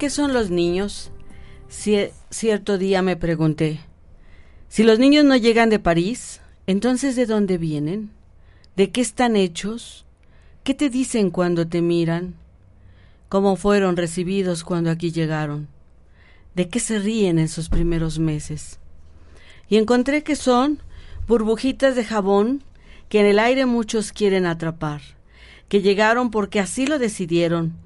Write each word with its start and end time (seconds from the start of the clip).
Qué 0.00 0.08
son 0.08 0.32
los 0.32 0.50
niños? 0.50 1.12
cierto 1.68 2.78
día 2.78 3.02
me 3.02 3.16
pregunté, 3.16 3.80
si 4.70 4.82
los 4.82 4.98
niños 4.98 5.26
no 5.26 5.36
llegan 5.36 5.68
de 5.68 5.78
París, 5.78 6.40
entonces 6.66 7.16
¿de 7.16 7.26
dónde 7.26 7.58
vienen? 7.58 8.10
¿De 8.76 8.90
qué 8.90 9.02
están 9.02 9.36
hechos? 9.36 10.06
¿Qué 10.64 10.72
te 10.72 10.88
dicen 10.88 11.30
cuando 11.30 11.68
te 11.68 11.82
miran? 11.82 12.34
¿Cómo 13.28 13.56
fueron 13.56 13.98
recibidos 13.98 14.64
cuando 14.64 14.90
aquí 14.90 15.12
llegaron? 15.12 15.68
¿De 16.54 16.70
qué 16.70 16.80
se 16.80 16.98
ríen 16.98 17.38
en 17.38 17.48
sus 17.48 17.68
primeros 17.68 18.18
meses? 18.18 18.78
Y 19.68 19.76
encontré 19.76 20.22
que 20.22 20.34
son 20.34 20.78
burbujitas 21.28 21.94
de 21.94 22.06
jabón 22.06 22.64
que 23.10 23.20
en 23.20 23.26
el 23.26 23.38
aire 23.38 23.66
muchos 23.66 24.12
quieren 24.12 24.46
atrapar, 24.46 25.02
que 25.68 25.82
llegaron 25.82 26.30
porque 26.30 26.58
así 26.58 26.86
lo 26.86 26.98
decidieron, 26.98 27.76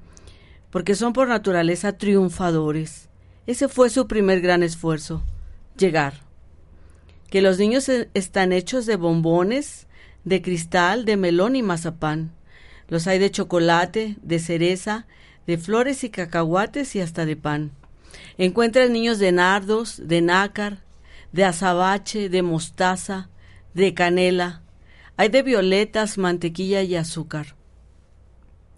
porque 0.75 0.93
son 0.93 1.13
por 1.13 1.29
naturaleza 1.29 1.97
triunfadores. 1.97 3.07
Ese 3.47 3.69
fue 3.69 3.89
su 3.89 4.07
primer 4.07 4.41
gran 4.41 4.61
esfuerzo, 4.61 5.23
llegar. 5.77 6.15
Que 7.29 7.41
los 7.41 7.57
niños 7.57 7.87
e, 7.87 8.09
están 8.13 8.51
hechos 8.51 8.85
de 8.85 8.97
bombones, 8.97 9.87
de 10.25 10.41
cristal, 10.41 11.05
de 11.05 11.15
melón 11.15 11.55
y 11.55 11.63
mazapán. 11.63 12.33
Los 12.89 13.07
hay 13.07 13.19
de 13.19 13.31
chocolate, 13.31 14.17
de 14.21 14.37
cereza, 14.39 15.07
de 15.47 15.57
flores 15.57 16.03
y 16.03 16.09
cacahuates 16.09 16.93
y 16.97 16.99
hasta 16.99 17.25
de 17.25 17.37
pan. 17.37 17.71
Encuentran 18.37 18.91
niños 18.91 19.17
de 19.17 19.31
nardos, 19.31 20.01
de 20.03 20.21
nácar, 20.21 20.83
de 21.31 21.45
azabache, 21.45 22.27
de 22.27 22.41
mostaza, 22.41 23.29
de 23.73 23.93
canela. 23.93 24.61
Hay 25.15 25.29
de 25.29 25.41
violetas, 25.41 26.17
mantequilla 26.17 26.81
y 26.81 26.97
azúcar. 26.97 27.54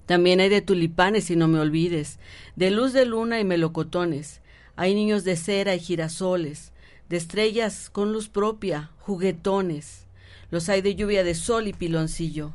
También 0.07 0.39
hay 0.39 0.47
de 0.49 0.61
tulipanes 0.61 1.29
y 1.29 1.35
no 1.35 1.47
me 1.49 1.59
olvides, 1.59 2.17
de 2.55 2.71
luz 2.71 2.93
de 2.93 3.05
luna 3.05 3.39
y 3.41 3.43
melocotones. 3.43 4.41
Hay 4.77 4.95
niños 4.95 5.25
de 5.25 5.35
cera 5.35 5.75
y 5.75 5.79
girasoles, 5.79 6.71
de 7.09 7.17
estrellas 7.17 7.89
con 7.89 8.13
luz 8.13 8.29
propia, 8.29 8.91
juguetones. 8.99 10.07
Los 10.49 10.69
hay 10.69 10.81
de 10.81 10.95
lluvia 10.95 11.25
de 11.25 11.35
sol 11.35 11.67
y 11.67 11.73
piloncillo, 11.73 12.53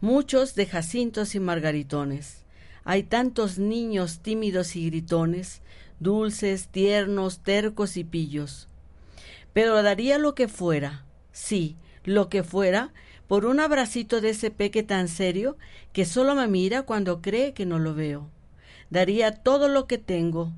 muchos 0.00 0.54
de 0.54 0.66
jacintos 0.66 1.34
y 1.34 1.40
margaritones. 1.40 2.44
Hay 2.84 3.02
tantos 3.02 3.58
niños 3.58 4.20
tímidos 4.20 4.76
y 4.76 4.86
gritones, 4.86 5.62
dulces, 5.98 6.68
tiernos, 6.68 7.40
tercos 7.40 7.96
y 7.96 8.04
pillos. 8.04 8.68
Pero 9.52 9.82
daría 9.82 10.18
lo 10.18 10.36
que 10.36 10.46
fuera, 10.46 11.06
sí, 11.32 11.76
lo 12.04 12.28
que 12.28 12.44
fuera, 12.44 12.92
por 13.28 13.46
un 13.46 13.60
abracito 13.60 14.20
de 14.20 14.30
ese 14.30 14.50
peque 14.50 14.82
tan 14.82 15.08
serio 15.08 15.56
que 15.92 16.04
solo 16.04 16.34
me 16.34 16.46
mira 16.46 16.82
cuando 16.82 17.22
cree 17.22 17.54
que 17.54 17.66
no 17.66 17.78
lo 17.78 17.94
veo. 17.94 18.28
Daría 18.90 19.32
todo 19.32 19.68
lo 19.68 19.86
que 19.86 19.98
tengo, 19.98 20.52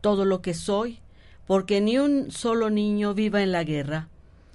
todo 0.00 0.24
lo 0.24 0.42
que 0.42 0.54
soy, 0.54 1.00
porque 1.46 1.80
ni 1.80 1.98
un 1.98 2.30
solo 2.30 2.70
niño 2.70 3.14
viva 3.14 3.42
en 3.42 3.52
la 3.52 3.64
guerra, 3.64 4.08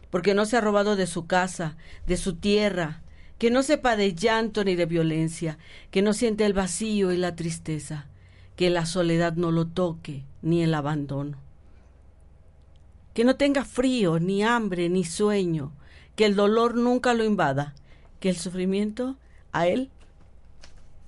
porque 0.09 0.33
no 0.33 0.45
se 0.45 0.57
ha 0.57 0.61
robado 0.61 0.95
de 0.95 1.07
su 1.07 1.25
casa, 1.25 1.77
de 2.05 2.17
su 2.17 2.35
tierra, 2.35 3.01
que 3.39 3.49
no 3.49 3.63
sepa 3.63 3.95
de 3.95 4.13
llanto 4.13 4.63
ni 4.63 4.75
de 4.75 4.85
violencia, 4.85 5.57
que 5.89 6.01
no 6.01 6.13
siente 6.13 6.45
el 6.45 6.53
vacío 6.53 7.11
y 7.11 7.17
la 7.17 7.35
tristeza, 7.35 8.07
que 8.55 8.69
la 8.69 8.85
soledad 8.85 9.33
no 9.33 9.51
lo 9.51 9.67
toque, 9.67 10.23
ni 10.41 10.61
el 10.63 10.73
abandono. 10.73 11.39
Que 13.13 13.23
no 13.23 13.35
tenga 13.35 13.65
frío, 13.65 14.19
ni 14.19 14.43
hambre, 14.43 14.89
ni 14.89 15.03
sueño, 15.03 15.73
que 16.15 16.25
el 16.25 16.35
dolor 16.35 16.75
nunca 16.75 17.13
lo 17.13 17.23
invada, 17.23 17.73
que 18.19 18.29
el 18.29 18.37
sufrimiento 18.37 19.17
a 19.51 19.67
él 19.67 19.89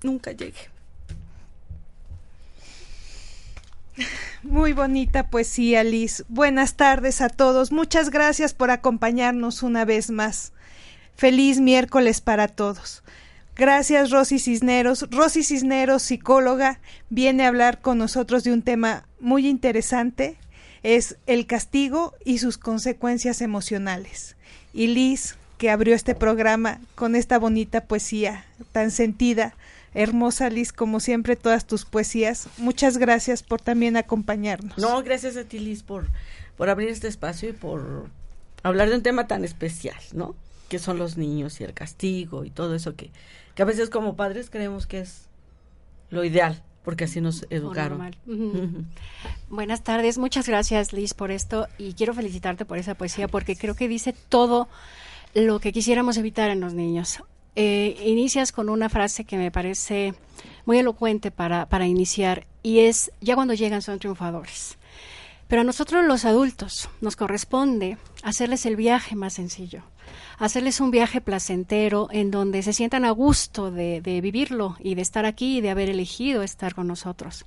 nunca 0.03 0.31
llegue. 0.31 0.69
Muy 4.43 4.73
bonita 4.73 5.29
poesía, 5.29 5.83
Liz. 5.83 6.23
Buenas 6.27 6.75
tardes 6.75 7.21
a 7.21 7.29
todos. 7.29 7.71
Muchas 7.71 8.09
gracias 8.09 8.53
por 8.53 8.69
acompañarnos 8.69 9.63
una 9.63 9.85
vez 9.85 10.11
más. 10.11 10.51
Feliz 11.15 11.59
miércoles 11.59 12.21
para 12.21 12.47
todos. 12.47 13.03
Gracias, 13.55 14.11
Rosy 14.11 14.37
Cisneros. 14.37 15.07
Rosy 15.11 15.43
Cisneros, 15.43 16.03
psicóloga, 16.03 16.81
viene 17.09 17.45
a 17.45 17.47
hablar 17.47 17.79
con 17.81 17.97
nosotros 17.97 18.43
de 18.43 18.51
un 18.51 18.61
tema 18.61 19.07
muy 19.19 19.47
interesante. 19.47 20.37
Es 20.83 21.17
el 21.25 21.47
castigo 21.47 22.13
y 22.25 22.39
sus 22.39 22.57
consecuencias 22.57 23.41
emocionales 23.41 24.34
y 24.75 24.87
Liz, 24.87 25.37
que 25.57 25.71
abrió 25.71 25.95
este 25.95 26.15
programa 26.15 26.81
con 26.95 27.15
esta 27.15 27.39
bonita 27.39 27.85
poesía 27.85 28.45
tan 28.73 28.91
sentida. 28.91 29.55
Hermosa 29.93 30.49
Liz, 30.49 30.73
como 30.73 30.99
siempre, 30.99 31.37
todas 31.37 31.65
tus 31.65 31.85
poesías. 31.85 32.49
Muchas 32.57 32.97
gracias 32.97 33.41
por 33.41 33.61
también 33.61 33.95
acompañarnos. 33.95 34.77
No, 34.77 35.01
gracias 35.01 35.37
a 35.37 35.45
ti, 35.45 35.59
Liz, 35.59 35.81
por, 35.81 36.07
por 36.57 36.69
abrir 36.69 36.89
este 36.89 37.07
espacio 37.07 37.49
y 37.49 37.53
por 37.53 38.09
hablar 38.63 38.89
de 38.89 38.95
un 38.95 39.01
tema 39.01 39.27
tan 39.27 39.45
especial, 39.45 39.99
¿no? 40.11 40.35
Que 40.67 40.77
son 40.77 40.97
los 40.97 41.15
niños 41.15 41.61
y 41.61 41.63
el 41.63 41.73
castigo 41.73 42.43
y 42.43 42.49
todo 42.49 42.75
eso 42.75 42.97
que, 42.97 43.11
que 43.55 43.61
a 43.61 43.65
veces 43.65 43.89
como 43.89 44.17
padres 44.17 44.49
creemos 44.49 44.87
que 44.87 44.99
es 44.99 45.29
lo 46.09 46.25
ideal 46.25 46.61
porque 46.85 47.03
así 47.05 47.19
nos 47.19 47.45
educaron. 47.49 48.15
Buenas 49.49 49.83
tardes, 49.83 50.17
muchas 50.17 50.47
gracias 50.47 50.93
Liz 50.93 51.13
por 51.13 51.31
esto 51.31 51.67
y 51.77 51.93
quiero 51.93 52.13
felicitarte 52.13 52.63
por 52.63 52.77
esa 52.77 52.95
poesía 52.95 53.27
porque 53.27 53.55
creo 53.57 53.75
que 53.75 53.87
dice 53.87 54.15
todo 54.29 54.69
lo 55.33 55.59
que 55.59 55.73
quisiéramos 55.73 56.15
evitar 56.17 56.49
en 56.51 56.61
los 56.61 56.73
niños. 56.73 57.19
eh, 57.55 57.95
inicias 58.05 58.51
con 58.51 58.69
una 58.69 58.89
frase 58.89 59.23
que 59.23 59.37
me 59.37 59.49
parece 59.49 60.13
muy 60.65 60.77
elocuente 60.79 61.31
para, 61.31 61.65
para 61.67 61.87
iniciar 61.87 62.45
y 62.63 62.79
es, 62.79 63.11
ya 63.21 63.35
cuando 63.35 63.53
llegan 63.53 63.81
son 63.81 63.99
triunfadores. 63.99 64.77
Pero 65.47 65.61
a 65.61 65.65
nosotros 65.65 66.05
los 66.05 66.25
adultos 66.25 66.89
nos 67.01 67.15
corresponde 67.15 67.97
hacerles 68.23 68.65
el 68.65 68.75
viaje 68.75 69.15
más 69.15 69.33
sencillo, 69.33 69.83
hacerles 70.39 70.79
un 70.79 70.91
viaje 70.91 71.21
placentero 71.21 72.07
en 72.11 72.31
donde 72.31 72.63
se 72.63 72.73
sientan 72.73 73.05
a 73.05 73.11
gusto 73.11 73.71
de, 73.71 74.01
vivirlo 74.03 74.75
y 74.79 74.95
de 74.95 75.01
estar 75.01 75.25
aquí 75.25 75.57
y 75.57 75.61
de 75.61 75.69
haber 75.69 75.89
elegido 75.89 76.41
estar 76.41 76.73
con 76.73 76.87
nosotros. 76.87 77.45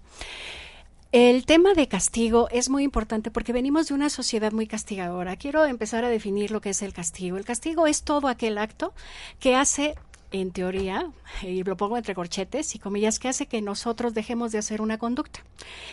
El 1.11 1.47
tema 1.47 1.73
de 1.73 1.89
castigo 1.89 2.49
es 2.51 2.69
muy 2.69 2.85
importante 2.85 3.31
porque 3.31 3.55
venimos 3.55 3.89
de 3.89 3.95
una 3.95 4.11
sociedad 4.11 4.53
muy 4.53 4.67
castigadora. 4.67 5.37
Quiero 5.37 5.65
empezar 5.65 6.05
a 6.05 6.11
definir 6.11 6.51
lo 6.51 6.61
que 6.61 6.71
es 6.71 6.83
el 6.83 6.93
castigo. 6.93 7.39
El 7.39 7.47
castigo 7.47 7.87
es 7.87 8.03
todo 8.03 8.29
aquel 8.29 8.59
acto 8.59 8.93
que 9.41 9.57
hace 9.57 9.95
en 10.31 10.51
teoría, 10.51 11.11
y 11.43 11.63
lo 11.63 11.77
pongo 11.77 11.97
entre 11.97 12.15
corchetes 12.15 12.75
y 12.75 12.79
comillas, 12.79 13.19
que 13.19 13.29
hace 13.29 13.47
que 13.47 13.63
nosotros 13.63 14.15
dejemos 14.15 14.53
de 14.53 14.59
hacer 14.59 14.81
una 14.81 14.99
conducta. 14.99 15.41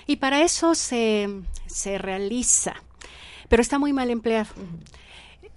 Y 0.07 0.17
para 0.17 0.41
eso 0.41 0.75
se, 0.75 1.29
se 1.67 1.97
realiza, 1.97 2.75
pero 3.49 3.61
está 3.61 3.79
muy 3.79 3.93
mal 3.93 4.09
empleado. 4.09 4.49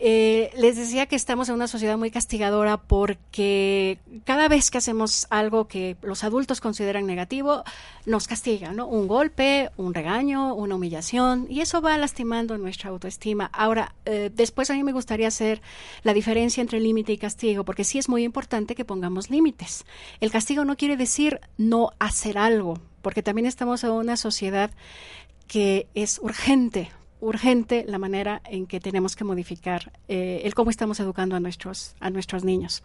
Eh, 0.01 0.51
les 0.57 0.77
decía 0.77 1.07
que 1.07 1.17
estamos 1.17 1.49
en 1.49 1.57
una 1.57 1.67
sociedad 1.67 1.99
muy 1.99 2.13
castigadora 2.13 2.77
porque 2.77 3.99
cada 4.25 4.47
vez 4.47 4.71
que 4.71 4.79
hacemos 4.79 5.27
algo 5.29 5.67
que 5.67 5.97
los 6.03 6.23
adultos 6.23 6.61
consideran 6.61 7.05
negativo, 7.05 7.65
nos 8.07 8.29
castigan, 8.29 8.77
¿no? 8.77 8.87
Un 8.87 9.09
golpe, 9.09 9.71
un 9.77 9.95
regaño, 9.95 10.55
una 10.55 10.77
humillación, 10.77 11.47
y 11.51 11.63
eso 11.63 11.81
va 11.81 11.99
lastimando 11.99 12.59
nuestra 12.59 12.91
autoestima. 12.91 13.51
Ahora, 13.53 13.95
eh, 14.05 14.31
después 14.33 14.71
a 14.71 14.75
mí 14.75 14.85
me 14.85 14.93
gustaría 14.93 15.27
hacer 15.27 15.61
la 16.05 16.15
diferencia 16.15 16.61
entre 16.61 16.79
límite 16.79 17.13
y 17.13 17.19
castigo, 17.19 17.65
porque 17.65 17.83
sí 17.83 17.99
es 17.99 18.09
muy 18.09 18.23
importante 18.23 18.77
que 18.77 18.85
pongamos 18.85 19.31
límites. 19.31 19.85
El 20.21 20.31
castigo 20.31 20.65
no 20.65 20.77
quiere 20.77 20.97
decir 20.97 21.41
no 21.57 21.91
hacer 21.99 22.39
algo, 22.39 22.79
porque 23.03 23.25
también 23.25 23.47
estamos 23.47 23.83
en 23.83 23.91
una 23.91 24.17
sociedad 24.17 24.71
que 25.49 25.89
es 25.95 26.21
urgente 26.21 26.93
urgente 27.21 27.85
la 27.87 27.99
manera 27.99 28.41
en 28.45 28.67
que 28.67 28.81
tenemos 28.81 29.17
que 29.17 29.25
modificar 29.25 29.93
eh, 30.09 30.43
el 30.45 30.55
cómo 30.55 30.71
estamos 30.71 31.01
educando 31.01 31.37
a 31.37 31.41
nuestros, 31.41 31.95
a 32.01 32.11
nuestros 32.11 32.45
niños. 32.45 32.83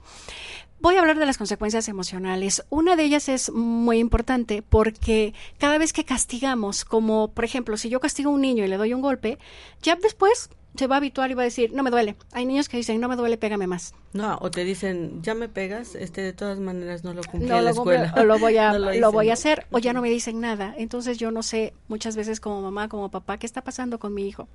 Voy 0.84 0.98
a 0.98 1.00
hablar 1.00 1.18
de 1.18 1.26
las 1.26 1.38
consecuencias 1.38 1.88
emocionales. 1.88 2.62
Una 2.70 2.98
de 2.98 3.06
ellas 3.06 3.30
es 3.30 3.50
muy 3.54 4.00
importante 4.00 4.62
porque 4.62 5.34
cada 5.58 5.78
vez 5.78 5.94
que 5.94 6.04
castigamos, 6.04 6.84
como 6.84 7.30
por 7.30 7.46
ejemplo, 7.46 7.78
si 7.78 7.88
yo 7.88 8.02
castigo 8.02 8.32
a 8.32 8.34
un 8.34 8.42
niño 8.42 8.66
y 8.66 8.68
le 8.68 8.76
doy 8.76 8.94
un 8.94 9.00
golpe, 9.00 9.40
ya 9.82 9.96
después 9.96 10.50
se 10.76 10.88
va 10.88 10.96
a 10.96 10.98
habituar 10.98 11.32
y 11.32 11.36
va 11.36 11.44
a 11.44 11.46
decir, 11.46 11.72
no 11.72 11.84
me 11.84 11.90
duele. 11.90 12.18
Hay 12.34 12.46
niños 12.46 12.68
que 12.68 12.76
dicen, 12.76 13.00
no 13.00 13.08
me 13.08 13.16
duele, 13.16 13.38
pégame 13.38 13.66
más. 13.66 13.96
No, 14.12 14.38
o 14.42 14.52
te 14.52 14.66
dicen, 14.66 15.24
ya 15.24 15.36
me 15.36 15.48
pegas, 15.48 15.96
este 15.96 16.20
de 16.20 16.34
todas 16.34 16.60
maneras 16.60 17.06
no 17.06 17.14
lo 17.14 17.24
cumplí 17.24 17.50
en 17.50 17.64
la 17.64 17.72
escuela. 17.72 18.14
o 18.18 18.26
lo 18.26 18.38
voy 18.38 18.58
a, 18.58 18.74
lo, 18.78 19.12
voy 19.14 19.30
a 19.30 19.34
hacer, 19.34 19.66
o 19.72 19.80
ya 19.80 19.94
no 19.94 20.02
me 20.02 20.10
dicen 20.10 20.42
nada. 20.42 20.76
Entonces 20.78 21.18
yo 21.18 21.32
no 21.32 21.44
sé 21.44 21.74
muchas 21.88 22.18
veces 22.18 22.42
como 22.42 22.62
mamá, 22.62 22.90
como 22.90 23.10
papá, 23.10 23.38
qué 23.38 23.46
está 23.46 23.64
pasando 23.64 24.00
con 24.00 24.14
mi 24.14 24.28
hijo. 24.28 24.50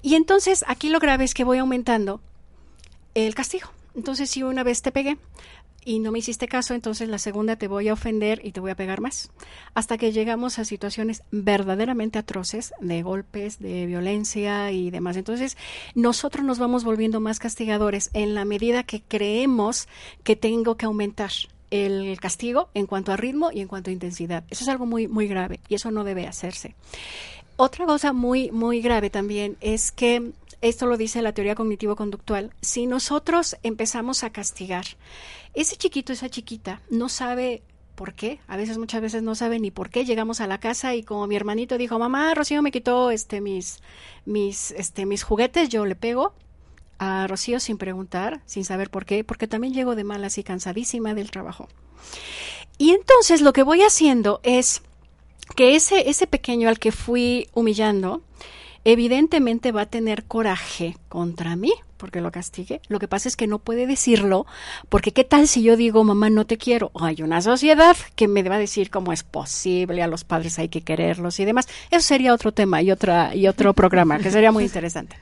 Y 0.00 0.14
entonces 0.14 0.64
aquí 0.68 0.90
lo 0.90 1.00
grave 1.00 1.24
es 1.24 1.34
que 1.34 1.42
voy 1.42 1.58
aumentando 1.58 2.20
el 3.14 3.34
castigo. 3.34 3.68
Entonces 3.96 4.28
si 4.30 4.42
una 4.42 4.62
vez 4.62 4.82
te 4.82 4.92
pegué, 4.92 5.16
y 5.86 6.00
no 6.00 6.10
me 6.10 6.18
hiciste 6.18 6.48
caso, 6.48 6.74
entonces 6.74 7.08
la 7.08 7.18
segunda 7.18 7.54
te 7.54 7.68
voy 7.68 7.86
a 7.88 7.92
ofender 7.92 8.40
y 8.44 8.50
te 8.50 8.58
voy 8.58 8.72
a 8.72 8.74
pegar 8.74 9.00
más. 9.00 9.30
Hasta 9.72 9.96
que 9.96 10.10
llegamos 10.10 10.58
a 10.58 10.64
situaciones 10.64 11.22
verdaderamente 11.30 12.18
atroces 12.18 12.74
de 12.80 13.02
golpes, 13.02 13.60
de 13.60 13.86
violencia 13.86 14.72
y 14.72 14.90
demás. 14.90 15.16
Entonces, 15.16 15.56
nosotros 15.94 16.44
nos 16.44 16.58
vamos 16.58 16.82
volviendo 16.82 17.20
más 17.20 17.38
castigadores 17.38 18.10
en 18.14 18.34
la 18.34 18.44
medida 18.44 18.82
que 18.82 19.00
creemos 19.00 19.86
que 20.24 20.34
tengo 20.34 20.76
que 20.76 20.86
aumentar 20.86 21.30
el 21.70 22.18
castigo 22.18 22.68
en 22.74 22.86
cuanto 22.86 23.12
a 23.12 23.16
ritmo 23.16 23.52
y 23.52 23.60
en 23.60 23.68
cuanto 23.68 23.90
a 23.90 23.92
intensidad. 23.92 24.42
Eso 24.50 24.64
es 24.64 24.68
algo 24.68 24.86
muy, 24.86 25.06
muy 25.06 25.28
grave 25.28 25.60
y 25.68 25.76
eso 25.76 25.92
no 25.92 26.02
debe 26.02 26.26
hacerse. 26.26 26.74
Otra 27.56 27.86
cosa 27.86 28.12
muy, 28.12 28.50
muy 28.50 28.80
grave 28.80 29.08
también 29.08 29.56
es 29.60 29.92
que 29.92 30.32
esto 30.60 30.86
lo 30.86 30.96
dice 30.96 31.22
la 31.22 31.32
teoría 31.32 31.54
cognitivo-conductual, 31.54 32.52
si 32.60 32.86
nosotros 32.86 33.56
empezamos 33.62 34.24
a 34.24 34.30
castigar, 34.30 34.84
ese 35.54 35.76
chiquito, 35.76 36.12
esa 36.12 36.28
chiquita, 36.28 36.82
no 36.90 37.08
sabe 37.08 37.62
por 37.94 38.12
qué, 38.12 38.40
a 38.46 38.56
veces 38.56 38.78
muchas 38.78 39.00
veces 39.00 39.22
no 39.22 39.34
sabe 39.34 39.58
ni 39.58 39.70
por 39.70 39.90
qué, 39.90 40.04
llegamos 40.04 40.40
a 40.40 40.46
la 40.46 40.58
casa 40.58 40.94
y 40.94 41.02
como 41.02 41.26
mi 41.26 41.34
hermanito 41.34 41.78
dijo, 41.78 41.98
mamá, 41.98 42.34
Rocío 42.34 42.62
me 42.62 42.70
quitó 42.70 43.10
este 43.10 43.40
mis, 43.40 43.80
mis, 44.24 44.70
este, 44.72 45.06
mis 45.06 45.22
juguetes, 45.22 45.68
yo 45.68 45.86
le 45.86 45.96
pego 45.96 46.34
a 46.98 47.26
Rocío 47.26 47.60
sin 47.60 47.78
preguntar, 47.78 48.40
sin 48.46 48.64
saber 48.64 48.90
por 48.90 49.04
qué, 49.04 49.24
porque 49.24 49.48
también 49.48 49.74
llego 49.74 49.96
de 49.96 50.04
malas 50.04 50.38
y 50.38 50.44
cansadísima 50.44 51.14
del 51.14 51.30
trabajo. 51.30 51.68
Y 52.78 52.90
entonces 52.90 53.40
lo 53.40 53.52
que 53.52 53.62
voy 53.62 53.82
haciendo 53.82 54.40
es 54.42 54.82
que 55.54 55.76
ese, 55.76 56.08
ese 56.08 56.26
pequeño 56.26 56.68
al 56.68 56.78
que 56.78 56.92
fui 56.92 57.48
humillando, 57.54 58.22
evidentemente 58.86 59.72
va 59.72 59.82
a 59.82 59.86
tener 59.86 60.24
coraje 60.24 60.96
contra 61.08 61.56
mí 61.56 61.72
porque 61.96 62.20
lo 62.20 62.30
castigue. 62.30 62.80
Lo 62.86 63.00
que 63.00 63.08
pasa 63.08 63.28
es 63.28 63.34
que 63.34 63.48
no 63.48 63.58
puede 63.58 63.84
decirlo, 63.84 64.46
porque 64.88 65.10
qué 65.10 65.24
tal 65.24 65.48
si 65.48 65.64
yo 65.64 65.76
digo, 65.76 66.04
mamá, 66.04 66.30
no 66.30 66.46
te 66.46 66.56
quiero. 66.56 66.92
hay 66.94 67.20
una 67.20 67.42
sociedad 67.42 67.96
que 68.14 68.28
me 68.28 68.44
va 68.44 68.54
a 68.54 68.58
decir 68.58 68.90
cómo 68.90 69.12
es 69.12 69.24
posible, 69.24 70.04
a 70.04 70.06
los 70.06 70.22
padres 70.22 70.60
hay 70.60 70.68
que 70.68 70.82
quererlos 70.82 71.40
y 71.40 71.44
demás. 71.44 71.66
Eso 71.90 72.06
sería 72.06 72.32
otro 72.32 72.52
tema 72.52 72.80
y 72.80 72.92
otra 72.92 73.34
y 73.34 73.48
otro 73.48 73.74
programa 73.74 74.20
que 74.20 74.30
sería 74.30 74.52
muy 74.52 74.62
interesante. 74.62 75.16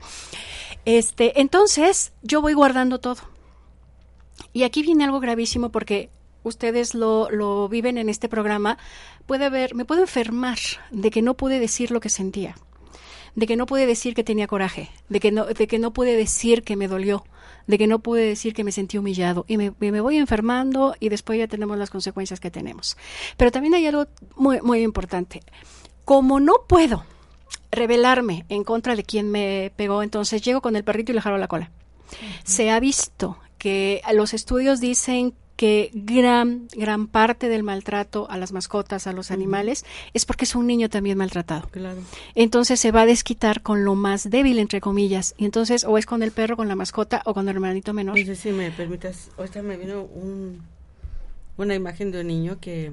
Este, 0.85 1.41
entonces, 1.41 2.13
yo 2.23 2.43
voy 2.43 2.53
guardando 2.53 2.99
todo. 2.99 3.23
Y 4.53 4.65
aquí 4.65 4.83
viene 4.83 5.05
algo 5.05 5.21
gravísimo 5.21 5.71
porque 5.71 6.11
ustedes 6.43 6.95
lo, 6.95 7.31
lo 7.31 7.67
viven 7.71 7.97
en 7.97 8.11
este 8.11 8.29
programa. 8.29 8.77
Puede 9.25 9.47
haber, 9.47 9.75
me 9.75 9.87
puedo 9.87 10.03
enfermar 10.03 10.59
de 10.91 11.11
que 11.11 11.23
no 11.23 11.33
pude 11.33 11.59
decir 11.61 11.91
lo 11.91 12.01
que 12.01 12.11
sentía 12.11 12.57
de 13.35 13.47
que 13.47 13.57
no 13.57 13.67
pude 13.67 13.87
decir 13.87 14.15
que 14.15 14.25
tenía 14.25 14.47
coraje, 14.47 14.91
de 15.09 15.21
que 15.21 15.33
no, 15.33 15.45
de 15.47 15.67
que 15.67 15.79
no 15.79 15.93
pude 15.93 16.17
decir 16.17 16.63
que 16.63 16.77
me 16.77 16.89
dolió, 16.89 17.25
de 17.67 17.79
que 17.79 17.87
no 17.87 17.99
pude 17.99 18.27
decir 18.27 18.55
que 18.55 18.65
me 18.65 18.73
sentí 18.73 18.99
humillado 18.99 19.45
y 19.49 19.57
me, 19.57 19.73
me, 19.79 20.01
voy 20.01 20.17
enfermando 20.17 20.95
y 21.01 21.09
después 21.09 21.39
ya 21.39 21.49
tenemos 21.49 21.79
las 21.79 21.91
consecuencias 21.91 22.41
que 22.41 22.51
tenemos. 22.51 22.97
Pero 23.37 23.51
también 23.51 23.75
hay 23.75 23.87
algo 23.87 24.07
muy, 24.37 24.61
muy 24.61 24.83
importante. 24.83 25.43
Como 26.05 26.41
no 26.41 26.55
puedo 26.69 27.05
rebelarme 27.73 28.45
en 28.49 28.65
contra 28.65 28.95
de 28.95 29.05
quien 29.05 29.31
me 29.31 29.73
pegó, 29.77 30.03
entonces 30.03 30.43
llego 30.43 30.61
con 30.61 30.77
el 30.77 30.85
perrito 30.85 31.13
y 31.13 31.15
le 31.15 31.21
jalo 31.21 31.39
la 31.39 31.49
cola. 31.49 31.71
Se 32.45 32.71
ha 32.71 32.79
visto 32.79 33.39
que 33.59 34.03
los 34.13 34.35
estudios 34.35 34.81
dicen 34.81 35.35
que 35.57 35.91
gran, 35.95 36.69
gran 36.75 37.07
parte 37.07 37.49
del 37.49 37.63
maltrato 37.63 38.29
a 38.31 38.39
las 38.39 38.53
mascotas, 38.53 39.07
a 39.07 39.13
los 39.13 39.31
animales, 39.31 39.85
es 40.13 40.25
porque 40.25 40.45
es 40.45 40.55
un 40.55 40.67
niño 40.67 40.89
también 40.89 41.17
maltratado. 41.19 41.69
Claro. 41.71 42.01
Entonces 42.35 42.81
se 42.81 42.91
va 42.91 43.03
a 43.03 43.07
desquitar 43.07 43.63
con 43.63 43.85
lo 43.85 43.95
más 43.95 44.29
débil, 44.31 44.59
entre 44.59 44.81
comillas. 44.81 45.35
Y 45.37 45.45
entonces, 45.45 45.85
o 45.85 45.97
es 45.97 46.07
con 46.07 46.23
el 46.23 46.33
perro, 46.33 46.57
con 46.57 46.69
la 46.69 46.75
mascota, 46.75 47.23
o 47.25 47.35
con 47.35 47.49
el 47.49 47.55
hermanito 47.55 47.93
menor. 47.93 48.19
No 48.19 48.25
sé 48.25 48.37
si 48.37 48.51
me 48.51 48.71
permitas, 48.71 49.31
ahorita 49.39 49.63
me 49.63 49.77
vino 49.77 50.03
un, 50.03 50.63
una 51.57 51.75
imagen 51.75 52.11
de 52.11 52.23
un 52.23 52.27
niño 52.27 52.59
que, 52.61 52.93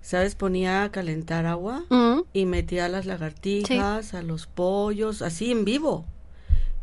¿sabes? 0.00 0.36
Ponía 0.36 0.84
a 0.84 0.92
calentar 0.92 1.46
agua 1.46 1.84
y 2.32 2.46
metía 2.46 2.84
a 2.84 2.88
las 2.88 3.06
lagartijas, 3.06 4.14
a 4.14 4.22
los 4.22 4.46
pollos, 4.46 5.20
así 5.20 5.50
en 5.50 5.64
vivo. 5.64 6.04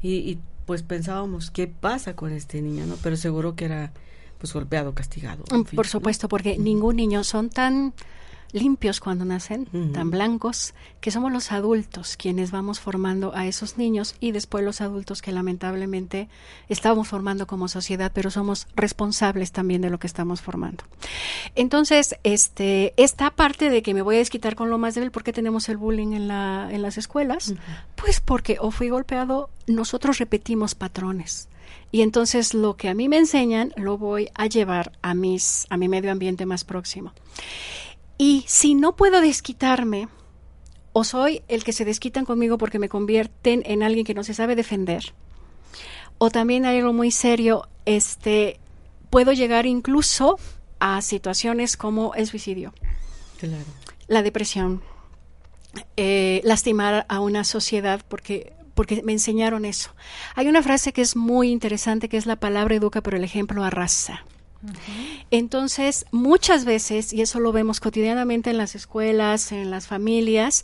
Y, 0.02 0.16
y 0.16 0.40
pues 0.66 0.84
pensábamos, 0.84 1.52
¿qué 1.52 1.68
pasa 1.68 2.16
con 2.16 2.32
este 2.32 2.62
niño? 2.62 2.86
no 2.86 2.96
Pero 3.02 3.16
seguro 3.16 3.56
que 3.56 3.66
era 3.66 3.94
pues 4.40 4.54
golpeado, 4.54 4.94
castigado. 4.94 5.44
Mm, 5.52 5.76
por 5.76 5.88
supuesto, 5.88 6.28
porque 6.28 6.58
ningún 6.58 6.96
niño 6.96 7.24
son 7.24 7.50
tan 7.50 7.94
limpios 8.52 9.00
cuando 9.00 9.26
nacen, 9.26 9.68
tan 9.94 10.10
blancos, 10.10 10.74
que 11.02 11.12
somos 11.12 11.32
los 11.32 11.52
adultos 11.52 12.18
quienes 12.18 12.52
vamos 12.52 12.80
formando 12.80 13.36
a 13.36 13.46
esos 13.46 13.78
niños 13.78 14.16
y 14.20 14.32
después 14.32 14.64
los 14.64 14.82
adultos 14.82 15.22
que 15.22 15.32
lamentablemente 15.32 16.30
estamos 16.68 17.08
formando 17.08 17.48
como 17.48 17.68
sociedad, 17.68 18.12
pero 18.14 18.32
somos 18.32 18.68
responsables 18.76 19.52
también 19.52 19.82
de 19.82 19.90
lo 19.90 20.00
que 20.00 20.08
estamos 20.08 20.42
formando. 20.42 20.84
Entonces, 21.56 22.16
este, 22.24 22.94
esta 22.98 23.32
parte 23.32 23.70
de 23.70 23.82
que 23.82 23.94
me 23.94 24.02
voy 24.02 24.16
a 24.16 24.20
desquitar 24.20 24.56
con 24.56 24.70
lo 24.70 24.78
más 24.78 24.96
débil, 24.96 25.12
¿por 25.12 25.24
qué 25.24 25.34
tenemos 25.34 25.70
el 25.70 25.78
bullying 25.78 26.14
en, 26.14 26.28
la, 26.28 26.70
en 26.72 26.82
las 26.82 26.98
escuelas? 26.98 27.54
Pues 27.96 28.20
porque 28.20 28.58
o 28.60 28.72
fui 28.72 28.90
golpeado, 28.90 29.50
nosotros 29.68 30.18
repetimos 30.18 30.76
patrones. 30.76 31.50
Y 31.92 32.02
entonces 32.02 32.54
lo 32.54 32.78
que 32.78 32.90
a 32.90 32.94
mí 32.94 33.10
me 33.10 33.18
enseñan 33.18 33.74
lo 33.76 33.98
voy 33.98 34.30
a 34.36 34.46
llevar 34.46 34.92
a 35.02 35.14
mis 35.14 35.66
a 35.70 35.78
mi 35.78 35.88
medio 35.88 36.12
ambiente 36.12 36.46
más 36.46 36.64
próximo. 36.64 37.14
Y 38.18 38.44
si 38.48 38.76
no 38.76 38.96
puedo 38.96 39.22
desquitarme 39.22 40.08
o 40.94 41.04
soy 41.04 41.42
el 41.48 41.64
que 41.64 41.74
se 41.74 41.86
desquitan 41.86 42.26
conmigo 42.26 42.58
porque 42.58 42.80
me 42.80 42.90
convierten 42.90 43.64
en 43.66 43.84
alguien 43.84 44.06
que 44.06 44.14
no 44.14 44.24
se 44.24 44.34
sabe 44.34 44.56
defender, 44.56 45.14
o 46.18 46.30
también 46.30 46.66
hay 46.66 46.78
algo 46.78 46.94
muy 46.94 47.12
serio, 47.12 47.68
este 47.86 48.60
puedo 49.10 49.32
llegar 49.32 49.66
incluso 49.66 50.38
a 50.80 51.02
situaciones 51.02 51.78
como 51.78 52.14
el 52.14 52.28
suicidio, 52.28 52.74
la 54.08 54.22
depresión, 54.22 54.82
eh, 55.98 56.42
lastimar 56.44 57.06
a 57.10 57.20
una 57.20 57.44
sociedad 57.44 58.02
porque 58.08 58.54
porque 58.80 59.04
me 59.04 59.12
enseñaron 59.12 59.66
eso. 59.66 59.94
Hay 60.36 60.48
una 60.48 60.64
frase 60.64 60.94
que 60.94 61.02
es 61.02 61.18
muy 61.18 61.50
interesante, 61.50 62.08
que 62.08 62.16
es 62.16 62.26
la 62.26 62.38
palabra 62.38 62.76
educa, 62.76 63.02
pero 63.02 63.18
el 63.18 63.26
ejemplo 63.26 63.66
arrasa. 63.66 64.24
Entonces, 65.32 66.06
muchas 66.12 66.64
veces, 66.64 67.12
y 67.12 67.20
eso 67.20 67.42
lo 67.42 67.52
vemos 67.52 67.82
cotidianamente 67.82 68.52
en 68.52 68.58
las 68.58 68.76
escuelas, 68.76 69.52
en 69.52 69.70
las 69.70 69.88
familias, 69.88 70.64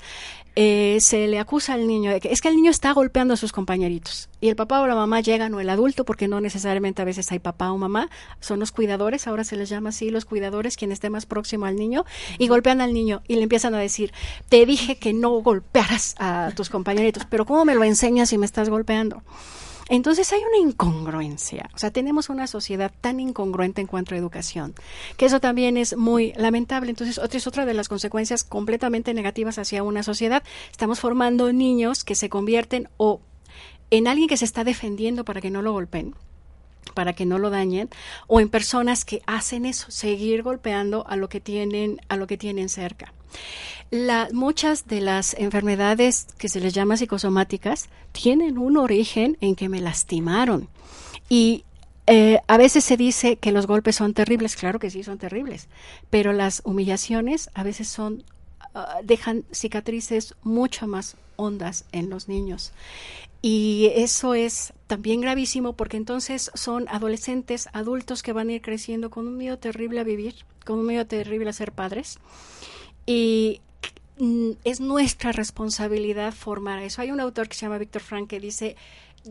eh, 0.55 0.97
se 1.01 1.27
le 1.27 1.39
acusa 1.39 1.73
al 1.73 1.87
niño 1.87 2.11
de 2.11 2.21
que 2.21 2.31
es 2.31 2.41
que 2.41 2.47
el 2.47 2.55
niño 2.55 2.71
está 2.71 2.93
golpeando 2.93 3.33
a 3.33 3.37
sus 3.37 3.51
compañeritos 3.51 4.29
y 4.39 4.49
el 4.49 4.55
papá 4.55 4.81
o 4.81 4.87
la 4.87 4.95
mamá 4.95 5.19
llegan 5.19 5.53
o 5.53 5.59
el 5.59 5.69
adulto, 5.69 6.05
porque 6.05 6.27
no 6.27 6.39
necesariamente 6.39 7.01
a 7.01 7.05
veces 7.05 7.31
hay 7.31 7.39
papá 7.39 7.71
o 7.71 7.77
mamá, 7.77 8.09
son 8.39 8.59
los 8.59 8.71
cuidadores, 8.71 9.27
ahora 9.27 9.43
se 9.43 9.57
les 9.57 9.69
llama 9.69 9.89
así 9.89 10.09
los 10.09 10.25
cuidadores, 10.25 10.77
quien 10.77 10.91
esté 10.91 11.09
más 11.09 11.25
próximo 11.25 11.65
al 11.65 11.75
niño, 11.75 12.05
y 12.37 12.47
golpean 12.47 12.79
al 12.79 12.93
niño 12.93 13.21
y 13.27 13.35
le 13.35 13.43
empiezan 13.43 13.73
a 13.75 13.79
decir, 13.79 14.13
te 14.49 14.65
dije 14.65 14.97
que 14.97 15.13
no 15.13 15.31
golpearas 15.41 16.15
a 16.19 16.51
tus 16.55 16.69
compañeritos, 16.69 17.25
pero 17.29 17.45
¿cómo 17.45 17.65
me 17.65 17.75
lo 17.75 17.83
enseñas 17.83 18.29
si 18.29 18.37
me 18.37 18.45
estás 18.45 18.69
golpeando? 18.69 19.23
Entonces 19.87 20.31
hay 20.33 20.41
una 20.41 20.69
incongruencia, 20.69 21.69
o 21.75 21.77
sea, 21.77 21.91
tenemos 21.91 22.29
una 22.29 22.47
sociedad 22.47 22.91
tan 23.01 23.19
incongruente 23.19 23.81
en 23.81 23.87
cuanto 23.87 24.15
a 24.15 24.17
educación, 24.17 24.73
que 25.15 25.27
eso 25.27 25.39
también 25.39 25.77
es 25.77 25.95
muy 25.95 26.33
lamentable. 26.33 26.89
Entonces, 26.89 27.19
otra 27.19 27.37
es 27.37 27.45
otra 27.45 27.65
de 27.65 27.75
las 27.75 27.87
consecuencias 27.87 28.43
completamente 28.43 29.13
negativas 29.13 29.59
hacia 29.59 29.83
una 29.83 30.01
sociedad. 30.01 30.43
Estamos 30.71 30.99
formando 30.99 31.53
niños 31.53 32.03
que 32.03 32.15
se 32.15 32.29
convierten 32.29 32.89
o 32.97 33.21
en 33.91 34.07
alguien 34.07 34.27
que 34.27 34.37
se 34.37 34.45
está 34.45 34.63
defendiendo 34.63 35.23
para 35.23 35.41
que 35.41 35.51
no 35.51 35.61
lo 35.61 35.73
golpeen 35.73 36.15
para 36.93 37.13
que 37.13 37.25
no 37.25 37.39
lo 37.39 37.49
dañen 37.49 37.89
o 38.27 38.39
en 38.39 38.49
personas 38.49 39.05
que 39.05 39.21
hacen 39.25 39.65
eso, 39.65 39.91
seguir 39.91 40.43
golpeando 40.43 41.05
a 41.07 41.15
lo 41.15 41.29
que 41.29 41.39
tienen 41.39 41.99
a 42.07 42.17
lo 42.17 42.27
que 42.27 42.37
tienen 42.37 42.69
cerca. 42.69 43.13
La, 43.91 44.29
muchas 44.31 44.87
de 44.87 45.01
las 45.01 45.33
enfermedades 45.35 46.27
que 46.37 46.49
se 46.49 46.59
les 46.59 46.73
llama 46.73 46.97
psicosomáticas 46.97 47.89
tienen 48.11 48.57
un 48.57 48.77
origen 48.77 49.37
en 49.41 49.55
que 49.55 49.69
me 49.69 49.79
lastimaron. 49.79 50.69
Y 51.29 51.65
eh, 52.07 52.39
a 52.47 52.57
veces 52.57 52.83
se 52.83 52.97
dice 52.97 53.37
que 53.37 53.51
los 53.51 53.67
golpes 53.67 53.95
son 53.95 54.13
terribles, 54.13 54.55
claro 54.55 54.79
que 54.79 54.89
sí 54.89 55.03
son 55.03 55.17
terribles, 55.17 55.67
pero 56.09 56.33
las 56.33 56.61
humillaciones 56.63 57.49
a 57.53 57.63
veces 57.63 57.87
son 57.87 58.23
ah, 58.73 58.99
dejan 59.03 59.43
cicatrices 59.51 60.35
mucho 60.43 60.87
más 60.87 61.17
hondas 61.35 61.85
en 61.91 62.09
los 62.09 62.27
niños. 62.27 62.73
Y 63.47 63.91
eso 63.93 64.33
es 64.33 64.73
también 64.87 65.21
gravísimo 65.21 65.73
porque 65.73 65.97
entonces 65.97 66.49
son 66.55 66.87
adolescentes, 66.89 67.69
adultos 67.73 68.23
que 68.23 68.33
van 68.33 68.49
a 68.49 68.53
ir 68.53 68.63
creciendo 68.63 69.11
con 69.11 69.27
un 69.27 69.37
miedo 69.37 69.59
terrible 69.59 69.99
a 69.99 70.03
vivir, 70.03 70.33
con 70.65 70.79
un 70.79 70.87
miedo 70.87 71.05
terrible 71.05 71.51
a 71.51 71.53
ser 71.53 71.71
padres. 71.71 72.17
Y 73.05 73.61
mm, 74.17 74.53
es 74.63 74.79
nuestra 74.79 75.31
responsabilidad 75.31 76.33
formar 76.33 76.81
eso. 76.81 77.03
Hay 77.03 77.11
un 77.11 77.19
autor 77.19 77.47
que 77.47 77.53
se 77.53 77.67
llama 77.67 77.77
Víctor 77.77 78.01
Frank 78.01 78.27
que 78.29 78.39
dice, 78.39 78.77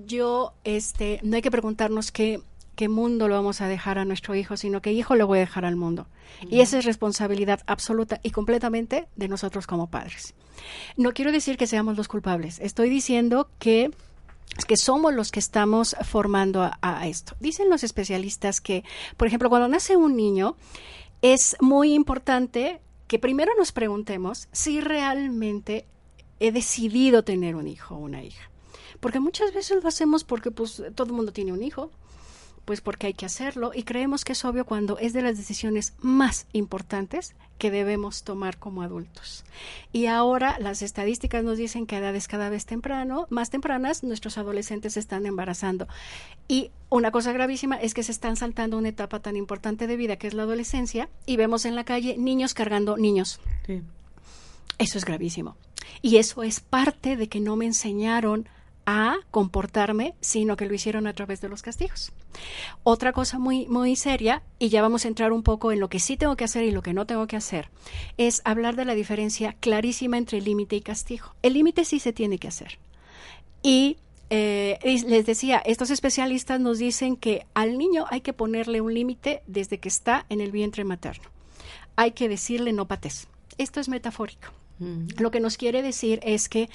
yo, 0.07 0.53
este, 0.63 1.19
no 1.25 1.35
hay 1.35 1.43
que 1.43 1.51
preguntarnos 1.51 2.13
qué, 2.13 2.41
qué 2.75 2.89
mundo 2.89 3.29
lo 3.29 3.35
vamos 3.35 3.61
a 3.61 3.69
dejar 3.69 3.99
a 3.99 4.05
nuestro 4.05 4.35
hijo, 4.35 4.57
sino 4.57 4.83
qué 4.83 4.93
hijo 4.93 5.15
le 5.15 5.25
voy 5.25 5.39
a 5.39 5.41
dejar 5.41 5.65
al 5.65 5.77
mundo. 5.77 6.07
Y 6.49 6.61
esa 6.61 6.79
es 6.79 6.85
responsabilidad 6.85 7.61
absoluta 7.67 8.21
y 8.23 8.31
completamente 8.31 9.07
de 9.17 9.29
nosotros 9.29 9.67
como 9.67 9.89
padres. 9.89 10.35
No 10.97 11.13
quiero 11.13 11.33
decir 11.33 11.57
que 11.57 11.67
seamos 11.67 11.97
los 11.97 12.09
culpables, 12.09 12.59
estoy 12.61 12.91
diciendo 12.91 13.49
que 13.59 13.91
que 14.69 14.77
somos 14.77 15.13
los 15.13 15.33
que 15.33 15.41
estamos 15.41 15.97
formando 16.05 16.63
a, 16.63 16.79
a, 16.81 17.09
esto. 17.09 17.35
Dicen 17.41 17.71
los 17.71 17.83
especialistas 17.83 18.61
que, 18.61 18.85
por 19.17 19.27
ejemplo, 19.27 19.49
cuando 19.49 19.67
nace 19.67 19.97
un 19.97 20.15
niño, 20.15 20.57
es 21.23 21.57
muy 21.61 21.93
importante 21.93 22.81
que 23.09 23.19
primero 23.19 23.53
nos 23.57 23.73
preguntemos 23.73 24.49
si 24.53 24.81
realmente 24.81 25.87
he 26.41 26.53
decidido 26.53 27.25
tener 27.25 27.57
un 27.57 27.67
hijo 27.67 27.95
o 27.97 27.99
una 27.99 28.23
hija. 28.23 28.51
Porque 29.01 29.21
muchas 29.21 29.53
veces 29.53 29.83
lo 29.83 29.89
hacemos 29.89 30.25
porque 30.25 30.51
pues 30.51 30.83
todo 30.95 31.09
el 31.09 31.13
mundo 31.15 31.33
tiene 31.33 31.53
un 31.53 31.63
hijo, 31.63 31.91
pues 32.65 32.81
porque 32.81 33.09
hay 33.09 33.15
que 33.15 33.27
hacerlo 33.27 33.73
y 33.75 33.83
creemos 33.83 34.25
que 34.25 34.33
es 34.33 34.45
obvio 34.45 34.65
cuando 34.65 34.99
es 34.99 35.13
de 35.13 35.23
las 35.23 35.37
decisiones 35.37 35.95
más 36.01 36.47
importantes 36.53 37.35
que 37.59 37.71
debemos 37.71 38.25
tomar 38.25 38.59
como 38.59 38.83
adultos. 38.83 39.45
Y 39.93 40.07
ahora 40.07 40.57
las 40.59 40.83
estadísticas 40.83 41.45
nos 41.45 41.59
dicen 41.59 41.87
que 41.87 41.97
a 41.97 41.99
edades 41.99 42.29
cada 42.29 42.49
vez 42.49 42.67
temprano, 42.67 43.27
más 43.31 43.51
tempranas, 43.51 44.03
nuestros 44.03 44.39
adolescentes 44.39 44.95
se 44.95 45.01
están 45.01 45.27
embarazando. 45.27 45.87
Y 46.49 46.71
una 46.91 47.11
cosa 47.11 47.33
gravísima 47.33 47.77
es 47.77 47.95
que 47.95 48.03
se 48.03 48.13
están 48.13 48.37
saltando 48.37 48.79
una 48.79 48.89
etapa 48.89 49.21
tan 49.21 49.37
importante 49.37 49.87
de 49.87 49.97
vida 49.97 50.17
que 50.17 50.27
es 50.27 50.35
la 50.35 50.45
adolescencia 50.45 51.09
y 51.27 51.37
vemos 51.37 51.65
en 51.65 51.75
la 51.75 51.85
calle 51.85 52.17
niños 52.19 52.55
cargando 52.55 52.97
niños. 52.97 53.41
Eso 54.79 54.99
es 54.99 55.05
gravísimo. 55.05 55.57
Y 56.03 56.17
eso 56.17 56.43
es 56.43 56.61
parte 56.61 57.17
de 57.17 57.29
que 57.29 57.41
no 57.41 57.57
me 57.57 57.67
enseñaron 57.67 58.49
a 58.87 59.17
comportarme, 59.31 60.15
sino 60.21 60.57
que 60.57 60.67
lo 60.67 60.75
hicieron 60.75 61.07
a 61.07 61.13
través 61.13 61.41
de 61.41 61.49
los 61.49 61.63
castigos. 61.63 62.13
Otra 62.83 63.13
cosa 63.13 63.39
muy, 63.39 63.67
muy 63.67 63.97
seria, 63.97 64.43
y 64.59 64.69
ya 64.69 64.83
vamos 64.83 65.05
a 65.05 65.09
entrar 65.09 65.33
un 65.33 65.43
poco 65.43 65.73
en 65.73 65.81
lo 65.81 65.89
que 65.89 66.01
sí 66.01 66.17
tengo 66.17 66.37
que 66.37 66.45
hacer 66.45 66.65
y 66.65 66.71
lo 66.71 66.83
que 66.83 66.95
no 66.95 67.07
tengo 67.07 67.27
que 67.27 67.37
hacer, 67.37 67.71
es 68.17 68.43
hablar 68.45 68.77
de 68.77 68.85
la 68.85 68.95
diferencia 68.95 69.55
clarísima 69.61 70.19
entre 70.19 70.41
límite 70.41 70.77
y 70.77 70.81
castigo. 70.81 71.35
El 71.43 71.55
límite 71.55 71.85
sí 71.85 71.99
se 71.99 72.13
tiene 72.13 72.39
que 72.39 72.49
hacer. 72.49 72.79
Y 73.63 73.97
eh, 74.31 74.79
les 74.83 75.27
decía, 75.27 75.63
estos 75.65 75.91
especialistas 75.91 76.61
nos 76.61 76.79
dicen 76.79 77.17
que 77.17 77.47
al 77.55 77.79
niño 77.79 78.07
hay 78.11 78.21
que 78.21 78.33
ponerle 78.33 78.81
un 78.81 78.93
límite 78.93 79.43
desde 79.47 79.79
que 79.79 79.89
está 79.89 80.27
en 80.29 80.41
el 80.41 80.51
vientre 80.51 80.85
materno. 80.85 81.25
Hay 81.97 82.13
que 82.13 82.29
decirle 82.29 82.73
no 82.73 82.87
pates. 82.87 83.29
Esto 83.59 83.81
es 83.81 83.89
metafórico. 83.89 84.49
Lo 84.79 85.31
que 85.31 85.41
nos 85.41 85.57
quiere 85.57 85.83
decir 85.83 86.21
es 86.23 86.49
que 86.49 86.69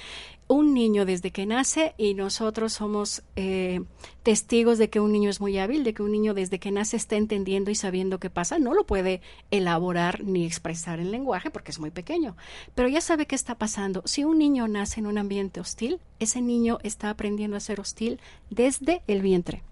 un 0.48 0.74
niño 0.74 1.04
desde 1.04 1.30
que 1.30 1.46
nace 1.46 1.94
y 1.96 2.14
nosotros 2.14 2.72
somos 2.72 3.22
eh, 3.36 3.82
testigos 4.24 4.78
de 4.78 4.90
que 4.90 4.98
un 4.98 5.12
niño 5.12 5.30
es 5.30 5.40
muy 5.40 5.56
hábil, 5.58 5.84
de 5.84 5.94
que 5.94 6.02
un 6.02 6.10
niño 6.10 6.34
desde 6.34 6.58
que 6.58 6.72
nace 6.72 6.96
está 6.96 7.16
entendiendo 7.16 7.70
y 7.70 7.76
sabiendo 7.76 8.18
qué 8.18 8.30
pasa, 8.30 8.58
no 8.58 8.74
lo 8.74 8.84
puede 8.84 9.20
elaborar 9.52 10.24
ni 10.24 10.44
expresar 10.44 10.98
en 10.98 11.12
lenguaje 11.12 11.50
porque 11.50 11.70
es 11.70 11.78
muy 11.78 11.90
pequeño, 11.90 12.36
pero 12.74 12.88
ya 12.88 13.00
sabe 13.00 13.26
qué 13.26 13.36
está 13.36 13.54
pasando. 13.54 14.02
Si 14.06 14.24
un 14.24 14.38
niño 14.38 14.66
nace 14.66 14.98
en 14.98 15.06
un 15.06 15.18
ambiente 15.18 15.60
hostil, 15.60 16.00
ese 16.18 16.40
niño 16.40 16.78
está 16.82 17.10
aprendiendo 17.10 17.56
a 17.56 17.60
ser 17.60 17.78
hostil 17.78 18.18
desde 18.50 19.02
el 19.06 19.22
vientre. 19.22 19.62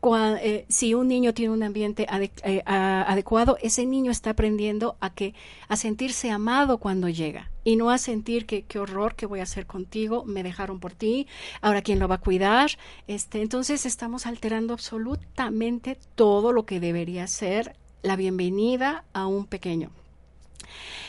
Eh, 0.00 0.64
si 0.68 0.94
un 0.94 1.08
niño 1.08 1.34
tiene 1.34 1.52
un 1.52 1.62
ambiente 1.62 2.06
eh, 2.44 2.62
adecuado, 2.64 3.58
ese 3.60 3.84
niño 3.84 4.12
está 4.12 4.30
aprendiendo 4.30 4.96
a 5.00 5.12
que 5.12 5.34
a 5.66 5.76
sentirse 5.76 6.30
amado 6.30 6.78
cuando 6.78 7.08
llega 7.08 7.50
y 7.64 7.74
no 7.74 7.90
a 7.90 7.98
sentir 7.98 8.46
que 8.46 8.62
qué 8.62 8.78
horror 8.78 9.16
que 9.16 9.26
voy 9.26 9.40
a 9.40 9.42
hacer 9.42 9.66
contigo, 9.66 10.24
me 10.24 10.44
dejaron 10.44 10.78
por 10.78 10.94
ti, 10.94 11.26
ahora 11.60 11.82
quién 11.82 11.98
lo 11.98 12.06
va 12.06 12.16
a 12.16 12.20
cuidar. 12.20 12.70
Este, 13.08 13.42
entonces 13.42 13.86
estamos 13.86 14.26
alterando 14.26 14.72
absolutamente 14.72 15.98
todo 16.14 16.52
lo 16.52 16.64
que 16.64 16.78
debería 16.78 17.26
ser 17.26 17.74
la 18.02 18.14
bienvenida 18.14 19.04
a 19.12 19.26
un 19.26 19.46
pequeño. 19.46 19.90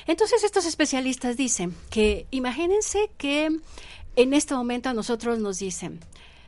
Entonces 0.08 0.44
estos 0.44 0.66
especialistas 0.66 1.38
dicen 1.38 1.76
que 1.92 2.26
imagínense 2.32 3.12
que 3.18 3.60
en 4.16 4.34
este 4.34 4.56
momento 4.56 4.90
a 4.90 4.94
nosotros 4.94 5.38
nos 5.38 5.60
dicen, 5.60 6.00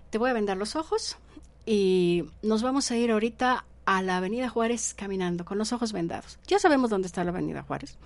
te 0.10 0.18
voy 0.18 0.32
a 0.32 0.34
vendar 0.34 0.58
los 0.58 0.76
ojos, 0.76 1.18
y 1.66 2.26
nos 2.42 2.64
vamos 2.64 2.92
a 2.92 2.98
ir 2.98 3.12
ahorita 3.12 3.66
a 3.86 4.02
la 4.02 4.18
Avenida 4.18 4.50
Juárez 4.50 4.94
caminando 4.94 5.44
con 5.44 5.58
los 5.58 5.74
ojos 5.74 5.92
vendados. 5.92 6.40
Ya 6.48 6.60
sabemos 6.60 6.90
dónde 6.90 7.08
está 7.08 7.24
la 7.24 7.32
Avenida 7.32 7.64
Juárez, 7.64 7.98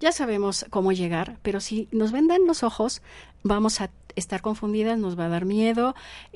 ya 0.00 0.12
sabemos 0.12 0.66
cómo 0.70 0.92
llegar, 0.92 1.38
pero 1.42 1.60
si 1.60 1.88
nos 1.90 2.12
vendan 2.12 2.46
los 2.46 2.62
ojos, 2.62 3.02
vamos 3.42 3.80
a 3.80 3.90
estar 4.14 4.42
confundidas, 4.42 4.98
nos 4.98 5.18
va 5.18 5.26
a 5.26 5.30
dar 5.30 5.44
miedo, 5.44 5.94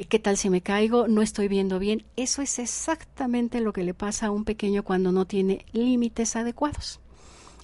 qué 0.08 0.18
tal 0.18 0.36
si 0.36 0.50
me 0.50 0.62
caigo, 0.62 1.08
no 1.08 1.22
estoy 1.22 1.48
viendo 1.48 1.78
bien. 1.78 2.04
Eso 2.16 2.42
es 2.42 2.58
exactamente 2.58 3.60
lo 3.60 3.72
que 3.72 3.84
le 3.84 3.94
pasa 3.94 4.26
a 4.26 4.30
un 4.30 4.44
pequeño 4.44 4.82
cuando 4.82 5.12
no 5.12 5.26
tiene 5.26 5.66
límites 5.72 6.36
adecuados. 6.36 7.00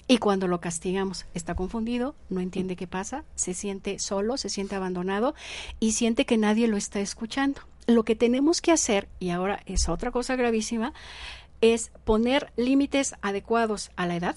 Y 0.07 0.17
cuando 0.17 0.47
lo 0.47 0.59
castigamos, 0.59 1.25
está 1.33 1.55
confundido, 1.55 2.15
no 2.29 2.41
entiende 2.41 2.75
qué 2.75 2.87
pasa, 2.87 3.23
se 3.35 3.53
siente 3.53 3.99
solo, 3.99 4.37
se 4.37 4.49
siente 4.49 4.75
abandonado 4.75 5.33
y 5.79 5.93
siente 5.93 6.25
que 6.25 6.37
nadie 6.37 6.67
lo 6.67 6.77
está 6.77 6.99
escuchando 6.99 7.61
lo 7.87 8.03
que 8.03 8.15
tenemos 8.15 8.61
que 8.61 8.71
hacer, 8.71 9.07
y 9.19 9.29
ahora 9.29 9.61
es 9.65 9.89
otra 9.89 10.11
cosa 10.11 10.35
gravísima, 10.35 10.93
es 11.61 11.91
poner 12.03 12.51
límites 12.55 13.15
adecuados 13.21 13.91
a 13.95 14.05
la 14.05 14.15
edad. 14.15 14.35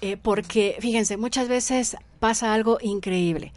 Eh, 0.00 0.16
porque, 0.16 0.76
fíjense, 0.80 1.16
muchas 1.16 1.48
veces 1.48 1.96
pasa 2.20 2.52
algo 2.52 2.78
increíble. 2.80 3.52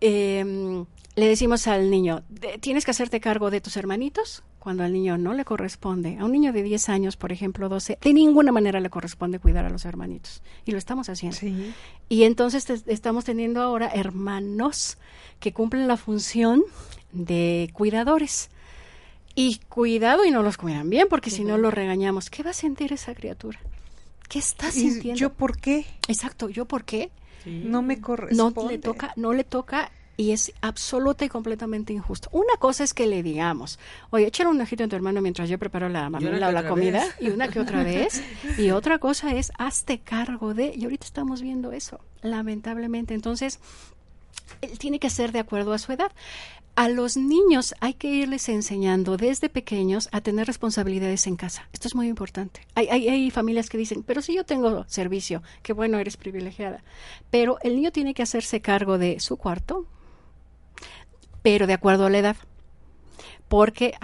Em, 0.00 0.86
le 1.16 1.26
decimos 1.26 1.66
al 1.66 1.90
niño, 1.90 2.22
tienes 2.60 2.84
que 2.84 2.92
hacerte 2.92 3.20
cargo 3.20 3.50
de 3.50 3.60
tus 3.60 3.76
hermanitos, 3.76 4.42
cuando 4.60 4.84
al 4.84 4.92
niño 4.92 5.18
no 5.18 5.34
le 5.34 5.44
corresponde. 5.44 6.18
A 6.18 6.24
un 6.24 6.32
niño 6.32 6.52
de 6.52 6.62
10 6.62 6.90
años, 6.90 7.16
por 7.16 7.32
ejemplo, 7.32 7.68
12, 7.68 7.98
de 8.00 8.12
ninguna 8.12 8.52
manera 8.52 8.78
le 8.78 8.90
corresponde 8.90 9.40
cuidar 9.40 9.64
a 9.64 9.70
los 9.70 9.84
hermanitos. 9.86 10.42
Y 10.66 10.70
lo 10.70 10.78
estamos 10.78 11.08
haciendo. 11.08 11.38
Y 12.08 12.22
entonces 12.22 12.84
estamos 12.86 13.24
teniendo 13.24 13.62
ahora 13.62 13.88
hermanos 13.88 14.98
que 15.40 15.52
cumplen 15.52 15.88
la 15.88 15.96
función 15.96 16.62
de 17.10 17.70
cuidadores. 17.72 18.50
Y 19.34 19.60
cuidado 19.68 20.24
y 20.24 20.30
no 20.30 20.42
los 20.42 20.58
cuidan 20.58 20.90
bien, 20.90 21.08
porque 21.08 21.30
si 21.30 21.42
no 21.42 21.56
lo 21.56 21.70
regañamos. 21.70 22.30
¿Qué 22.30 22.42
va 22.42 22.50
a 22.50 22.54
sentir 22.54 22.92
esa 22.92 23.14
criatura? 23.14 23.58
¿Qué 24.28 24.38
está 24.38 24.70
sintiendo? 24.70 25.18
¿Yo 25.18 25.32
por 25.32 25.56
qué? 25.56 25.86
Exacto, 26.06 26.50
¿yo 26.50 26.66
por 26.66 26.84
qué? 26.84 27.10
No 27.46 27.80
me 27.80 28.00
corresponde. 28.00 28.62
No 28.62 28.70
le 28.70 28.78
toca, 28.78 29.12
no 29.16 29.32
le 29.32 29.44
toca 29.44 29.90
y 30.20 30.32
es 30.32 30.52
absoluta 30.60 31.24
y 31.24 31.30
completamente 31.30 31.94
injusto. 31.94 32.28
Una 32.30 32.54
cosa 32.58 32.84
es 32.84 32.92
que 32.92 33.06
le 33.06 33.22
digamos, 33.22 33.78
oye, 34.10 34.26
échale 34.26 34.50
un 34.50 34.60
ojito 34.60 34.84
a 34.84 34.88
tu 34.88 34.94
hermano 34.94 35.22
mientras 35.22 35.48
yo 35.48 35.58
preparo 35.58 35.88
la 35.88 36.10
mamila 36.10 36.48
o 36.48 36.52
la 36.52 36.68
comida, 36.68 37.02
y 37.18 37.30
una 37.30 37.48
que 37.48 37.58
otra 37.58 37.82
vez, 37.82 38.22
y 38.58 38.70
otra 38.70 38.98
cosa 38.98 39.34
es 39.34 39.50
hazte 39.56 40.00
cargo 40.00 40.52
de, 40.52 40.74
y 40.76 40.84
ahorita 40.84 41.06
estamos 41.06 41.40
viendo 41.40 41.72
eso, 41.72 42.00
lamentablemente. 42.20 43.14
Entonces, 43.14 43.60
él 44.60 44.78
tiene 44.78 44.98
que 44.98 45.08
ser 45.08 45.32
de 45.32 45.38
acuerdo 45.38 45.72
a 45.72 45.78
su 45.78 45.90
edad. 45.90 46.12
A 46.74 46.90
los 46.90 47.16
niños 47.16 47.74
hay 47.80 47.94
que 47.94 48.08
irles 48.08 48.50
enseñando 48.50 49.16
desde 49.16 49.48
pequeños 49.48 50.10
a 50.12 50.20
tener 50.20 50.46
responsabilidades 50.46 51.26
en 51.28 51.36
casa. 51.36 51.66
Esto 51.72 51.88
es 51.88 51.94
muy 51.94 52.08
importante. 52.08 52.60
Hay, 52.74 52.88
hay, 52.88 53.08
hay, 53.08 53.30
familias 53.30 53.70
que 53.70 53.78
dicen, 53.78 54.02
pero 54.02 54.20
si 54.20 54.34
yo 54.34 54.44
tengo 54.44 54.84
servicio, 54.86 55.42
qué 55.62 55.72
bueno, 55.72 55.98
eres 55.98 56.18
privilegiada. 56.18 56.84
Pero 57.30 57.56
el 57.62 57.76
niño 57.76 57.90
tiene 57.90 58.12
que 58.12 58.22
hacerse 58.22 58.60
cargo 58.60 58.98
de 58.98 59.18
su 59.18 59.38
cuarto, 59.38 59.86
pero 61.42 61.66
de 61.66 61.72
acuerdo 61.72 62.06
a 62.06 62.10
la 62.10 62.18
edad. 62.18 62.36
Porque 63.48 63.94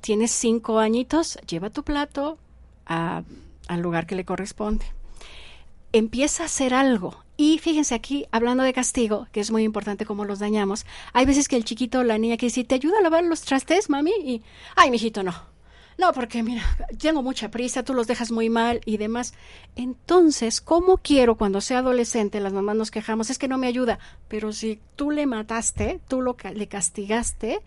tienes 0.00 0.32
cinco 0.32 0.78
añitos, 0.78 1.38
lleva 1.46 1.70
tu 1.70 1.82
plato 1.84 2.38
al 2.86 3.80
lugar 3.80 4.06
que 4.06 4.16
le 4.16 4.24
corresponde. 4.24 4.84
Empieza 5.92 6.42
a 6.42 6.46
hacer 6.46 6.74
algo 6.74 7.24
y 7.36 7.58
fíjense 7.58 7.94
aquí, 7.94 8.26
hablando 8.32 8.64
de 8.64 8.72
castigo, 8.72 9.28
que 9.30 9.40
es 9.40 9.50
muy 9.50 9.62
importante 9.62 10.06
cómo 10.06 10.24
los 10.24 10.38
dañamos, 10.38 10.86
hay 11.12 11.26
veces 11.26 11.48
que 11.48 11.56
el 11.56 11.64
chiquito 11.64 12.00
o 12.00 12.02
la 12.02 12.18
niña 12.18 12.36
que 12.36 12.46
dice, 12.46 12.64
¿te 12.64 12.74
ayuda 12.74 12.98
a 12.98 13.02
lavar 13.02 13.24
los 13.24 13.42
trastes, 13.42 13.90
mami? 13.90 14.12
Y, 14.24 14.42
ay, 14.74 14.90
mijito, 14.90 15.22
no. 15.22 15.34
No, 15.98 16.12
porque 16.12 16.42
mira, 16.42 16.62
tengo 16.98 17.22
mucha 17.22 17.50
prisa, 17.50 17.82
tú 17.82 17.94
los 17.94 18.06
dejas 18.06 18.30
muy 18.30 18.50
mal 18.50 18.80
y 18.84 18.98
demás. 18.98 19.32
Entonces, 19.76 20.60
¿cómo 20.60 20.98
quiero 20.98 21.36
cuando 21.36 21.60
sea 21.60 21.78
adolescente, 21.78 22.40
las 22.40 22.52
mamás 22.52 22.76
nos 22.76 22.90
quejamos, 22.90 23.30
es 23.30 23.38
que 23.38 23.48
no 23.48 23.56
me 23.56 23.66
ayuda? 23.66 23.98
Pero 24.28 24.52
si 24.52 24.78
tú 24.94 25.10
le 25.10 25.26
mataste, 25.26 26.00
tú 26.06 26.20
lo, 26.20 26.36
le 26.54 26.68
castigaste, 26.68 27.60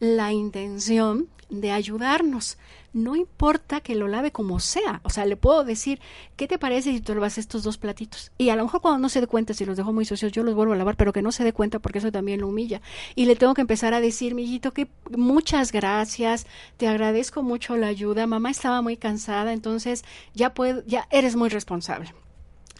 la 0.00 0.32
intención 0.32 1.28
de 1.50 1.70
ayudarnos. 1.70 2.58
No 2.92 3.16
importa 3.16 3.80
que 3.80 3.94
lo 3.94 4.06
lave 4.06 4.30
como 4.30 4.60
sea. 4.60 5.00
O 5.02 5.10
sea, 5.10 5.24
le 5.26 5.36
puedo 5.36 5.64
decir, 5.64 6.00
¿qué 6.36 6.46
te 6.46 6.58
parece 6.58 6.92
si 6.92 7.00
tú 7.00 7.14
lavas 7.14 7.38
estos 7.38 7.62
dos 7.62 7.76
platitos? 7.76 8.30
Y 8.38 8.50
a 8.50 8.56
lo 8.56 8.62
mejor 8.64 8.80
cuando 8.80 9.00
no 9.00 9.08
se 9.08 9.20
dé 9.20 9.26
cuenta, 9.26 9.52
si 9.52 9.64
los 9.64 9.76
dejo 9.76 9.92
muy 9.92 10.04
sucios, 10.04 10.32
yo 10.32 10.42
los 10.44 10.54
vuelvo 10.54 10.74
a 10.74 10.76
lavar, 10.76 10.96
pero 10.96 11.12
que 11.12 11.22
no 11.22 11.32
se 11.32 11.44
dé 11.44 11.52
cuenta 11.52 11.80
porque 11.80 11.98
eso 11.98 12.12
también 12.12 12.40
lo 12.40 12.48
humilla. 12.48 12.80
Y 13.14 13.26
le 13.26 13.36
tengo 13.36 13.54
que 13.54 13.62
empezar 13.62 13.94
a 13.94 14.00
decir, 14.00 14.34
mijito, 14.34 14.72
que 14.72 14.88
muchas 15.16 15.72
gracias, 15.72 16.46
te 16.76 16.86
agradezco 16.86 17.42
mucho 17.42 17.76
la 17.76 17.88
ayuda. 17.88 18.26
Mamá 18.26 18.50
estaba 18.50 18.80
muy 18.80 18.96
cansada, 18.96 19.52
entonces 19.52 20.04
ya 20.34 20.54
puedo, 20.54 20.84
ya 20.86 21.08
eres 21.10 21.36
muy 21.36 21.48
responsable. 21.48 22.14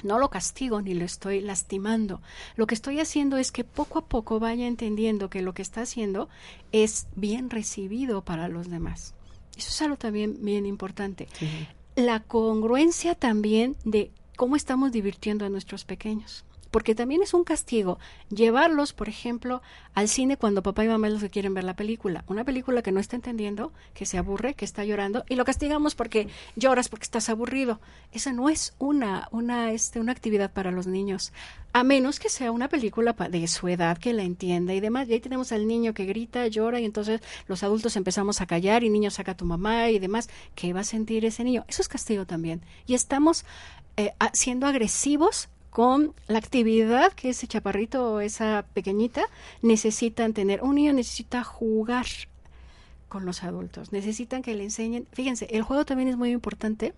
No 0.04 0.18
lo 0.18 0.30
castigo 0.30 0.82
ni 0.82 0.94
lo 0.94 1.04
estoy 1.04 1.40
lastimando. 1.40 2.20
Lo 2.54 2.66
que 2.66 2.74
estoy 2.74 3.00
haciendo 3.00 3.38
es 3.38 3.50
que 3.50 3.64
poco 3.64 3.98
a 3.98 4.06
poco 4.06 4.38
vaya 4.38 4.66
entendiendo 4.66 5.30
que 5.30 5.42
lo 5.42 5.54
que 5.54 5.62
está 5.62 5.80
haciendo 5.80 6.28
es 6.70 7.08
bien 7.16 7.50
recibido 7.50 8.22
para 8.22 8.48
los 8.48 8.70
demás. 8.70 9.14
Eso 9.56 9.70
es 9.70 9.82
algo 9.82 9.96
también 9.96 10.44
bien 10.44 10.66
importante. 10.66 11.26
La 11.96 12.20
congruencia 12.20 13.14
también 13.14 13.76
de 13.84 14.10
cómo 14.36 14.56
estamos 14.56 14.92
divirtiendo 14.92 15.44
a 15.46 15.48
nuestros 15.48 15.84
pequeños. 15.84 16.44
Porque 16.74 16.96
también 16.96 17.22
es 17.22 17.34
un 17.34 17.44
castigo 17.44 18.00
llevarlos, 18.30 18.92
por 18.92 19.08
ejemplo, 19.08 19.62
al 19.94 20.08
cine 20.08 20.36
cuando 20.36 20.60
papá 20.60 20.84
y 20.84 20.88
mamá 20.88 21.06
es 21.06 21.12
los 21.12 21.22
que 21.22 21.30
quieren 21.30 21.54
ver 21.54 21.62
la 21.62 21.76
película. 21.76 22.24
Una 22.26 22.42
película 22.42 22.82
que 22.82 22.90
no 22.90 22.98
está 22.98 23.14
entendiendo, 23.14 23.72
que 23.94 24.06
se 24.06 24.18
aburre, 24.18 24.54
que 24.54 24.64
está 24.64 24.84
llorando, 24.84 25.24
y 25.28 25.36
lo 25.36 25.44
castigamos 25.44 25.94
porque 25.94 26.26
lloras 26.56 26.88
porque 26.88 27.04
estás 27.04 27.28
aburrido. 27.28 27.78
Esa 28.10 28.32
no 28.32 28.48
es 28.48 28.74
una, 28.80 29.28
una, 29.30 29.70
este, 29.70 30.00
una 30.00 30.10
actividad 30.10 30.52
para 30.52 30.72
los 30.72 30.88
niños. 30.88 31.32
A 31.72 31.84
menos 31.84 32.18
que 32.18 32.28
sea 32.28 32.50
una 32.50 32.66
película 32.66 33.12
de 33.12 33.46
su 33.46 33.68
edad, 33.68 33.96
que 33.96 34.12
la 34.12 34.24
entienda 34.24 34.74
y 34.74 34.80
demás. 34.80 35.08
Y 35.08 35.12
ahí 35.12 35.20
tenemos 35.20 35.52
al 35.52 35.68
niño 35.68 35.94
que 35.94 36.06
grita, 36.06 36.44
llora, 36.48 36.80
y 36.80 36.86
entonces 36.86 37.20
los 37.46 37.62
adultos 37.62 37.94
empezamos 37.94 38.40
a 38.40 38.46
callar, 38.46 38.82
y 38.82 38.90
niño 38.90 39.12
saca 39.12 39.30
a 39.30 39.36
tu 39.36 39.44
mamá 39.44 39.90
y 39.90 40.00
demás. 40.00 40.28
¿Qué 40.56 40.72
va 40.72 40.80
a 40.80 40.84
sentir 40.84 41.24
ese 41.24 41.44
niño? 41.44 41.64
Eso 41.68 41.82
es 41.82 41.88
castigo 41.88 42.26
también. 42.26 42.62
Y 42.84 42.94
estamos 42.94 43.44
eh, 43.96 44.12
siendo 44.32 44.66
agresivos 44.66 45.50
con 45.74 46.14
la 46.28 46.38
actividad 46.38 47.12
que 47.14 47.30
ese 47.30 47.48
chaparrito 47.48 48.12
o 48.12 48.20
esa 48.20 48.64
pequeñita 48.74 49.24
necesitan 49.60 50.32
tener. 50.32 50.62
Un 50.62 50.76
niño 50.76 50.92
necesita 50.92 51.42
jugar 51.42 52.06
con 53.08 53.26
los 53.26 53.42
adultos, 53.42 53.90
necesitan 53.90 54.42
que 54.42 54.54
le 54.54 54.62
enseñen. 54.62 55.08
Fíjense, 55.12 55.48
el 55.50 55.64
juego 55.64 55.84
también 55.84 56.08
es 56.08 56.16
muy 56.16 56.30
importante 56.30 56.94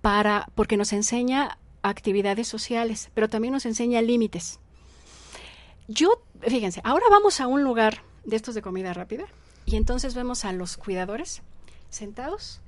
para 0.00 0.48
porque 0.56 0.76
nos 0.76 0.92
enseña 0.92 1.56
actividades 1.82 2.48
sociales, 2.48 3.10
pero 3.14 3.28
también 3.28 3.54
nos 3.54 3.64
enseña 3.64 4.02
límites. 4.02 4.58
Yo, 5.86 6.20
fíjense, 6.40 6.80
ahora 6.82 7.06
vamos 7.12 7.40
a 7.40 7.46
un 7.46 7.62
lugar 7.62 8.02
de 8.24 8.34
estos 8.34 8.56
de 8.56 8.62
comida 8.62 8.92
rápida 8.92 9.26
y 9.66 9.76
entonces 9.76 10.16
vemos 10.16 10.44
a 10.44 10.52
los 10.52 10.76
cuidadores 10.76 11.42
sentados 11.90 12.60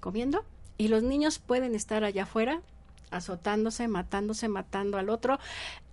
comiendo 0.00 0.46
y 0.78 0.88
los 0.88 1.02
niños 1.02 1.38
pueden 1.40 1.74
estar 1.74 2.04
allá 2.04 2.22
afuera 2.22 2.62
azotándose, 3.10 3.88
matándose, 3.88 4.48
matando 4.48 4.98
al 4.98 5.10
otro 5.10 5.38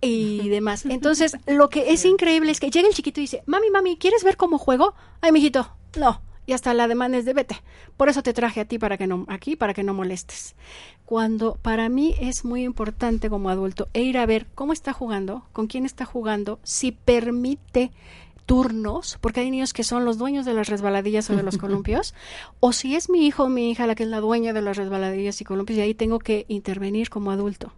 y 0.00 0.48
demás. 0.50 0.84
Entonces, 0.86 1.36
lo 1.46 1.68
que 1.68 1.92
es 1.92 2.04
increíble 2.04 2.52
es 2.52 2.60
que 2.60 2.70
llega 2.70 2.88
el 2.88 2.94
chiquito 2.94 3.20
y 3.20 3.24
dice, 3.24 3.42
mami, 3.46 3.70
mami, 3.70 3.96
¿quieres 3.96 4.24
ver 4.24 4.36
cómo 4.36 4.58
juego? 4.58 4.94
Ay, 5.20 5.32
mijito, 5.32 5.70
no. 5.98 6.20
Y 6.46 6.54
hasta 6.54 6.72
la 6.72 6.88
demanda 6.88 7.18
es 7.18 7.26
de 7.26 7.34
vete. 7.34 7.60
Por 7.98 8.08
eso 8.08 8.22
te 8.22 8.32
traje 8.32 8.60
a 8.60 8.64
ti 8.64 8.78
para 8.78 8.96
que 8.96 9.06
no, 9.06 9.26
aquí, 9.28 9.54
para 9.54 9.74
que 9.74 9.82
no 9.82 9.92
molestes. 9.92 10.54
Cuando 11.04 11.56
para 11.60 11.90
mí 11.90 12.14
es 12.20 12.42
muy 12.42 12.64
importante 12.64 13.28
como 13.28 13.50
adulto 13.50 13.88
e 13.92 14.00
ir 14.00 14.16
a 14.16 14.24
ver 14.24 14.46
cómo 14.54 14.72
está 14.72 14.94
jugando, 14.94 15.44
con 15.52 15.66
quién 15.66 15.84
está 15.84 16.06
jugando, 16.06 16.58
si 16.62 16.92
permite 16.92 17.92
turnos, 18.48 19.18
porque 19.20 19.40
hay 19.40 19.50
niños 19.50 19.74
que 19.74 19.84
son 19.84 20.06
los 20.06 20.16
dueños 20.16 20.46
de 20.46 20.54
las 20.54 20.70
resbaladillas 20.70 21.28
o 21.28 21.36
de 21.36 21.42
los 21.42 21.58
columpios, 21.64 22.14
o 22.60 22.72
si 22.72 22.96
es 22.96 23.10
mi 23.10 23.26
hijo 23.26 23.44
o 23.44 23.48
mi 23.50 23.70
hija 23.70 23.86
la 23.86 23.94
que 23.94 24.04
es 24.04 24.08
la 24.08 24.20
dueña 24.20 24.54
de 24.54 24.62
las 24.62 24.78
resbaladillas 24.78 25.38
y 25.42 25.44
columpios, 25.44 25.78
y 25.78 25.82
ahí 25.82 25.92
tengo 25.92 26.18
que 26.18 26.46
intervenir 26.48 27.10
como 27.10 27.30
adulto. 27.30 27.74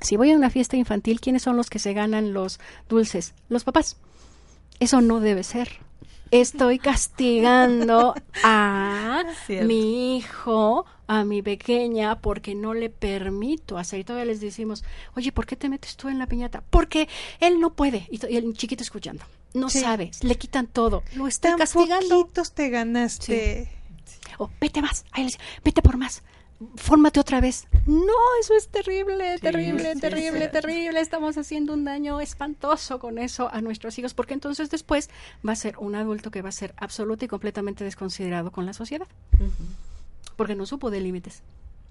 Si 0.00 0.16
voy 0.16 0.30
a 0.30 0.36
una 0.36 0.48
fiesta 0.48 0.78
infantil, 0.78 1.20
¿quiénes 1.20 1.42
son 1.42 1.58
los 1.58 1.68
que 1.68 1.78
se 1.78 1.92
ganan 1.92 2.32
los 2.32 2.58
dulces? 2.88 3.34
Los 3.50 3.64
papás. 3.64 3.98
Eso 4.80 5.02
no 5.02 5.20
debe 5.20 5.44
ser. 5.44 5.80
Estoy 6.30 6.78
castigando 6.78 8.14
a 8.42 9.24
mi 9.62 10.16
hijo, 10.16 10.86
a 11.06 11.24
mi 11.24 11.42
pequeña, 11.42 12.18
porque 12.20 12.54
no 12.54 12.72
le 12.72 12.88
permito 12.88 13.76
hacer. 13.76 14.00
Y 14.00 14.04
todavía 14.04 14.24
les 14.24 14.40
decimos, 14.40 14.84
oye, 15.14 15.32
¿por 15.32 15.44
qué 15.44 15.54
te 15.54 15.68
metes 15.68 15.96
tú 15.96 16.08
en 16.08 16.18
la 16.18 16.26
piñata? 16.26 16.64
Porque 16.70 17.10
él 17.40 17.60
no 17.60 17.74
puede. 17.74 18.08
Y, 18.10 18.18
y 18.26 18.38
el 18.38 18.54
chiquito 18.54 18.82
escuchando 18.82 19.22
no 19.54 19.68
sí. 19.70 19.80
sabe, 19.80 20.10
le 20.22 20.34
quitan 20.36 20.66
todo, 20.66 21.02
lo 21.14 21.26
está 21.26 21.50
Tan 21.50 21.58
castigando. 21.58 22.20
poquitos 22.22 22.52
te 22.52 22.70
ganaste. 22.70 23.68
Sí. 24.06 24.18
O 24.38 24.50
vete 24.60 24.80
más, 24.82 25.04
Ahí 25.12 25.24
les, 25.24 25.38
vete 25.64 25.82
por 25.82 25.96
más, 25.98 26.22
fórmate 26.76 27.20
otra 27.20 27.40
vez. 27.40 27.66
No, 27.86 28.12
eso 28.40 28.54
es 28.56 28.68
terrible, 28.68 29.38
terrible, 29.40 29.94
sí, 29.94 30.00
terrible, 30.00 30.48
terrible. 30.48 31.00
Estamos 31.00 31.36
haciendo 31.36 31.74
un 31.74 31.84
daño 31.84 32.20
espantoso 32.20 32.98
con 32.98 33.18
eso 33.18 33.48
a 33.52 33.60
nuestros 33.60 33.98
hijos, 33.98 34.14
porque 34.14 34.34
entonces 34.34 34.70
después 34.70 35.10
va 35.46 35.52
a 35.52 35.56
ser 35.56 35.76
un 35.78 35.94
adulto 35.94 36.30
que 36.30 36.40
va 36.42 36.48
a 36.48 36.52
ser 36.52 36.72
absoluto 36.76 37.24
y 37.24 37.28
completamente 37.28 37.84
desconsiderado 37.84 38.50
con 38.52 38.64
la 38.64 38.72
sociedad, 38.72 39.06
uh 39.38 39.44
-huh. 39.44 40.34
porque 40.36 40.54
no 40.54 40.64
supo 40.66 40.90
de 40.90 41.00
límites. 41.00 41.42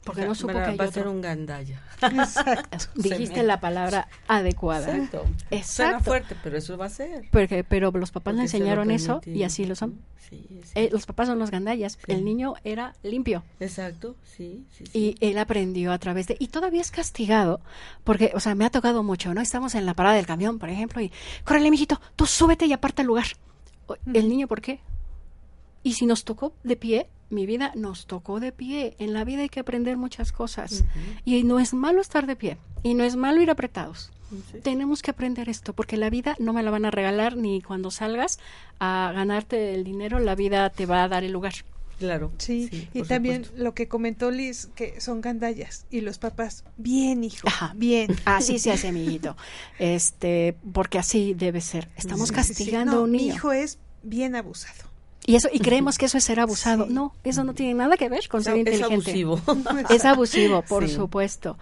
Porque 0.04 0.26
no 0.26 0.34
supo 0.34 0.54
que 0.54 0.76
va 0.76 0.86
a 0.86 0.92
ser 0.92 1.08
un 1.08 1.22
gandalla. 1.22 1.80
Exacto. 2.02 2.78
Dijiste 2.96 3.44
la 3.44 3.60
palabra 3.60 4.08
adecuada. 4.28 4.96
Exacto. 4.96 5.26
Exacto. 5.52 5.74
Suena 5.74 6.00
fuerte, 6.00 6.36
pero 6.44 6.58
eso 6.58 6.78
va 6.78 6.86
a 6.86 6.90
ser. 6.90 7.26
Porque, 7.32 7.64
pero 7.64 7.92
los 7.92 8.12
papás 8.12 8.34
le 8.36 8.42
enseñaron 8.42 8.90
eso 8.90 9.22
y 9.26 9.44
así 9.44 9.66
lo 9.66 9.76
son. 9.76 10.02
Sí, 10.18 10.48
eh, 10.76 10.90
los 10.92 11.06
papás 11.06 11.28
son 11.28 11.38
los 11.40 11.52
gandallas. 11.52 12.00
Sí. 12.06 12.12
El 12.14 12.26
niño 12.26 12.56
era 12.64 12.96
limpio. 13.04 13.44
Exacto, 13.60 14.16
sí, 14.24 14.66
sí, 14.72 14.86
sí, 14.86 14.98
Y 14.98 15.16
él 15.20 15.38
aprendió 15.38 15.92
a 15.92 16.00
través 16.00 16.28
de... 16.28 16.38
Y 16.40 16.48
todavía 16.48 16.82
es 16.82 16.90
castigado, 16.90 17.60
porque, 18.04 18.32
o 18.34 18.40
sea, 18.40 18.56
me 18.56 18.66
ha 18.66 18.70
tocado 18.70 19.04
mucho, 19.04 19.34
¿no? 19.34 19.42
Estamos 19.42 19.76
en 19.76 19.86
la 19.86 19.94
parada 19.94 20.16
del 20.16 20.26
camión, 20.26 20.58
por 20.58 20.70
ejemplo, 20.70 21.02
y, 21.02 21.12
córrele, 21.44 21.70
mijito, 21.70 22.00
tú 22.16 22.26
súbete 22.26 22.66
y 22.66 22.74
aparta 22.74 23.02
el 23.02 23.10
lugar. 23.10 23.26
¿El 24.14 24.30
niño 24.30 24.48
por 24.48 24.62
qué? 24.62 24.80
Y 25.84 25.94
si 25.94 26.06
nos 26.06 26.24
tocó 26.24 26.54
de 26.64 26.76
pie, 26.76 27.08
mi 27.30 27.46
vida 27.46 27.72
nos 27.76 28.06
tocó 28.06 28.40
de 28.40 28.52
pie. 28.52 28.96
En 29.00 29.14
la 29.14 29.24
vida 29.24 29.42
hay 29.42 29.50
que 29.50 29.62
aprender 29.62 29.98
muchas 29.98 30.32
cosas. 30.32 30.82
Uh 30.82 30.84
-huh. 30.84 31.22
Y 31.26 31.44
no 31.44 31.60
es 31.60 31.74
malo 31.74 32.02
estar 32.02 32.28
de 32.28 32.36
pie. 32.36 32.58
Y 32.84 32.94
no 32.94 33.04
es 33.04 33.16
malo 33.16 33.42
ir 33.42 33.50
apretados. 33.50 34.12
Sí. 34.52 34.60
Tenemos 34.64 35.02
que 35.02 35.12
aprender 35.12 35.50
esto, 35.50 35.74
porque 35.74 35.98
la 35.98 36.10
vida 36.10 36.36
no 36.40 36.54
me 36.54 36.64
la 36.64 36.72
van 36.72 36.86
a 36.86 36.92
regalar 36.92 37.36
ni 37.36 37.62
cuando 37.62 37.92
salgas 37.92 38.40
a 38.80 39.12
ganarte 39.14 39.74
el 39.74 39.84
dinero, 39.84 40.20
la 40.20 40.36
vida 40.36 40.70
te 40.70 40.86
va 40.86 41.04
a 41.04 41.08
dar 41.10 41.24
el 41.24 41.34
lugar. 41.34 41.54
Claro. 42.00 42.32
Sí, 42.40 42.68
sí 42.72 42.88
y 42.94 43.04
también 43.04 43.44
supuesto. 43.44 43.64
lo 43.64 43.74
que 43.76 43.88
comentó 43.88 44.32
Liz, 44.32 44.70
que 44.74 45.00
son 45.00 45.22
gandallas 45.22 45.86
y 45.92 46.02
los 46.02 46.18
papás, 46.18 46.64
bien, 46.78 47.24
hijo, 47.24 47.48
Ajá. 47.48 47.74
bien. 47.76 48.16
Así 48.26 48.58
se 48.58 48.72
hace, 48.72 48.92
mi 48.92 49.04
hijito. 49.04 49.36
Este, 49.78 50.56
porque 50.74 50.98
así 50.98 51.36
debe 51.36 51.62
ser. 51.62 51.90
Estamos 51.96 52.30
sí, 52.30 52.34
castigando 52.34 52.94
no, 52.94 52.98
a 53.00 53.02
un 53.04 53.12
niño. 53.12 53.26
Mi 53.26 53.36
hijo 53.36 53.52
es 53.52 53.78
bien 54.02 54.36
abusado. 54.36 54.91
Y 55.26 55.36
eso 55.36 55.50
y 55.52 55.60
creemos 55.60 55.98
que 55.98 56.06
eso 56.06 56.18
es 56.18 56.24
ser 56.24 56.40
abusado. 56.40 56.88
Sí. 56.88 56.94
No, 56.94 57.14
eso 57.24 57.44
no 57.44 57.54
tiene 57.54 57.76
nada 57.76 57.96
que 57.98 58.10
ver 58.10 58.28
con 58.28 58.44
ser 58.44 58.58
inteligente. 58.58 58.96
Es 58.96 59.26
abusivo. 59.26 59.42
es 59.90 60.06
abusivo, 60.06 60.62
por 60.64 60.88
sí. 60.88 60.96
supuesto. 60.96 61.58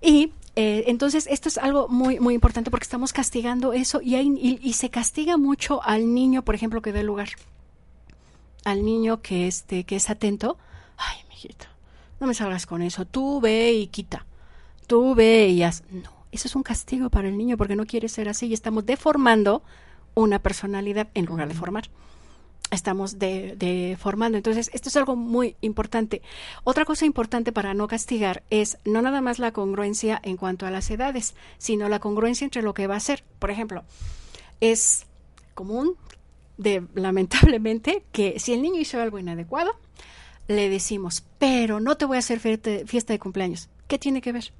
Y 0.00 0.32
eh, 0.56 0.84
entonces 0.86 1.26
esto 1.30 1.48
es 1.48 1.58
algo 1.58 1.88
muy, 1.88 2.18
muy 2.18 2.34
importante 2.34 2.70
porque 2.70 2.84
estamos 2.84 3.12
castigando 3.12 3.72
eso 3.72 4.00
y, 4.02 4.14
hay, 4.14 4.28
y, 4.28 4.58
y, 4.62 4.72
se 4.72 4.90
castiga 4.90 5.36
mucho 5.36 5.82
al 5.82 6.14
niño, 6.14 6.42
por 6.44 6.54
ejemplo, 6.54 6.80
que 6.80 6.92
dé 6.92 7.02
lugar. 7.02 7.28
Al 8.64 8.84
niño 8.84 9.20
que, 9.20 9.46
este, 9.46 9.84
que 9.84 9.96
es 9.96 10.08
atento. 10.08 10.56
Ay, 10.96 11.18
mijito, 11.28 11.66
no 12.20 12.26
me 12.26 12.34
salgas 12.34 12.66
con 12.66 12.82
eso. 12.82 13.04
Tú 13.04 13.40
ve 13.40 13.72
y 13.72 13.86
quita. 13.88 14.24
Tú 14.86 15.14
ve 15.14 15.48
y 15.48 15.62
haz. 15.62 15.82
No, 15.90 16.10
eso 16.32 16.48
es 16.48 16.56
un 16.56 16.62
castigo 16.62 17.10
para 17.10 17.28
el 17.28 17.36
niño 17.36 17.56
porque 17.58 17.76
no 17.76 17.84
quiere 17.84 18.08
ser 18.08 18.28
así 18.28 18.46
y 18.46 18.54
estamos 18.54 18.86
deformando 18.86 19.62
una 20.14 20.38
personalidad 20.38 21.08
en 21.14 21.26
lugar 21.26 21.48
de 21.48 21.54
formar 21.54 21.90
estamos. 22.70 23.18
De 23.18 23.96
Entonces, 24.34 24.70
esto 24.72 24.88
es 24.88 24.96
algo 24.96 25.16
muy 25.16 25.56
importante. 25.60 26.22
Otra 26.64 26.84
cosa 26.84 27.06
importante 27.06 27.52
para 27.52 27.74
no 27.74 27.88
castigar 27.88 28.42
es 28.50 28.78
no 28.84 29.02
nada 29.02 29.20
más 29.20 29.38
la 29.38 29.52
congruencia 29.52 30.20
en 30.22 30.36
cuanto 30.36 30.66
a 30.66 30.70
las 30.70 30.90
edades, 30.90 31.34
sino 31.58 31.88
la 31.88 31.98
congruencia 31.98 32.44
entre 32.44 32.62
lo 32.62 32.74
que 32.74 32.86
va 32.86 32.96
a 32.96 33.00
ser. 33.00 33.24
Por 33.38 33.50
ejemplo, 33.50 33.84
es 34.60 35.06
común, 35.54 35.96
de, 36.56 36.84
lamentablemente, 36.94 38.04
que 38.12 38.38
si 38.38 38.52
el 38.52 38.62
niño 38.62 38.80
hizo 38.80 39.00
algo 39.00 39.18
inadecuado, 39.18 39.72
le 40.48 40.68
decimos, 40.68 41.24
pero 41.38 41.78
no 41.80 41.96
te 41.96 42.04
voy 42.04 42.16
a 42.16 42.20
hacer 42.20 42.40
fiesta 42.40 43.12
de 43.12 43.18
cumpleaños. 43.18 43.68
¿Qué 43.86 43.98
tiene 43.98 44.20
que 44.20 44.32
ver? 44.32 44.52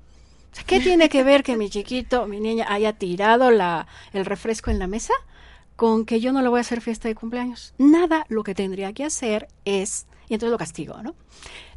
¿Qué 0.66 0.80
tiene 0.80 1.08
que 1.08 1.24
ver 1.24 1.42
que 1.42 1.56
mi 1.56 1.70
chiquito, 1.70 2.26
mi 2.26 2.40
niña, 2.40 2.66
haya 2.68 2.92
tirado 2.94 3.50
la, 3.50 3.86
el 4.12 4.24
refresco 4.24 4.70
en 4.70 4.78
la 4.78 4.86
mesa? 4.86 5.12
Con 5.78 6.06
que 6.06 6.18
yo 6.18 6.32
no 6.32 6.42
le 6.42 6.48
voy 6.48 6.58
a 6.58 6.62
hacer 6.62 6.80
fiesta 6.80 7.06
de 7.06 7.14
cumpleaños. 7.14 7.72
Nada, 7.78 8.26
lo 8.28 8.42
que 8.42 8.52
tendría 8.52 8.92
que 8.92 9.04
hacer 9.04 9.46
es, 9.64 10.08
y 10.28 10.34
entonces 10.34 10.50
lo 10.50 10.58
castigo, 10.58 11.00
¿no? 11.04 11.14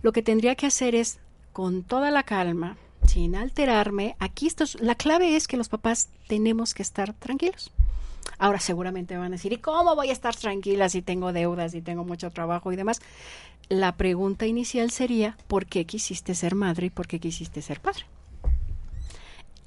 Lo 0.01 0.11
que 0.11 0.23
tendría 0.23 0.55
que 0.55 0.65
hacer 0.65 0.95
es, 0.95 1.19
con 1.53 1.83
toda 1.83 2.09
la 2.09 2.23
calma, 2.23 2.77
sin 3.05 3.35
alterarme, 3.35 4.15
aquí 4.17 4.47
esto 4.47 4.63
la 4.79 4.95
clave 4.95 5.35
es 5.35 5.47
que 5.47 5.55
los 5.55 5.69
papás 5.69 6.09
tenemos 6.27 6.73
que 6.73 6.81
estar 6.81 7.13
tranquilos. 7.13 7.71
Ahora 8.39 8.59
seguramente 8.59 9.17
van 9.17 9.27
a 9.27 9.35
decir, 9.35 9.53
¿y 9.53 9.57
cómo 9.57 9.95
voy 9.95 10.09
a 10.09 10.13
estar 10.13 10.35
tranquila 10.35 10.89
si 10.89 11.03
tengo 11.03 11.31
deudas 11.31 11.75
y 11.75 11.81
tengo 11.83 12.03
mucho 12.03 12.31
trabajo 12.31 12.71
y 12.71 12.77
demás? 12.77 13.01
La 13.69 13.97
pregunta 13.97 14.47
inicial 14.47 14.89
sería, 14.89 15.37
¿por 15.47 15.67
qué 15.67 15.85
quisiste 15.85 16.33
ser 16.33 16.55
madre 16.55 16.87
y 16.87 16.89
por 16.89 17.05
qué 17.05 17.19
quisiste 17.19 17.61
ser 17.61 17.79
padre? 17.79 18.07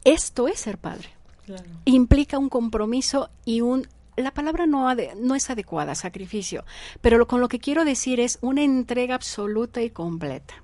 Esto 0.02 0.48
es 0.48 0.58
ser 0.58 0.76
padre. 0.76 1.10
Claro. 1.46 1.70
Implica 1.84 2.36
un 2.36 2.48
compromiso 2.48 3.30
y 3.44 3.60
un 3.60 3.86
la 4.16 4.32
palabra 4.32 4.66
no, 4.66 4.94
no 5.16 5.34
es 5.34 5.50
adecuada, 5.50 5.94
sacrificio, 5.94 6.64
pero 7.00 7.18
lo, 7.18 7.26
con 7.26 7.40
lo 7.40 7.48
que 7.48 7.58
quiero 7.58 7.84
decir 7.84 8.20
es 8.20 8.38
una 8.40 8.62
entrega 8.62 9.14
absoluta 9.14 9.82
y 9.82 9.90
completa. 9.90 10.54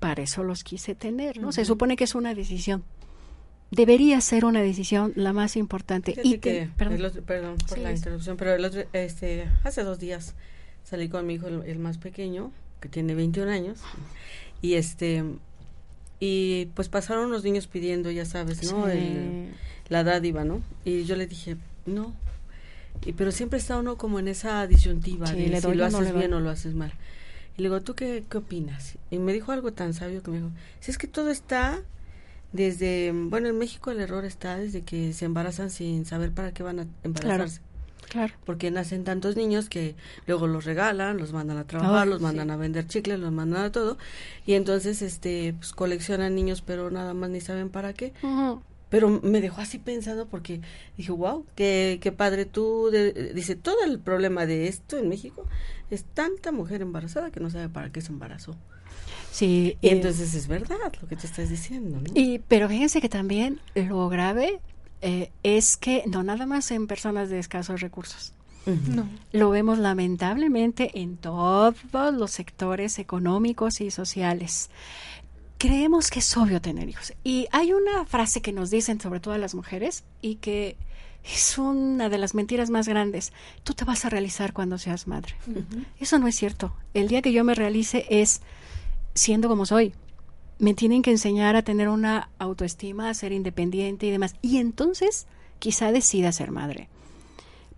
Para 0.00 0.22
eso 0.22 0.42
los 0.42 0.64
quise 0.64 0.94
tener, 0.94 1.38
¿no? 1.38 1.52
Se 1.52 1.64
supone 1.64 1.96
que 1.96 2.04
es 2.04 2.14
una 2.14 2.34
decisión. 2.34 2.82
Debería 3.70 4.20
ser 4.20 4.44
una 4.44 4.60
decisión 4.60 5.12
la 5.14 5.32
más 5.32 5.56
importante. 5.56 6.14
y 6.22 6.38
que, 6.38 6.68
perdón, 6.76 7.56
por 7.68 7.78
la 7.78 7.92
interrupción, 7.92 8.36
pero 8.36 8.54
este, 8.92 9.48
hace 9.64 9.84
dos 9.84 9.98
días 9.98 10.34
salí 10.84 11.08
con 11.08 11.26
mi 11.26 11.34
hijo, 11.34 11.46
el, 11.46 11.78
más 11.78 11.98
pequeño, 11.98 12.52
que 12.80 12.88
tiene 12.88 13.14
21 13.14 13.50
años, 13.50 13.78
y 14.60 14.74
este 14.74 15.24
y 16.18 16.66
pues 16.74 16.88
pasaron 16.88 17.30
los 17.32 17.42
niños 17.42 17.66
pidiendo, 17.66 18.10
ya 18.10 18.24
sabes, 18.24 18.72
¿no? 18.72 18.86
la 19.88 20.04
dádiva, 20.04 20.44
¿no? 20.44 20.62
Y 20.84 21.04
yo 21.04 21.16
le 21.16 21.26
dije, 21.26 21.56
no, 21.86 22.14
y, 23.04 23.12
pero 23.12 23.32
siempre 23.32 23.58
está 23.58 23.78
uno 23.78 23.96
como 23.96 24.18
en 24.18 24.28
esa 24.28 24.66
disyuntiva 24.66 25.30
de 25.30 25.60
si 25.60 25.74
lo 25.74 25.84
haces 25.84 26.14
bien 26.14 26.32
o 26.34 26.40
lo 26.40 26.50
haces 26.50 26.74
mal. 26.74 26.92
Y 27.56 27.62
le 27.62 27.68
digo, 27.68 27.80
¿tú 27.82 27.94
qué, 27.94 28.24
qué 28.30 28.38
opinas? 28.38 28.96
Y 29.10 29.18
me 29.18 29.32
dijo 29.32 29.52
algo 29.52 29.72
tan 29.72 29.92
sabio 29.92 30.22
que 30.22 30.30
me 30.30 30.38
dijo, 30.38 30.50
si 30.80 30.90
es 30.90 30.98
que 30.98 31.06
todo 31.06 31.30
está 31.30 31.82
desde, 32.52 33.12
bueno, 33.12 33.48
en 33.48 33.58
México 33.58 33.90
el 33.90 34.00
error 34.00 34.24
está 34.24 34.56
desde 34.56 34.82
que 34.82 35.12
se 35.12 35.24
embarazan 35.24 35.70
sin 35.70 36.04
saber 36.04 36.32
para 36.32 36.52
qué 36.52 36.62
van 36.62 36.80
a 36.80 36.86
embarazarse. 37.02 37.60
Claro. 38.08 38.34
Porque 38.44 38.70
nacen 38.70 39.04
tantos 39.04 39.36
niños 39.36 39.70
que 39.70 39.94
luego 40.26 40.46
los 40.46 40.66
regalan, 40.66 41.16
los 41.16 41.32
mandan 41.32 41.56
a 41.56 41.64
trabajar, 41.64 42.06
los 42.06 42.20
mandan 42.20 42.50
a 42.50 42.56
vender 42.56 42.86
chicles, 42.86 43.18
los 43.18 43.32
mandan 43.32 43.62
a 43.62 43.72
todo. 43.72 43.96
Y 44.44 44.52
entonces, 44.52 45.00
este, 45.00 45.54
pues 45.58 45.72
coleccionan 45.72 46.34
niños, 46.34 46.60
pero 46.60 46.90
nada 46.90 47.14
más 47.14 47.30
ni 47.30 47.40
saben 47.40 47.70
para 47.70 47.94
qué 47.94 48.12
pero 48.92 49.08
me 49.22 49.40
dejó 49.40 49.62
así 49.62 49.78
pensando 49.78 50.26
porque 50.26 50.60
dije, 50.98 51.12
wow, 51.12 51.46
qué, 51.54 51.98
qué 52.02 52.12
padre 52.12 52.44
tú, 52.44 52.90
dice, 53.34 53.56
todo 53.56 53.82
el 53.86 53.98
problema 53.98 54.44
de 54.44 54.68
esto 54.68 54.98
en 54.98 55.08
México 55.08 55.46
es 55.90 56.04
tanta 56.04 56.52
mujer 56.52 56.82
embarazada 56.82 57.30
que 57.30 57.40
no 57.40 57.48
sabe 57.48 57.70
para 57.70 57.90
qué 57.90 58.02
se 58.02 58.12
embarazó. 58.12 58.54
Sí. 59.30 59.78
Y 59.80 59.88
entonces 59.88 60.34
es 60.34 60.46
verdad 60.46 60.76
lo 61.00 61.08
que 61.08 61.16
te 61.16 61.26
estás 61.26 61.48
diciendo, 61.48 62.02
¿no? 62.02 62.10
Y, 62.14 62.40
pero 62.40 62.68
fíjense 62.68 63.00
que 63.00 63.08
también 63.08 63.60
lo 63.74 64.10
grave 64.10 64.60
eh, 65.00 65.30
es 65.42 65.78
que 65.78 66.04
no 66.06 66.22
nada 66.22 66.44
más 66.44 66.70
en 66.70 66.86
personas 66.86 67.30
de 67.30 67.38
escasos 67.38 67.80
recursos. 67.80 68.34
No. 68.66 69.08
Lo 69.32 69.48
vemos 69.48 69.78
lamentablemente 69.78 71.00
en 71.00 71.16
todos 71.16 71.74
los 72.12 72.30
sectores 72.30 72.98
económicos 72.98 73.80
y 73.80 73.90
sociales 73.90 74.68
creemos 75.62 76.10
que 76.10 76.18
es 76.18 76.36
obvio 76.36 76.60
tener 76.60 76.88
hijos. 76.88 77.12
Y 77.22 77.46
hay 77.52 77.72
una 77.72 78.04
frase 78.04 78.42
que 78.42 78.50
nos 78.50 78.68
dicen 78.68 79.00
sobre 79.00 79.20
todo 79.20 79.38
las 79.38 79.54
mujeres 79.54 80.02
y 80.20 80.34
que 80.36 80.76
es 81.22 81.56
una 81.56 82.08
de 82.08 82.18
las 82.18 82.34
mentiras 82.34 82.68
más 82.68 82.88
grandes. 82.88 83.32
Tú 83.62 83.72
te 83.72 83.84
vas 83.84 84.04
a 84.04 84.08
realizar 84.08 84.52
cuando 84.52 84.76
seas 84.76 85.06
madre. 85.06 85.36
Eso 86.00 86.18
no 86.18 86.26
es 86.26 86.34
cierto. 86.34 86.74
El 86.94 87.06
día 87.06 87.22
que 87.22 87.32
yo 87.32 87.44
me 87.44 87.54
realice 87.54 88.06
es 88.10 88.40
siendo 89.14 89.48
como 89.48 89.64
soy. 89.64 89.94
Me 90.58 90.74
tienen 90.74 91.00
que 91.00 91.12
enseñar 91.12 91.54
a 91.54 91.62
tener 91.62 91.88
una 91.88 92.30
autoestima, 92.40 93.08
a 93.08 93.14
ser 93.14 93.30
independiente 93.30 94.06
y 94.06 94.10
demás. 94.10 94.34
Y 94.42 94.56
entonces 94.56 95.28
quizá 95.60 95.92
decida 95.92 96.32
ser 96.32 96.50
madre 96.50 96.88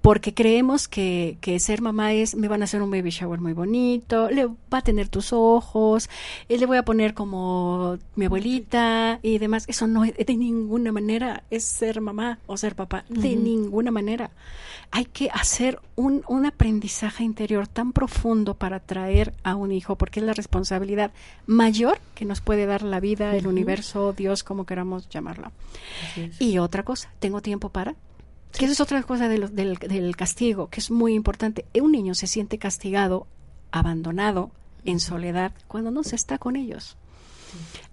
porque 0.05 0.35
creemos 0.35 0.87
que, 0.87 1.39
que, 1.41 1.59
ser 1.59 1.81
mamá 1.81 2.13
es, 2.13 2.35
me 2.35 2.47
van 2.47 2.61
a 2.61 2.65
hacer 2.65 2.83
un 2.83 2.91
baby 2.91 3.09
shower 3.09 3.41
muy 3.41 3.55
bonito, 3.55 4.29
le 4.29 4.45
va 4.45 4.79
a 4.81 4.83
tener 4.83 5.09
tus 5.09 5.33
ojos, 5.33 6.11
eh, 6.51 6.59
le 6.59 6.67
voy 6.67 6.77
a 6.77 6.85
poner 6.85 7.15
como 7.15 7.97
mi 8.15 8.27
abuelita 8.27 9.19
y 9.23 9.39
demás. 9.39 9.65
Eso 9.67 9.87
no 9.87 10.05
es 10.05 10.15
de 10.15 10.37
ninguna 10.37 10.93
manera 10.93 11.45
es 11.51 11.65
ser 11.65 12.03
mamá 12.03 12.39
o 12.47 12.59
ser 12.59 12.77
papá, 12.77 13.07
de 13.09 13.35
ninguna 13.35 13.91
manera. 13.91 14.31
Hay 14.91 15.07
que 15.07 15.31
hacer 15.31 15.81
un, 15.97 16.23
un 16.29 16.45
aprendizaje 16.45 17.25
interior 17.25 17.67
tan 17.67 17.95
profundo 17.95 18.53
para 18.53 18.81
traer 18.81 19.33
a 19.43 19.57
un 19.57 19.73
hijo, 19.73 19.97
porque 19.97 20.21
es 20.21 20.27
la 20.27 20.35
responsabilidad 20.35 21.13
mayor 21.47 21.99
que 22.15 22.27
nos 22.27 22.43
puede 22.43 22.67
dar 22.67 22.83
la 22.83 23.01
vida, 23.01 23.35
el 23.35 23.47
universo, 23.47 24.13
Dios, 24.13 24.45
como 24.45 24.67
queramos 24.67 25.09
llamarlo. 25.09 25.51
Y 26.39 26.59
otra 26.59 26.83
cosa, 26.83 27.11
¿tengo 27.21 27.41
tiempo 27.41 27.71
para? 27.71 27.95
Que 28.59 28.67
eso 28.67 28.73
es 28.73 28.81
otra 28.81 29.03
cosa 29.03 29.29
del, 29.29 29.55
del, 29.55 30.17
castigo, 30.17 30.69
que 30.69 30.81
es 30.81 30.91
muy 30.91 31.15
importante. 31.15 31.65
Un 31.81 31.93
niño 31.93 32.15
se 32.15 32.27
siente 32.27 32.59
castigado, 32.59 33.27
abandonado, 33.73 34.53
en 34.85 35.01
soledad, 35.01 35.53
cuando 35.67 35.91
no 35.91 36.05
se 36.05 36.15
está 36.15 36.39
con 36.39 36.57
ellos. 36.57 36.97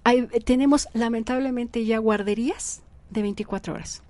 Hay, 0.03 0.27
tenemos 0.45 0.87
lamentablemente 0.93 1.85
ya 1.85 1.97
guarderías 1.97 2.81
de 3.09 3.21
24 3.23 3.73
horas. 3.73 4.03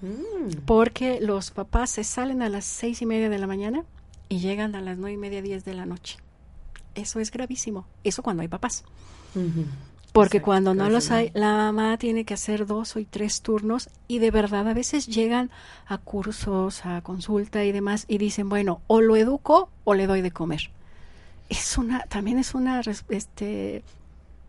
Mm. 0.00 0.60
Porque 0.64 1.20
los 1.20 1.50
papás 1.50 1.90
se 1.90 2.04
salen 2.04 2.42
a 2.42 2.48
las 2.48 2.64
seis 2.64 3.02
y 3.02 3.06
media 3.06 3.28
de 3.28 3.38
la 3.38 3.46
mañana 3.46 3.84
y 4.28 4.38
llegan 4.38 4.74
a 4.74 4.80
las 4.80 4.96
nueve 4.96 5.14
y 5.14 5.18
media, 5.18 5.42
diez 5.42 5.64
de 5.64 5.74
la 5.74 5.86
noche. 5.86 6.18
Eso 6.94 7.20
es 7.20 7.30
gravísimo. 7.30 7.86
Eso 8.04 8.22
cuando 8.22 8.42
hay 8.42 8.48
papás. 8.48 8.84
Porque 10.18 10.42
cuando 10.42 10.74
no 10.74 10.90
los 10.90 11.12
hay, 11.12 11.30
la 11.32 11.52
mamá 11.52 11.96
tiene 11.96 12.24
que 12.24 12.34
hacer 12.34 12.66
dos 12.66 12.96
o 12.96 13.00
tres 13.08 13.40
turnos 13.40 13.88
y 14.08 14.18
de 14.18 14.32
verdad 14.32 14.66
a 14.66 14.74
veces 14.74 15.06
llegan 15.06 15.48
a 15.86 15.98
cursos, 15.98 16.84
a 16.84 17.02
consulta 17.02 17.64
y 17.64 17.70
demás 17.70 18.04
y 18.08 18.18
dicen, 18.18 18.48
bueno, 18.48 18.80
o 18.88 19.00
lo 19.00 19.14
educo 19.14 19.70
o 19.84 19.94
le 19.94 20.08
doy 20.08 20.20
de 20.20 20.32
comer. 20.32 20.70
Es 21.48 21.78
una, 21.78 22.00
también 22.08 22.38
es 22.38 22.56
una 22.56 22.80
este, 23.10 23.84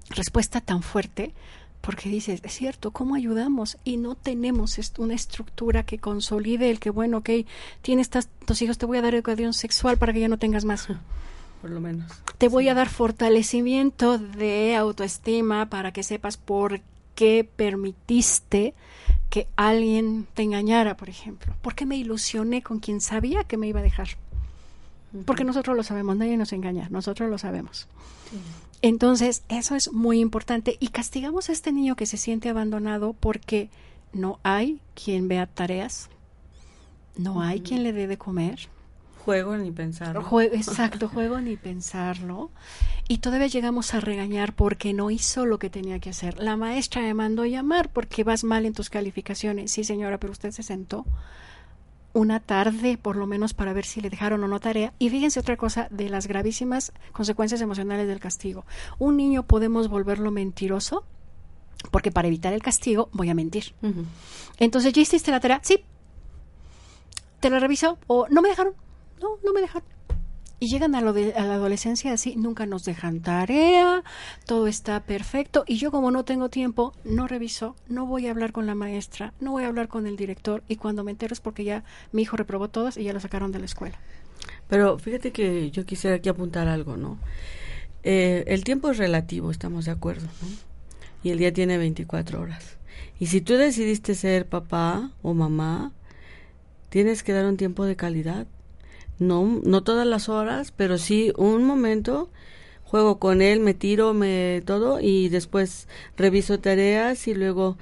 respuesta 0.09 0.59
tan 0.59 0.81
fuerte 0.81 1.33
porque 1.81 2.09
dices, 2.09 2.41
es 2.43 2.53
cierto, 2.53 2.89
¿cómo 2.89 3.13
ayudamos? 3.13 3.77
Y 3.83 3.97
no 3.97 4.15
tenemos 4.15 4.79
una 4.97 5.13
estructura 5.13 5.83
que 5.83 5.99
consolide 5.99 6.71
el 6.71 6.79
que, 6.79 6.89
bueno, 6.89 7.19
ok, 7.19 7.29
tienes 7.83 8.09
tus 8.09 8.61
hijos, 8.63 8.79
te 8.79 8.87
voy 8.87 8.97
a 8.97 9.03
dar 9.03 9.13
educación 9.13 9.53
sexual 9.53 9.99
para 9.99 10.13
que 10.13 10.19
ya 10.19 10.29
no 10.29 10.39
tengas 10.39 10.65
más. 10.65 10.87
Por 11.61 11.69
lo 11.69 11.81
menos. 11.81 12.11
Te 12.37 12.47
voy 12.47 12.69
a 12.69 12.73
dar 12.73 12.89
fortalecimiento 12.89 14.17
de 14.17 14.75
autoestima 14.75 15.69
para 15.69 15.91
que 15.91 16.03
sepas 16.03 16.37
por 16.37 16.81
qué 17.15 17.47
permitiste 17.55 18.73
que 19.29 19.47
alguien 19.55 20.27
te 20.33 20.43
engañara, 20.43 20.97
por 20.97 21.09
ejemplo. 21.09 21.53
¿Por 21.61 21.75
qué 21.75 21.85
me 21.85 21.97
ilusioné 21.97 22.61
con 22.61 22.79
quien 22.79 23.01
sabía 23.01 23.43
que 23.43 23.57
me 23.57 23.67
iba 23.67 23.79
a 23.79 23.83
dejar? 23.83 24.09
Porque 25.25 25.43
nosotros 25.43 25.75
lo 25.75 25.83
sabemos, 25.83 26.17
nadie 26.17 26.37
nos 26.37 26.53
engaña, 26.53 26.87
nosotros 26.89 27.29
lo 27.29 27.37
sabemos. 27.37 27.87
Entonces, 28.81 29.43
eso 29.49 29.75
es 29.75 29.91
muy 29.91 30.19
importante 30.19 30.77
y 30.79 30.89
castigamos 30.89 31.49
a 31.49 31.51
este 31.51 31.71
niño 31.71 31.95
que 31.95 32.05
se 32.05 32.17
siente 32.17 32.49
abandonado 32.49 33.13
porque 33.13 33.69
no 34.13 34.39
hay 34.43 34.79
quien 34.93 35.27
vea 35.27 35.47
tareas, 35.47 36.09
no 37.17 37.41
hay 37.41 37.61
quien 37.61 37.83
le 37.83 37.91
dé 37.91 38.07
de 38.07 38.17
comer, 38.17 38.69
juego 39.29 39.57
ni 39.57 39.71
pensarlo. 39.71 40.41
exacto, 40.41 41.07
juego 41.07 41.39
ni 41.39 41.55
pensarlo. 41.55 42.49
Y 43.07 43.19
todavía 43.19 43.45
llegamos 43.45 43.93
a 43.93 43.99
regañar 43.99 44.53
porque 44.53 44.91
no 44.91 45.11
hizo 45.11 45.45
lo 45.45 45.59
que 45.59 45.69
tenía 45.69 45.99
que 45.99 46.09
hacer. 46.09 46.39
La 46.39 46.57
maestra 46.57 47.03
me 47.03 47.13
mandó 47.13 47.45
llamar 47.45 47.89
porque 47.89 48.23
vas 48.23 48.43
mal 48.43 48.65
en 48.65 48.73
tus 48.73 48.89
calificaciones. 48.89 49.71
Sí, 49.71 49.83
señora, 49.83 50.19
pero 50.19 50.31
usted 50.31 50.49
se 50.49 50.63
sentó 50.63 51.05
una 52.13 52.39
tarde 52.39 52.97
por 52.97 53.17
lo 53.17 53.27
menos 53.27 53.53
para 53.53 53.71
ver 53.71 53.85
si 53.85 54.01
le 54.01 54.09
dejaron 54.09 54.43
o 54.43 54.47
no 54.47 54.59
tarea. 54.59 54.93
Y 54.97 55.11
fíjense 55.11 55.39
otra 55.39 55.57
cosa 55.57 55.87
de 55.91 56.09
las 56.09 56.25
gravísimas 56.25 56.91
consecuencias 57.11 57.61
emocionales 57.61 58.07
del 58.07 58.19
castigo. 58.19 58.65
Un 58.97 59.15
niño 59.15 59.43
podemos 59.43 59.89
volverlo 59.89 60.31
mentiroso 60.31 61.03
porque 61.91 62.11
para 62.11 62.27
evitar 62.27 62.53
el 62.53 62.63
castigo 62.63 63.09
voy 63.13 63.29
a 63.29 63.35
mentir. 63.35 63.75
Entonces, 64.57 64.91
¿ya 64.91 65.01
hiciste 65.03 65.29
la 65.29 65.39
tarea? 65.39 65.59
Sí. 65.63 65.85
¿Te 67.39 67.51
la 67.51 67.59
revisó? 67.59 67.99
¿O 68.07 68.27
no 68.29 68.41
me 68.41 68.49
dejaron? 68.49 68.73
No, 69.21 69.37
no 69.43 69.53
me 69.53 69.61
dejaron. 69.61 69.87
Y 70.61 70.67
llegan 70.67 70.93
a, 70.93 71.01
lo 71.01 71.13
de, 71.13 71.33
a 71.35 71.45
la 71.45 71.53
adolescencia 71.53 72.11
así, 72.11 72.35
nunca 72.35 72.65
nos 72.65 72.83
dejan 72.83 73.21
tarea, 73.21 74.03
todo 74.45 74.67
está 74.67 74.99
perfecto 74.99 75.63
y 75.65 75.77
yo 75.77 75.89
como 75.89 76.11
no 76.11 76.25
tengo 76.25 76.49
tiempo, 76.49 76.93
no 77.05 77.27
reviso, 77.27 77.77
no 77.87 78.05
voy 78.05 78.27
a 78.27 78.31
hablar 78.31 78.51
con 78.51 78.67
la 78.67 78.75
maestra, 78.75 79.33
no 79.39 79.51
voy 79.51 79.63
a 79.63 79.67
hablar 79.67 79.87
con 79.87 80.05
el 80.05 80.17
director 80.17 80.61
y 80.67 80.75
cuando 80.75 81.05
me 81.05 81.11
entero 81.11 81.31
es 81.31 81.39
porque 81.39 81.63
ya 81.63 81.85
mi 82.11 82.23
hijo 82.23 82.35
reprobó 82.35 82.67
todas 82.67 82.97
y 82.97 83.03
ya 83.03 83.13
lo 83.13 83.21
sacaron 83.21 83.53
de 83.53 83.59
la 83.59 83.65
escuela. 83.65 83.97
Pero 84.67 84.99
fíjate 84.99 85.31
que 85.31 85.71
yo 85.71 85.85
quisiera 85.85 86.17
aquí 86.17 86.27
apuntar 86.27 86.67
algo, 86.67 86.97
¿no? 86.97 87.17
Eh, 88.03 88.43
el 88.47 88.65
tiempo 88.65 88.91
es 88.91 88.97
relativo, 88.97 89.51
estamos 89.51 89.85
de 89.85 89.91
acuerdo, 89.91 90.27
¿no? 90.41 90.47
Y 91.23 91.31
el 91.31 91.37
día 91.37 91.53
tiene 91.53 91.77
24 91.77 92.41
horas. 92.41 92.77
Y 93.17 93.27
si 93.27 93.39
tú 93.39 93.55
decidiste 93.55 94.13
ser 94.13 94.45
papá 94.47 95.11
o 95.21 95.33
mamá, 95.33 95.93
tienes 96.89 97.23
que 97.23 97.31
dar 97.31 97.45
un 97.45 97.55
tiempo 97.55 97.85
de 97.85 97.95
calidad 97.95 98.45
no, 99.19 99.61
no 99.63 99.83
todas 99.83 100.07
las 100.07 100.29
horas, 100.29 100.73
pero 100.75 100.97
sí 100.97 101.31
un 101.37 101.63
momento 101.63 102.29
juego 102.89 103.19
con 103.19 103.41
él, 103.41 103.59
me 103.59 103.75
tiro, 103.75 104.13
me 104.13 104.63
todo 104.65 104.99
y 104.99 105.29
después 105.29 105.87
reviso 106.17 106.59
tareas 106.59 107.27
y 107.27 107.35
luego, 107.35 107.77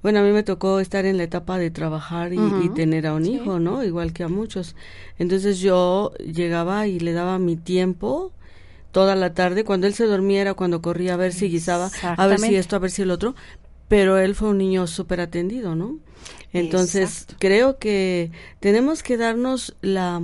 bueno, 0.00 0.20
a 0.20 0.22
mí 0.22 0.30
me 0.30 0.44
tocó 0.44 0.78
estar 0.78 1.06
en 1.06 1.16
la 1.16 1.24
etapa 1.24 1.58
de 1.58 1.72
trabajar 1.72 2.32
y, 2.32 2.68
tener 2.76 3.08
a 3.08 3.14
un 3.14 3.26
hijo, 3.26 3.58
¿no? 3.58 3.82
Igual 3.82 4.12
que 4.12 4.22
a 4.22 4.28
muchos. 4.28 4.76
Entonces 5.18 5.58
yo 5.58 6.12
llegaba 6.18 6.86
y 6.86 7.00
le 7.00 7.12
daba 7.12 7.40
mi 7.40 7.56
tiempo 7.56 8.32
toda 8.92 9.16
la 9.16 9.34
tarde, 9.34 9.64
cuando 9.64 9.88
él 9.88 9.94
se 9.94 10.06
dormiera, 10.06 10.54
cuando 10.54 10.80
corría 10.80 11.14
a 11.14 11.16
ver 11.16 11.32
si 11.32 11.48
guisaba, 11.48 11.90
a 12.02 12.26
ver 12.28 12.38
si 12.38 12.54
esto, 12.54 12.76
a 12.76 12.78
ver 12.78 12.92
si 12.92 13.02
el 13.02 13.10
otro, 13.10 13.34
pero 13.88 14.18
él 14.18 14.36
fue 14.36 14.50
un 14.50 14.58
niño 14.58 14.86
súper 14.86 15.20
atendido, 15.20 15.74
¿no? 15.74 15.98
Entonces 16.52 17.26
creo 17.40 17.78
que 17.78 18.30
tenemos 18.60 19.02
que 19.02 19.16
darnos 19.16 19.74
la 19.82 20.22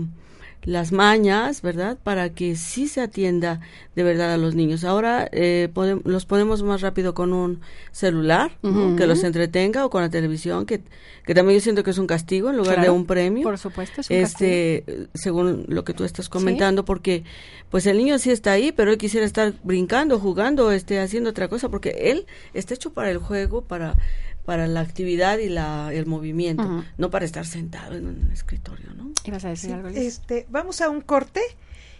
las 0.64 0.92
mañas, 0.92 1.62
¿verdad? 1.62 1.96
Para 2.02 2.30
que 2.30 2.54
sí 2.56 2.86
se 2.86 3.00
atienda 3.00 3.60
de 3.96 4.02
verdad 4.02 4.34
a 4.34 4.36
los 4.36 4.54
niños. 4.54 4.84
Ahora 4.84 5.28
eh, 5.32 5.70
los 6.04 6.26
ponemos 6.26 6.62
más 6.62 6.82
rápido 6.82 7.14
con 7.14 7.32
un 7.32 7.60
celular, 7.92 8.52
que 8.96 9.06
los 9.06 9.24
entretenga, 9.24 9.84
o 9.86 9.90
con 9.90 10.02
la 10.02 10.10
televisión, 10.10 10.66
que, 10.66 10.82
que 11.24 11.34
también 11.34 11.58
yo 11.58 11.62
siento 11.62 11.82
que 11.82 11.90
es 11.90 11.98
un 11.98 12.06
castigo 12.06 12.50
en 12.50 12.56
lugar 12.56 12.80
de 12.80 12.90
un 12.90 13.06
premio. 13.06 13.42
Por 13.42 13.58
supuesto, 13.58 14.02
es 14.02 14.10
un 14.10 14.16
este, 14.16 15.08
Según 15.14 15.64
lo 15.68 15.84
que 15.84 15.94
tú 15.94 16.04
estás 16.04 16.28
comentando, 16.28 16.84
porque 16.84 17.24
pues 17.70 17.86
el 17.86 17.96
niño 17.96 18.18
sí 18.18 18.30
está 18.30 18.52
ahí, 18.52 18.72
pero 18.72 18.90
él 18.90 18.98
quisiera 18.98 19.24
estar 19.24 19.54
brincando, 19.62 20.18
jugando, 20.18 20.72
este, 20.72 21.00
haciendo 21.00 21.30
otra 21.30 21.48
cosa, 21.48 21.68
porque 21.68 22.10
él 22.10 22.26
está 22.52 22.74
hecho 22.74 22.92
para 22.92 23.10
el 23.10 23.18
juego, 23.18 23.62
para 23.62 23.96
para 24.44 24.66
la 24.66 24.80
actividad 24.80 25.38
y 25.38 25.48
la, 25.48 25.92
el 25.92 26.06
movimiento, 26.06 26.84
no 26.98 27.10
para 27.10 27.24
estar 27.24 27.46
sentado 27.46 27.96
en 27.96 28.06
un 28.06 28.30
escritorio, 28.32 28.92
¿no? 28.94 29.12
¿Ibas 29.24 29.44
a 29.44 29.50
decir 29.50 29.72
algo? 29.72 29.88
Este, 29.88 30.46
vamos 30.50 30.80
a 30.80 30.88
un 30.88 31.00
corte 31.00 31.40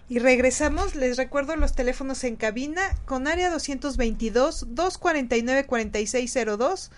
y 0.09 0.19
regresamos. 0.19 0.95
Les 0.95 1.17
recuerdo 1.17 1.57
los 1.57 1.75
teléfonos 1.75 2.25
en 2.25 2.37
cabina 2.37 2.83
con 3.07 3.29
área 3.29 3.51
222 3.51 4.75
249 4.75 5.67
4602 5.67 6.91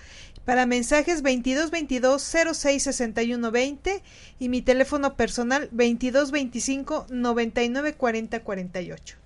para 0.44 0.66
mensajes 0.66 1.22
2222 1.22 2.22
066120 2.22 4.02
y 4.40 4.48
mi 4.48 4.62
teléfono 4.62 5.14
personal 5.14 5.68
2225 5.70 7.06
994048. 7.10 9.16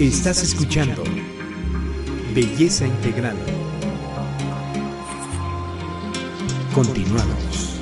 Estás 0.00 0.42
escuchando 0.42 1.04
Belleza 2.34 2.84
Integral. 2.84 3.36
Continuamos. 6.74 7.73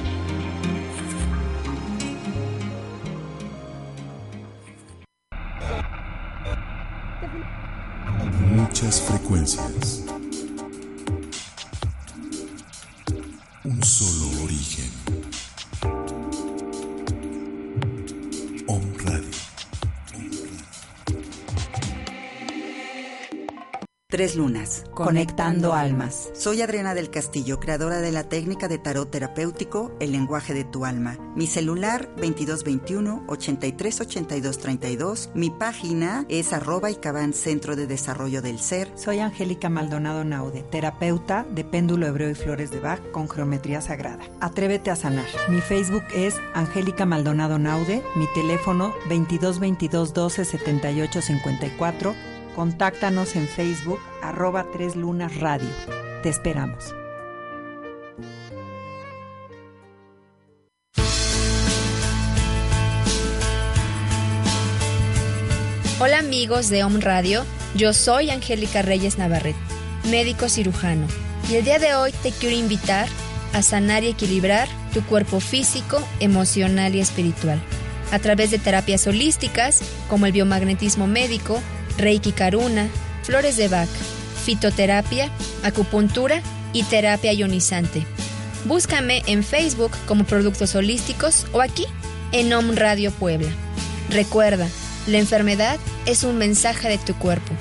Tres 24.22 24.36
lunas. 24.36 24.84
Conectando 24.94 25.74
almas. 25.74 26.30
Soy 26.32 26.62
Adriana 26.62 26.94
del 26.94 27.10
Castillo, 27.10 27.58
creadora 27.58 27.98
de 27.98 28.12
la 28.12 28.22
técnica 28.22 28.68
de 28.68 28.78
tarot 28.78 29.10
terapéutico 29.10 29.90
El 29.98 30.12
lenguaje 30.12 30.54
de 30.54 30.62
tu 30.62 30.84
alma. 30.84 31.18
Mi 31.34 31.48
celular 31.48 32.08
2221 32.18 33.24
838232. 33.26 35.30
Mi 35.34 35.50
página 35.50 36.24
es 36.28 36.52
arroba 36.52 36.92
y 36.92 36.94
cabán 36.94 37.32
Centro 37.32 37.74
de 37.74 37.88
Desarrollo 37.88 38.42
del 38.42 38.60
Ser. 38.60 38.92
Soy 38.94 39.18
Angélica 39.18 39.68
Maldonado 39.68 40.22
Naude, 40.22 40.62
terapeuta 40.70 41.44
de 41.50 41.64
péndulo 41.64 42.06
hebreo 42.06 42.30
y 42.30 42.36
flores 42.36 42.70
de 42.70 42.78
Bach 42.78 43.00
con 43.10 43.28
geometría 43.28 43.80
sagrada. 43.80 44.22
Atrévete 44.38 44.92
a 44.92 44.94
sanar. 44.94 45.26
Mi 45.48 45.60
Facebook 45.60 46.04
es 46.14 46.36
Angélica 46.54 47.06
Maldonado 47.06 47.58
Naude. 47.58 48.04
Mi 48.14 48.28
teléfono 48.34 48.94
2222 49.08 50.14
12 50.14 50.44
78 50.44 51.22
54 51.22 52.31
Contáctanos 52.54 53.34
en 53.34 53.48
Facebook 53.48 53.98
arroba 54.22 54.66
Tres 54.72 54.94
Lunas 54.94 55.34
Radio. 55.40 55.68
Te 56.22 56.28
esperamos. 56.28 56.94
Hola 65.98 66.18
amigos 66.18 66.68
de 66.68 66.84
Om 66.84 67.00
Radio, 67.00 67.44
yo 67.74 67.94
soy 67.94 68.28
Angélica 68.28 68.82
Reyes 68.82 69.16
Navarrete, 69.16 69.58
médico 70.10 70.48
cirujano, 70.48 71.06
y 71.48 71.54
el 71.54 71.64
día 71.64 71.78
de 71.78 71.94
hoy 71.94 72.12
te 72.22 72.32
quiero 72.32 72.56
invitar 72.56 73.08
a 73.54 73.62
sanar 73.62 74.02
y 74.02 74.08
equilibrar 74.08 74.68
tu 74.92 75.02
cuerpo 75.04 75.40
físico, 75.40 76.02
emocional 76.20 76.94
y 76.96 77.00
espiritual, 77.00 77.62
a 78.10 78.18
través 78.18 78.50
de 78.50 78.58
terapias 78.58 79.06
holísticas 79.06 79.80
como 80.10 80.26
el 80.26 80.32
biomagnetismo 80.32 81.06
médico, 81.06 81.62
Reiki 81.98 82.32
Karuna, 82.32 82.88
flores 83.22 83.56
de 83.56 83.68
Bach, 83.68 83.88
fitoterapia, 84.44 85.30
acupuntura 85.62 86.42
y 86.72 86.82
terapia 86.84 87.32
ionizante. 87.32 88.06
Búscame 88.64 89.22
en 89.26 89.42
Facebook 89.42 89.92
como 90.06 90.24
Productos 90.24 90.74
Holísticos 90.74 91.46
o 91.52 91.60
aquí 91.60 91.86
en 92.32 92.52
Om 92.52 92.74
Radio 92.74 93.10
Puebla. 93.10 93.50
Recuerda, 94.08 94.68
la 95.06 95.18
enfermedad 95.18 95.78
es 96.06 96.22
un 96.22 96.38
mensaje 96.38 96.88
de 96.88 96.98
tu 96.98 97.14
cuerpo. 97.14 97.52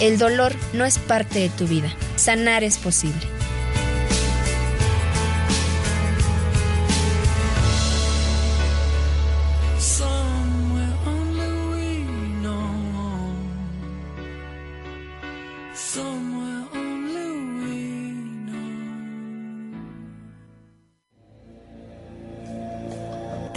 El 0.00 0.18
dolor 0.18 0.54
no 0.72 0.84
es 0.84 0.98
parte 0.98 1.40
de 1.40 1.48
tu 1.48 1.66
vida. 1.66 1.92
Sanar 2.16 2.64
es 2.64 2.78
posible. 2.78 3.37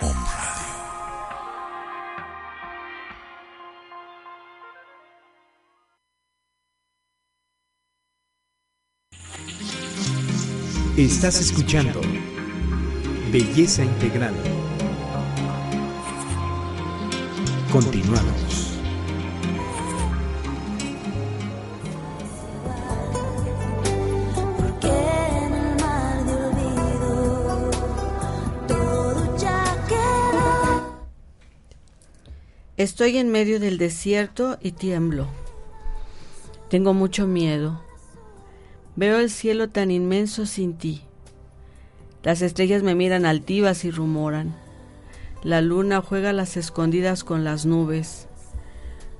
Om 0.00 0.16
Radio. 0.16 0.64
Estás 10.96 11.40
escuchando 11.40 12.00
Belleza 13.34 13.82
Integral. 13.82 14.32
Continuamos. 17.72 18.78
Porque 24.56 24.86
en 24.86 25.52
el 25.52 25.76
mar 25.80 26.24
de 26.24 26.34
olvido 26.46 27.70
todo 28.68 29.36
ya 29.36 29.84
quedó. 29.88 30.96
Estoy 32.76 33.16
en 33.16 33.32
medio 33.32 33.58
del 33.58 33.78
desierto 33.78 34.58
y 34.60 34.70
tiemblo. 34.70 35.26
Tengo 36.70 36.94
mucho 36.94 37.26
miedo. 37.26 37.82
Veo 38.94 39.18
el 39.18 39.28
cielo 39.28 39.70
tan 39.70 39.90
inmenso 39.90 40.46
sin 40.46 40.74
ti. 40.74 41.02
Las 42.24 42.40
estrellas 42.40 42.82
me 42.82 42.94
miran 42.94 43.26
altivas 43.26 43.84
y 43.84 43.90
rumoran. 43.90 44.56
La 45.42 45.60
luna 45.60 46.00
juega 46.00 46.32
las 46.32 46.56
escondidas 46.56 47.22
con 47.22 47.44
las 47.44 47.66
nubes. 47.66 48.28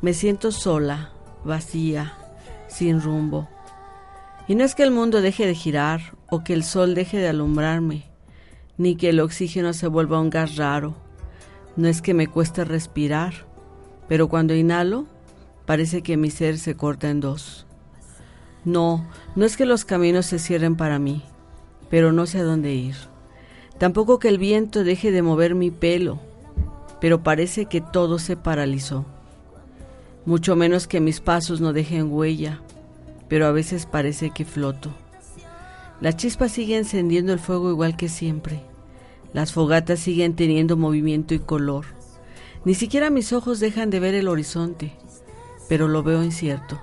Me 0.00 0.14
siento 0.14 0.50
sola, 0.50 1.12
vacía, 1.44 2.14
sin 2.66 3.02
rumbo. 3.02 3.46
Y 4.48 4.54
no 4.54 4.64
es 4.64 4.74
que 4.74 4.84
el 4.84 4.90
mundo 4.90 5.20
deje 5.20 5.46
de 5.46 5.54
girar 5.54 6.00
o 6.30 6.44
que 6.44 6.54
el 6.54 6.64
sol 6.64 6.94
deje 6.94 7.18
de 7.18 7.28
alumbrarme, 7.28 8.06
ni 8.78 8.96
que 8.96 9.10
el 9.10 9.20
oxígeno 9.20 9.74
se 9.74 9.86
vuelva 9.86 10.18
un 10.18 10.30
gas 10.30 10.56
raro. 10.56 10.94
No 11.76 11.88
es 11.88 12.00
que 12.00 12.14
me 12.14 12.26
cueste 12.26 12.64
respirar, 12.64 13.34
pero 14.08 14.28
cuando 14.28 14.54
inhalo, 14.54 15.04
parece 15.66 16.02
que 16.02 16.16
mi 16.16 16.30
ser 16.30 16.58
se 16.58 16.74
corta 16.74 17.10
en 17.10 17.20
dos. 17.20 17.66
No, 18.64 19.06
no 19.36 19.44
es 19.44 19.58
que 19.58 19.66
los 19.66 19.84
caminos 19.84 20.24
se 20.24 20.38
cierren 20.38 20.74
para 20.74 20.98
mí, 20.98 21.22
pero 21.90 22.12
no 22.12 22.26
sé 22.26 22.38
a 22.38 22.44
dónde 22.44 22.74
ir. 22.74 22.96
Tampoco 23.78 24.18
que 24.18 24.28
el 24.28 24.38
viento 24.38 24.84
deje 24.84 25.10
de 25.10 25.22
mover 25.22 25.54
mi 25.54 25.70
pelo, 25.70 26.20
pero 27.00 27.22
parece 27.22 27.66
que 27.66 27.80
todo 27.80 28.18
se 28.18 28.36
paralizó. 28.36 29.04
Mucho 30.26 30.56
menos 30.56 30.86
que 30.86 31.00
mis 31.00 31.20
pasos 31.20 31.60
no 31.60 31.72
dejen 31.72 32.10
huella, 32.10 32.60
pero 33.28 33.46
a 33.46 33.52
veces 33.52 33.84
parece 33.84 34.30
que 34.30 34.44
floto. 34.44 34.90
La 36.00 36.14
chispa 36.14 36.48
sigue 36.48 36.76
encendiendo 36.76 37.32
el 37.32 37.38
fuego 37.38 37.70
igual 37.70 37.96
que 37.96 38.08
siempre. 38.08 38.62
Las 39.32 39.52
fogatas 39.52 40.00
siguen 40.00 40.36
teniendo 40.36 40.76
movimiento 40.76 41.34
y 41.34 41.40
color. 41.40 41.84
Ni 42.64 42.74
siquiera 42.74 43.10
mis 43.10 43.32
ojos 43.32 43.60
dejan 43.60 43.90
de 43.90 44.00
ver 44.00 44.14
el 44.14 44.28
horizonte, 44.28 44.94
pero 45.68 45.88
lo 45.88 46.02
veo 46.02 46.22
incierto. 46.22 46.80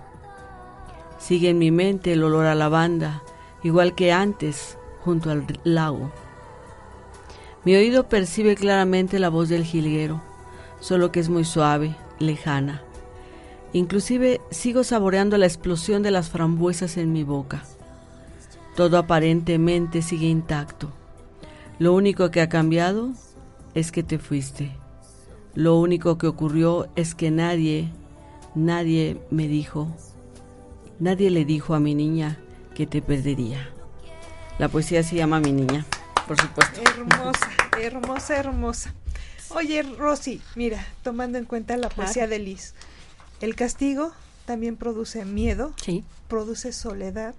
Sigue 1.17 1.49
en 1.49 1.57
mi 1.57 1.71
mente 1.71 2.13
el 2.13 2.23
olor 2.23 2.45
a 2.45 2.55
lavanda, 2.55 3.23
igual 3.63 3.95
que 3.95 4.11
antes, 4.11 4.77
junto 5.03 5.31
al 5.31 5.45
lago. 5.63 6.11
Mi 7.63 7.75
oído 7.75 8.09
percibe 8.09 8.55
claramente 8.55 9.19
la 9.19 9.29
voz 9.29 9.49
del 9.49 9.63
jilguero, 9.63 10.21
solo 10.79 11.11
que 11.11 11.19
es 11.19 11.29
muy 11.29 11.45
suave, 11.45 11.95
lejana. 12.19 12.81
Inclusive 13.73 14.41
sigo 14.49 14.83
saboreando 14.83 15.37
la 15.37 15.45
explosión 15.45 16.03
de 16.03 16.11
las 16.11 16.29
frambuesas 16.29 16.97
en 16.97 17.13
mi 17.13 17.23
boca. 17.23 17.63
Todo 18.75 18.97
aparentemente 18.97 20.01
sigue 20.01 20.27
intacto. 20.27 20.89
Lo 21.79 21.93
único 21.93 22.31
que 22.31 22.41
ha 22.41 22.49
cambiado 22.49 23.11
es 23.73 23.91
que 23.91 24.03
te 24.03 24.17
fuiste. 24.19 24.71
Lo 25.53 25.77
único 25.77 26.17
que 26.17 26.27
ocurrió 26.27 26.87
es 26.95 27.15
que 27.15 27.31
nadie, 27.31 27.89
nadie 28.55 29.21
me 29.29 29.47
dijo, 29.47 29.87
nadie 30.99 31.29
le 31.29 31.45
dijo 31.45 31.73
a 31.73 31.79
mi 31.79 31.93
niña 31.95 32.39
que 32.73 32.87
te 32.87 33.01
perdería. 33.01 33.69
La 34.61 34.69
poesía 34.69 35.01
se 35.01 35.15
llama 35.15 35.39
Mi 35.39 35.51
Niña, 35.51 35.87
por 36.27 36.39
supuesto. 36.39 36.81
Hermosa, 36.81 37.49
hermosa, 37.81 38.37
hermosa. 38.37 38.93
Oye, 39.49 39.81
Rosy, 39.81 40.39
mira, 40.55 40.85
tomando 41.01 41.39
en 41.39 41.45
cuenta 41.45 41.77
la 41.77 41.89
poesía 41.89 42.27
de 42.27 42.37
Liz, 42.37 42.75
el 43.39 43.55
castigo 43.55 44.11
también 44.45 44.77
produce 44.77 45.25
miedo, 45.25 45.73
Sí. 45.81 46.03
produce 46.27 46.73
soledad 46.73 47.33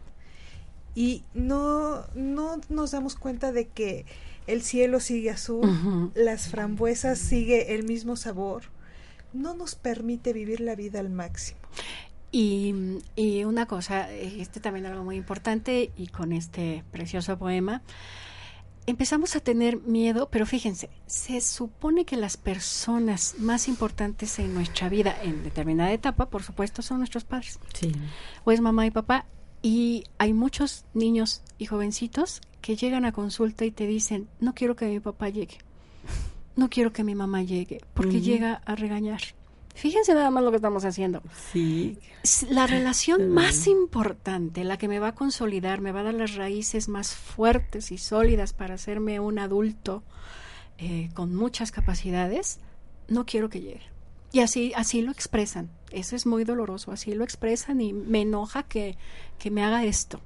y 0.97 1.23
no, 1.33 2.05
no 2.17 2.61
nos 2.69 2.91
damos 2.91 3.15
cuenta 3.15 3.53
de 3.53 3.69
que 3.69 4.05
el 4.49 4.63
cielo 4.63 4.99
sigue 4.99 5.31
azul, 5.31 6.11
las 6.17 6.49
frambuesas 6.49 7.21
sigue 7.21 7.77
el 7.77 7.85
mismo 7.85 8.17
sabor, 8.17 8.65
no 9.33 9.55
nos 9.55 9.77
permite 9.77 10.33
vivir 10.33 10.59
la 10.59 10.75
vida 10.75 10.99
al 10.99 11.11
máximo. 11.11 11.61
Y, 12.33 12.75
y 13.15 13.45
una 13.45 13.67
cosa, 13.67 14.11
este 14.11 14.59
también 14.59 14.87
algo 14.87 15.05
muy 15.05 15.17
importante, 15.17 15.93
y 15.97 16.07
con 16.07 16.33
este 16.33 16.83
precioso 16.91 17.39
poema, 17.39 17.83
empezamos 18.87 19.37
a 19.37 19.41
tener 19.41 19.81
miedo, 19.81 20.29
pero 20.31 20.47
fíjense, 20.47 20.91
se 21.07 21.41
supone 21.41 22.05
que 22.05 22.17
las 22.17 22.37
personas 22.37 23.37
más 23.39 23.69
importantes 23.69 24.39
en 24.39 24.55
nuestra 24.55 24.89
vida, 24.89 25.17
en 25.23 25.45
determinada 25.45 25.93
etapa, 25.93 26.31
por 26.31 26.43
supuesto, 26.43 26.83
son 26.83 26.99
nuestros 26.99 27.25
padres. 27.25 27.61
Sí. 27.75 27.93
O 28.45 28.53
es 28.53 28.61
mamá 28.61 28.87
y 28.87 28.91
papá. 28.91 29.27
Y 29.63 30.05
hay 30.19 30.33
muchos 30.33 30.85
niños 30.95 31.43
y 31.59 31.67
jovencitos 31.67 32.41
que 32.61 32.77
llegan 32.77 33.05
a 33.05 33.13
consulta 33.13 33.65
y 33.65 33.71
te 33.71 33.87
dicen, 33.87 34.29
no 34.41 34.55
quiero 34.55 34.75
que 34.75 34.87
mi 34.87 35.01
papá 35.01 35.29
llegue, 35.29 35.59
no 36.57 36.69
quiero 36.69 36.93
que 36.93 37.05
mi 37.05 37.15
mamá 37.15 37.43
llegue, 37.43 37.81
porque 37.95 38.21
llega 38.21 38.63
a 38.65 38.75
regañar. 38.75 39.21
Fíjense 39.75 40.15
nada 40.15 40.31
más 40.31 40.45
lo 40.45 40.51
que 40.51 40.57
estamos 40.57 40.85
haciendo. 40.85 41.23
Sí. 41.51 41.99
La 42.51 42.67
relación 42.67 43.31
más 43.31 43.67
importante, 43.67 44.65
la 44.65 44.77
que 44.77 44.89
me 44.89 44.99
va 44.99 45.09
a 45.09 45.15
consolidar, 45.15 45.81
me 45.81 45.93
va 45.93 46.01
a 46.01 46.05
dar 46.05 46.15
las 46.15 46.35
raíces 46.35 46.89
más 46.89 47.15
fuertes 47.15 47.91
y 47.91 47.99
sólidas 47.99 48.53
para 48.53 48.75
hacerme 48.75 49.19
un 49.19 49.39
adulto 49.39 50.03
eh, 50.79 51.11
con 51.15 51.35
muchas 51.35 51.73
capacidades, 51.73 52.59
no 53.09 53.25
quiero 53.25 53.49
que 53.49 53.61
llegue. 53.61 53.93
Y 54.33 54.41
así, 54.41 54.73
así 54.77 55.03
lo 55.03 55.11
expresan. 55.13 55.71
Eso 55.91 56.17
es 56.17 56.27
muy 56.27 56.45
doloroso, 56.45 56.91
así 56.91 57.15
lo 57.15 57.25
expresan 57.25 57.81
y 57.81 57.93
me 57.93 58.23
enoja 58.23 58.63
que, 58.63 58.97
que 59.39 59.51
me 59.51 59.63
haga 59.63 59.85
esto. 59.85 60.21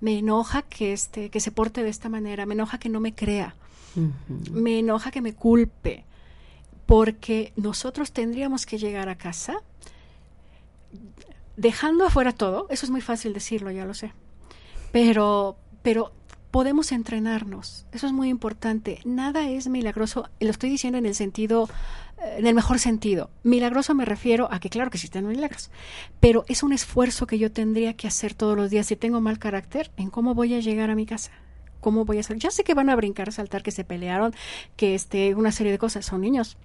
Me 0.00 0.18
enoja 0.18 0.62
que, 0.62 0.92
este, 0.94 1.28
que 1.30 1.40
se 1.40 1.52
porte 1.52 1.82
de 1.82 1.90
esta 1.90 2.08
manera, 2.08 2.46
me 2.46 2.54
enoja 2.54 2.78
que 2.78 2.88
no 2.88 3.00
me 3.00 3.14
crea, 3.14 3.54
me 4.50 4.78
enoja 4.78 5.10
que 5.10 5.20
me 5.20 5.34
culpe, 5.34 6.06
porque 6.90 7.52
nosotros 7.54 8.10
tendríamos 8.10 8.66
que 8.66 8.76
llegar 8.76 9.08
a 9.08 9.14
casa 9.14 9.62
dejando 11.56 12.04
afuera 12.04 12.32
todo, 12.32 12.66
eso 12.68 12.84
es 12.84 12.90
muy 12.90 13.00
fácil 13.00 13.32
decirlo, 13.32 13.70
ya 13.70 13.84
lo 13.84 13.94
sé, 13.94 14.12
pero, 14.90 15.56
pero 15.82 16.10
podemos 16.50 16.90
entrenarnos, 16.90 17.86
eso 17.92 18.08
es 18.08 18.12
muy 18.12 18.28
importante, 18.28 18.98
nada 19.04 19.48
es 19.48 19.68
milagroso, 19.68 20.28
lo 20.40 20.50
estoy 20.50 20.68
diciendo 20.68 20.98
en 20.98 21.06
el 21.06 21.14
sentido, 21.14 21.68
eh, 22.20 22.38
en 22.38 22.48
el 22.48 22.56
mejor 22.56 22.80
sentido, 22.80 23.30
milagroso 23.44 23.94
me 23.94 24.04
refiero 24.04 24.48
a 24.50 24.58
que 24.58 24.68
claro 24.68 24.90
que 24.90 24.96
existen 24.96 25.28
milagros, 25.28 25.70
pero 26.18 26.44
es 26.48 26.64
un 26.64 26.72
esfuerzo 26.72 27.24
que 27.28 27.38
yo 27.38 27.52
tendría 27.52 27.94
que 27.94 28.08
hacer 28.08 28.34
todos 28.34 28.56
los 28.56 28.68
días 28.68 28.88
si 28.88 28.96
tengo 28.96 29.20
mal 29.20 29.38
carácter, 29.38 29.92
en 29.96 30.10
cómo 30.10 30.34
voy 30.34 30.54
a 30.54 30.58
llegar 30.58 30.90
a 30.90 30.96
mi 30.96 31.06
casa. 31.06 31.30
¿Cómo 31.80 32.04
voy 32.04 32.18
a 32.18 32.20
hacer? 32.20 32.36
Ya 32.36 32.50
sé 32.50 32.62
que 32.62 32.74
van 32.74 32.90
a 32.90 32.94
brincar, 32.96 33.32
saltar, 33.32 33.62
que 33.62 33.70
se 33.70 33.84
pelearon, 33.84 34.34
que 34.76 34.94
este, 34.94 35.34
una 35.34 35.50
serie 35.50 35.72
de 35.72 35.78
cosas. 35.78 36.04
Son 36.04 36.20
niños. 36.20 36.58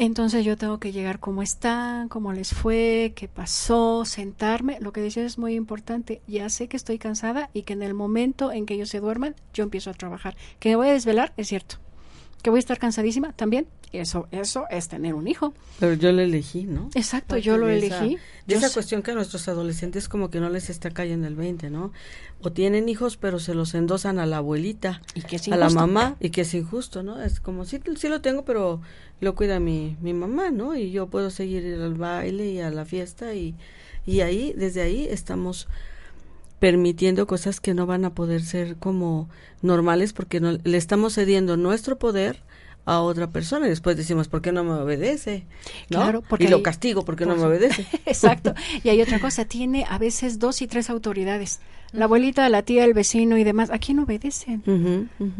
Entonces 0.00 0.44
yo 0.44 0.56
tengo 0.56 0.78
que 0.78 0.92
llegar 0.92 1.18
cómo 1.18 1.42
están, 1.42 2.08
cómo 2.08 2.32
les 2.32 2.54
fue, 2.54 3.12
qué 3.16 3.26
pasó, 3.26 4.04
sentarme. 4.04 4.78
Lo 4.80 4.92
que 4.92 5.00
decías 5.00 5.26
es 5.26 5.38
muy 5.38 5.54
importante. 5.56 6.22
Ya 6.28 6.48
sé 6.50 6.68
que 6.68 6.76
estoy 6.76 6.98
cansada 6.98 7.50
y 7.52 7.62
que 7.62 7.72
en 7.72 7.82
el 7.82 7.94
momento 7.94 8.52
en 8.52 8.64
que 8.64 8.74
ellos 8.74 8.90
se 8.90 9.00
duerman, 9.00 9.34
yo 9.52 9.64
empiezo 9.64 9.90
a 9.90 9.94
trabajar. 9.94 10.36
Que 10.60 10.70
me 10.70 10.76
voy 10.76 10.88
a 10.88 10.92
desvelar, 10.92 11.32
es 11.36 11.48
cierto. 11.48 11.78
Que 12.42 12.50
voy 12.50 12.58
a 12.58 12.60
estar 12.60 12.78
cansadísima, 12.78 13.32
también. 13.32 13.66
Eso, 13.92 14.28
eso 14.32 14.66
es 14.70 14.86
tener 14.88 15.14
un 15.14 15.26
hijo. 15.28 15.54
Pero 15.80 15.94
yo 15.94 16.12
lo 16.12 16.20
elegí, 16.20 16.64
¿no? 16.64 16.90
Exacto, 16.94 17.36
yo 17.38 17.56
lo 17.56 17.66
de 17.66 17.78
esa- 17.78 17.98
elegí. 18.04 18.16
de 18.46 18.54
Yo 18.54 18.58
esa 18.58 18.70
cuestión 18.72 19.02
que 19.02 19.10
a 19.12 19.14
nuestros 19.14 19.48
adolescentes 19.48 20.08
como 20.10 20.28
que 20.30 20.40
no 20.40 20.50
les 20.50 20.68
está 20.70 20.90
cayendo 20.90 21.26
el 21.26 21.34
20, 21.36 21.70
¿no? 21.70 21.92
O 22.42 22.52
tienen 22.52 22.88
hijos, 22.88 23.16
pero 23.16 23.38
se 23.40 23.54
los 23.54 23.74
endosan 23.74 24.18
a 24.18 24.26
la 24.26 24.36
abuelita, 24.38 25.00
Y 25.14 25.22
que 25.22 25.40
a 25.50 25.56
la 25.56 25.70
mamá, 25.70 26.16
y 26.20 26.30
que 26.30 26.42
es 26.42 26.52
injusto, 26.54 27.02
¿no? 27.02 27.20
Es 27.22 27.40
como, 27.40 27.64
sí, 27.64 27.80
sí 27.96 28.08
lo 28.08 28.20
tengo, 28.20 28.44
pero 28.44 28.80
lo 29.20 29.34
cuida 29.34 29.58
mi, 29.58 29.96
mi 30.02 30.12
mamá, 30.12 30.50
¿no? 30.50 30.76
Y 30.76 30.90
yo 30.92 31.08
puedo 31.08 31.30
seguir 31.30 31.64
al 31.80 31.94
baile 31.94 32.46
y 32.50 32.60
a 32.60 32.70
la 32.70 32.84
fiesta, 32.84 33.34
y, 33.34 33.54
y 34.06 34.20
ahí, 34.20 34.52
desde 34.56 34.82
ahí 34.82 35.06
estamos 35.10 35.66
permitiendo 36.58 37.26
cosas 37.26 37.60
que 37.60 37.74
no 37.74 37.86
van 37.86 38.04
a 38.04 38.14
poder 38.14 38.42
ser 38.42 38.76
como 38.76 39.28
normales 39.62 40.12
porque 40.12 40.40
no, 40.40 40.52
le 40.52 40.76
estamos 40.76 41.14
cediendo 41.14 41.56
nuestro 41.56 41.98
poder 41.98 42.42
a 42.88 43.00
otra 43.02 43.28
persona 43.28 43.66
y 43.66 43.68
después 43.70 43.96
decimos, 43.96 44.28
¿por 44.28 44.40
qué 44.40 44.50
no 44.50 44.64
me 44.64 44.72
obedece? 44.72 45.44
¿No? 45.90 45.98
Claro, 46.00 46.22
porque 46.28 46.44
y 46.44 46.48
lo 46.48 46.62
castigo 46.62 47.04
porque 47.04 47.26
no 47.26 47.36
me 47.36 47.42
obedece. 47.44 47.86
Exacto. 48.06 48.54
Y 48.82 48.88
hay 48.88 49.02
otra 49.02 49.20
cosa, 49.20 49.44
tiene 49.44 49.84
a 49.88 49.98
veces 49.98 50.38
dos 50.38 50.62
y 50.62 50.66
tres 50.66 50.88
autoridades. 50.88 51.60
La 51.92 52.04
abuelita, 52.04 52.46
la 52.50 52.62
tía, 52.62 52.84
el 52.84 52.92
vecino 52.92 53.38
y 53.38 53.44
demás. 53.44 53.70
¿A 53.70 53.78
quién 53.78 53.98
obedecen? 53.98 54.62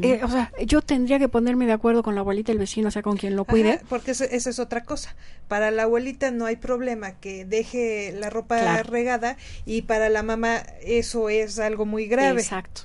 Eh, 0.01 0.21
o 0.23 0.29
sea, 0.29 0.51
yo 0.65 0.81
tendría 0.81 1.19
que 1.19 1.29
ponerme 1.29 1.67
de 1.67 1.73
acuerdo 1.73 2.03
con 2.03 2.15
la 2.15 2.21
abuelita, 2.23 2.53
el 2.53 2.59
vecino, 2.59 2.89
o 2.89 2.91
sea, 2.91 3.03
con 3.03 3.19
quien 3.19 3.37
lo 3.37 3.45
cuide. 3.45 3.73
Ajá, 3.73 3.83
porque 3.89 4.13
eso, 4.13 4.25
eso 4.25 4.49
es 4.49 4.59
otra 4.59 4.83
cosa. 4.85 5.15
Para 5.47 5.71
la 5.71 5.83
abuelita 5.83 6.31
no 6.31 6.47
hay 6.47 6.57
problema 6.57 7.13
que 7.13 7.45
deje 7.45 8.15
la 8.19 8.31
ropa 8.31 8.59
Claro. 8.61 8.91
regada 8.91 9.37
y 9.67 9.83
para 9.83 10.09
la 10.09 10.23
mamá 10.23 10.63
eso 10.83 11.29
es 11.29 11.59
algo 11.59 11.85
muy 11.85 12.07
grave. 12.07 12.41
Exacto. 12.41 12.83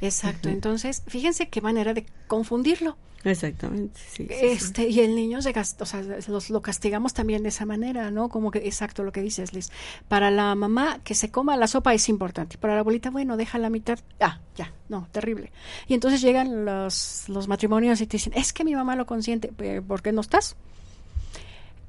Exacto. 0.00 0.48
Entonces, 0.48 1.02
fíjense 1.06 1.48
qué 1.48 1.60
manera 1.60 1.94
de 1.94 2.06
confundirlo. 2.28 2.96
Exactamente, 3.22 4.00
sí. 4.10 4.26
Este, 4.30 4.88
y 4.88 5.00
el 5.00 5.14
niño 5.14 5.42
se 5.42 5.52
o 5.58 5.84
sea, 5.84 6.02
los, 6.28 6.48
lo 6.48 6.62
castigamos 6.62 7.12
también 7.12 7.42
de 7.42 7.50
esa 7.50 7.66
manera, 7.66 8.10
¿no? 8.10 8.30
Como 8.30 8.50
que, 8.50 8.60
exacto 8.60 9.02
lo 9.04 9.12
que 9.12 9.20
dices, 9.20 9.52
Liz. 9.52 9.70
Para 10.08 10.30
la 10.30 10.54
mamá, 10.54 11.00
que 11.04 11.14
se 11.14 11.30
coma 11.30 11.56
la 11.56 11.66
sopa 11.66 11.92
es 11.92 12.08
importante. 12.08 12.56
Para 12.56 12.74
la 12.74 12.80
abuelita, 12.80 13.10
bueno, 13.10 13.36
deja 13.36 13.58
la 13.58 13.68
mitad. 13.68 13.98
Ah, 14.20 14.40
ya, 14.56 14.72
no, 14.88 15.06
terrible. 15.12 15.52
Y 15.86 15.92
entonces 15.94 16.22
llegan 16.22 16.64
los, 16.64 17.28
los 17.28 17.46
matrimonios 17.46 18.00
y 18.00 18.06
te 18.06 18.16
dicen, 18.16 18.32
es 18.34 18.54
que 18.54 18.64
mi 18.64 18.74
mamá 18.74 18.96
lo 18.96 19.04
consiente. 19.04 19.52
"Eh, 19.58 19.82
¿Por 19.86 20.00
qué 20.00 20.12
no 20.12 20.22
estás? 20.22 20.56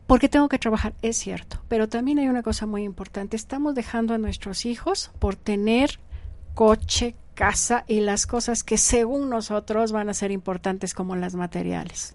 Porque 0.08 0.28
tengo 0.28 0.50
que 0.50 0.60
trabajar, 0.60 0.94
es 1.02 1.16
cierto. 1.16 1.62
Pero 1.70 1.88
también 1.88 2.20
hay 2.20 2.28
una 2.28 2.44
cosa 2.44 2.66
muy 2.66 2.84
importante. 2.84 3.38
Estamos 3.38 3.74
dejando 3.76 4.14
a 4.14 4.18
nuestros 4.18 4.66
hijos 4.66 5.12
por 5.20 5.38
tener 5.38 6.00
coche, 6.54 7.16
casa 7.42 7.86
y 7.88 8.02
las 8.02 8.28
cosas 8.28 8.64
que 8.64 8.78
según 8.78 9.32
nosotros 9.32 9.92
van 9.92 10.10
a 10.10 10.14
ser 10.14 10.30
importantes 10.30 10.94
como 10.94 11.16
las 11.16 11.34
materiales. 11.34 12.14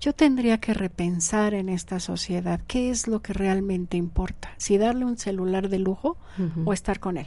Yo 0.00 0.12
tendría 0.12 0.58
que 0.58 0.74
repensar 0.74 1.54
en 1.54 1.68
esta 1.68 1.98
sociedad 1.98 2.60
qué 2.68 2.90
es 2.90 3.08
lo 3.08 3.20
que 3.20 3.32
realmente 3.32 3.96
importa. 3.96 4.52
Si 4.56 4.78
darle 4.78 5.06
un 5.06 5.18
celular 5.18 5.68
de 5.68 5.80
lujo 5.80 6.16
o 6.64 6.72
estar 6.72 7.00
con 7.00 7.16
él. 7.16 7.26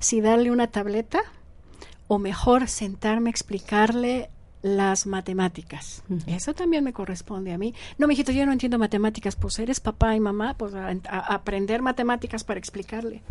Si 0.00 0.20
darle 0.20 0.50
una 0.50 0.66
tableta 0.66 1.20
o 2.08 2.18
mejor 2.18 2.66
sentarme 2.66 3.28
a 3.28 3.30
explicarle 3.30 4.28
las 4.60 5.06
matemáticas. 5.06 6.02
Eso 6.26 6.52
también 6.52 6.82
me 6.82 6.92
corresponde 6.92 7.52
a 7.52 7.58
mí. 7.58 7.74
No, 7.96 8.08
mijito, 8.08 8.32
yo 8.32 8.44
no 8.44 8.50
entiendo 8.50 8.76
matemáticas. 8.76 9.36
Pues 9.36 9.56
eres 9.60 9.78
papá 9.78 10.16
y 10.16 10.20
mamá, 10.20 10.54
pues 10.58 10.74
a, 10.74 10.88
a 10.88 11.34
aprender 11.34 11.80
matemáticas 11.80 12.42
para 12.42 12.58
explicarle. 12.58 13.22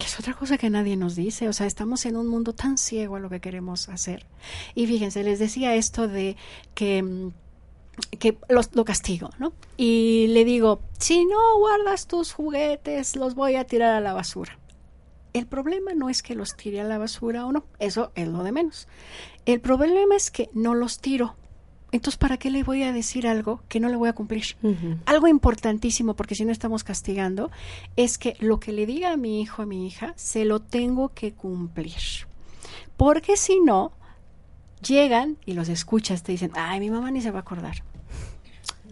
Que 0.00 0.06
es 0.06 0.18
otra 0.18 0.34
cosa 0.34 0.58
que 0.58 0.70
nadie 0.70 0.96
nos 0.96 1.14
dice. 1.14 1.48
O 1.48 1.52
sea, 1.52 1.66
estamos 1.66 2.04
en 2.06 2.16
un 2.16 2.26
mundo 2.26 2.52
tan 2.52 2.76
ciego 2.76 3.14
a 3.14 3.20
lo 3.20 3.30
que 3.30 3.40
queremos 3.40 3.88
hacer. 3.88 4.26
Y 4.74 4.88
fíjense, 4.88 5.22
les 5.22 5.38
decía 5.38 5.76
esto 5.76 6.08
de 6.08 6.36
que 6.74 7.02
mm, 7.02 7.28
que 8.18 8.38
lo 8.48 8.84
castigo, 8.84 9.30
¿no? 9.38 9.52
Y 9.76 10.28
le 10.28 10.44
digo, 10.44 10.80
si 10.98 11.24
no 11.24 11.58
guardas 11.58 12.06
tus 12.06 12.32
juguetes, 12.32 13.16
los 13.16 13.34
voy 13.34 13.56
a 13.56 13.64
tirar 13.64 13.94
a 13.94 14.00
la 14.00 14.12
basura. 14.12 14.58
El 15.32 15.46
problema 15.46 15.94
no 15.94 16.08
es 16.08 16.22
que 16.22 16.34
los 16.34 16.56
tire 16.56 16.80
a 16.80 16.84
la 16.84 16.98
basura 16.98 17.46
o 17.46 17.52
no, 17.52 17.64
eso 17.78 18.10
es 18.16 18.26
lo 18.26 18.42
de 18.42 18.52
menos. 18.52 18.88
El 19.46 19.60
problema 19.60 20.16
es 20.16 20.30
que 20.30 20.50
no 20.54 20.74
los 20.74 20.98
tiro. 20.98 21.36
Entonces, 21.92 22.18
¿para 22.18 22.36
qué 22.36 22.50
le 22.50 22.62
voy 22.62 22.82
a 22.82 22.92
decir 22.92 23.26
algo 23.26 23.62
que 23.68 23.80
no 23.80 23.88
le 23.88 23.96
voy 23.96 24.08
a 24.08 24.12
cumplir? 24.12 24.56
Algo 25.06 25.26
importantísimo, 25.26 26.14
porque 26.14 26.34
si 26.34 26.44
no 26.44 26.52
estamos 26.52 26.84
castigando, 26.84 27.50
es 27.96 28.18
que 28.18 28.36
lo 28.40 28.60
que 28.60 28.72
le 28.72 28.86
diga 28.86 29.12
a 29.12 29.16
mi 29.16 29.40
hijo 29.40 29.62
o 29.62 29.64
a 29.64 29.66
mi 29.66 29.86
hija, 29.86 30.12
se 30.16 30.44
lo 30.44 30.60
tengo 30.60 31.10
que 31.10 31.32
cumplir. 31.32 32.28
Porque 32.96 33.36
si 33.36 33.60
no, 33.60 33.92
llegan 34.86 35.36
y 35.46 35.54
los 35.54 35.68
escuchas, 35.68 36.22
te 36.22 36.32
dicen, 36.32 36.52
ay, 36.54 36.80
mi 36.80 36.90
mamá 36.90 37.10
ni 37.10 37.20
se 37.20 37.30
va 37.30 37.38
a 37.38 37.42
acordar. 37.42 37.82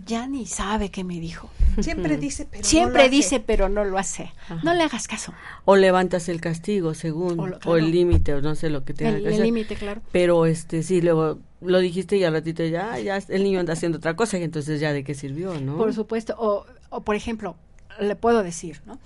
Ya 0.08 0.26
ni 0.26 0.46
sabe 0.46 0.90
qué 0.90 1.04
me 1.04 1.20
dijo. 1.20 1.48
Siempre 1.80 2.16
dice, 2.16 2.44
pero 2.50 2.62
no 2.62 2.68
Siempre 2.68 2.94
lo 3.02 3.06
hace. 3.06 3.10
dice, 3.10 3.40
pero 3.40 3.68
no 3.68 3.84
lo 3.84 3.98
hace. 3.98 4.32
No 4.64 4.74
le 4.74 4.82
hagas 4.82 5.06
caso. 5.06 5.32
O 5.64 5.76
levantas 5.76 6.28
el 6.28 6.40
castigo 6.40 6.94
según, 6.94 7.38
O 7.38 7.46
lo- 7.46 7.58
claro. 7.60 7.76
el 7.78 7.90
límite, 7.92 8.34
o 8.34 8.40
no 8.40 8.54
sé 8.56 8.68
lo 8.70 8.84
que 8.84 8.94
tenga 8.94 9.10
El- 9.10 9.22
que 9.22 9.28
el 9.28 9.34
hacer. 9.34 9.44
límite, 9.46 9.76
claro. 9.76 10.00
Pero 10.10 10.46
este, 10.46 10.82
sí, 10.82 11.00
luego 11.00 11.38
lo 11.60 11.78
dijiste 11.78 12.16
y 12.16 12.24
al 12.24 12.32
ratito 12.32 12.64
ya, 12.64 12.98
ya 12.98 13.18
el 13.28 13.44
niño 13.44 13.60
anda 13.60 13.74
haciendo 13.74 13.98
otra 13.98 14.16
cosa 14.16 14.38
y 14.38 14.42
entonces 14.42 14.80
ya 14.80 14.92
de 14.92 15.04
qué 15.04 15.14
sirvió, 15.14 15.60
¿no? 15.60 15.76
Por 15.76 15.92
supuesto. 15.94 16.34
O, 16.38 16.66
o, 16.90 17.02
por 17.02 17.14
ejemplo, 17.14 17.54
le 18.00 18.16
puedo 18.16 18.42
decir, 18.42 18.80
¿no? 18.86 18.98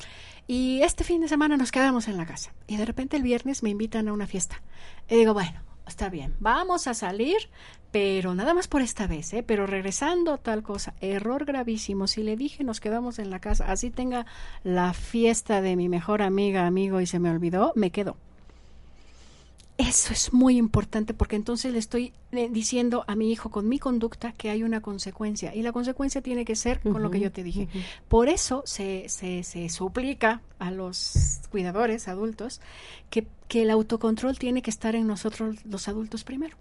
Y 0.46 0.80
este 0.82 1.04
fin 1.04 1.20
de 1.20 1.28
semana 1.28 1.56
nos 1.56 1.72
quedamos 1.72 2.08
en 2.08 2.16
la 2.16 2.26
casa. 2.26 2.52
Y 2.66 2.76
de 2.76 2.84
repente 2.84 3.16
el 3.16 3.22
viernes 3.22 3.62
me 3.62 3.70
invitan 3.70 4.08
a 4.08 4.12
una 4.12 4.26
fiesta. 4.26 4.62
Y 5.10 5.16
digo, 5.16 5.34
bueno, 5.34 5.60
está 5.86 6.08
bien, 6.08 6.34
vamos 6.40 6.86
a 6.86 6.94
salir, 6.94 7.36
pero 7.92 8.34
nada 8.34 8.54
más 8.54 8.68
por 8.68 8.80
esta 8.80 9.06
vez, 9.06 9.34
¿eh? 9.34 9.44
Pero 9.46 9.66
regresando 9.66 10.38
tal 10.38 10.62
cosa, 10.62 10.94
error 11.02 11.44
gravísimo. 11.44 12.06
Si 12.06 12.22
le 12.22 12.36
dije 12.36 12.64
nos 12.64 12.80
quedamos 12.80 13.18
en 13.18 13.30
la 13.30 13.38
casa, 13.38 13.70
así 13.70 13.90
tenga 13.90 14.24
la 14.64 14.94
fiesta 14.94 15.60
de 15.60 15.76
mi 15.76 15.90
mejor 15.90 16.22
amiga, 16.22 16.66
amigo 16.66 17.00
y 17.02 17.06
se 17.06 17.18
me 17.18 17.30
olvidó, 17.30 17.72
me 17.76 17.90
quedo. 17.90 18.16
Eso 19.76 20.12
es 20.12 20.32
muy 20.32 20.56
importante 20.56 21.12
porque 21.12 21.36
entonces 21.36 21.72
le 21.72 21.78
estoy 21.78 22.12
eh, 22.30 22.48
diciendo 22.50 23.04
a 23.08 23.16
mi 23.16 23.32
hijo 23.32 23.50
con 23.50 23.68
mi 23.68 23.78
conducta 23.78 24.32
que 24.32 24.48
hay 24.48 24.62
una 24.62 24.80
consecuencia 24.80 25.54
y 25.54 25.62
la 25.62 25.72
consecuencia 25.72 26.22
tiene 26.22 26.44
que 26.44 26.56
ser 26.56 26.80
con 26.80 27.02
lo 27.02 27.10
que 27.10 27.20
yo 27.20 27.32
te 27.32 27.42
dije. 27.42 27.68
Por 28.08 28.28
eso 28.28 28.62
se, 28.64 29.08
se, 29.08 29.42
se 29.42 29.68
suplica 29.68 30.40
a 30.58 30.70
los 30.70 31.40
cuidadores 31.50 32.06
adultos 32.08 32.60
que, 33.10 33.26
que 33.48 33.62
el 33.62 33.70
autocontrol 33.70 34.38
tiene 34.38 34.62
que 34.62 34.70
estar 34.70 34.94
en 34.94 35.06
nosotros 35.06 35.56
los 35.64 35.88
adultos 35.88 36.22
primero. 36.22 36.56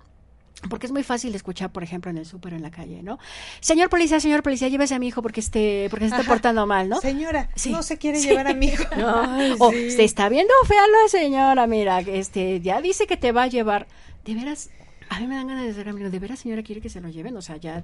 Porque 0.70 0.86
es 0.86 0.92
muy 0.92 1.04
fácil 1.04 1.34
escuchar, 1.34 1.72
por 1.72 1.82
ejemplo, 1.84 2.12
en 2.12 2.18
el 2.18 2.26
súper 2.26 2.54
o 2.54 2.56
en 2.56 2.62
la 2.62 2.70
calle, 2.72 3.02
¿no? 3.02 3.18
Señor 3.62 3.90
policía, 3.90 4.20
señor 4.20 4.44
policía, 4.44 4.68
llévese 4.68 4.94
a 4.94 5.00
mi 5.00 5.08
hijo 5.08 5.22
porque 5.22 5.40
esté, 5.40 5.88
porque 5.90 6.06
se 6.06 6.10
está 6.12 6.22
Ajá. 6.22 6.30
portando 6.30 6.68
mal, 6.68 6.88
¿no? 6.88 7.02
Señora, 7.02 7.50
Sí. 7.56 7.72
no 7.72 7.82
se 7.82 7.98
quiere 7.98 8.20
Sí. 8.20 8.28
llevar 8.30 8.48
a 8.48 8.54
mi 8.54 8.68
hijo. 8.68 8.84
Ay, 8.92 9.56
o 9.60 9.72
sí. 9.72 9.92
se 9.92 10.04
está 10.04 10.30
viendo 10.30 10.54
fea 10.68 10.82
la 10.88 11.10
señora, 11.10 11.66
mira, 11.68 12.04
que 12.04 12.20
este, 12.20 12.62
ya 12.62 12.80
dice 12.82 13.08
que 13.08 13.18
te 13.18 13.32
va 13.32 13.44
a 13.44 13.48
llevar. 13.48 13.88
De 14.24 14.36
veras, 14.36 14.70
a 15.10 15.20
mí 15.20 15.26
me 15.28 15.36
dan 15.36 15.48
ganas 15.48 15.64
de 15.64 15.70
decir, 15.74 15.90
amigo, 15.90 16.10
de 16.12 16.20
veras, 16.20 16.40
señora, 16.40 16.62
quiere 16.62 16.80
que 16.80 16.90
se 16.90 17.02
lo 17.02 17.10
lleven, 17.10 17.36
o 17.36 17.42
sea, 17.42 17.58
ya. 17.58 17.84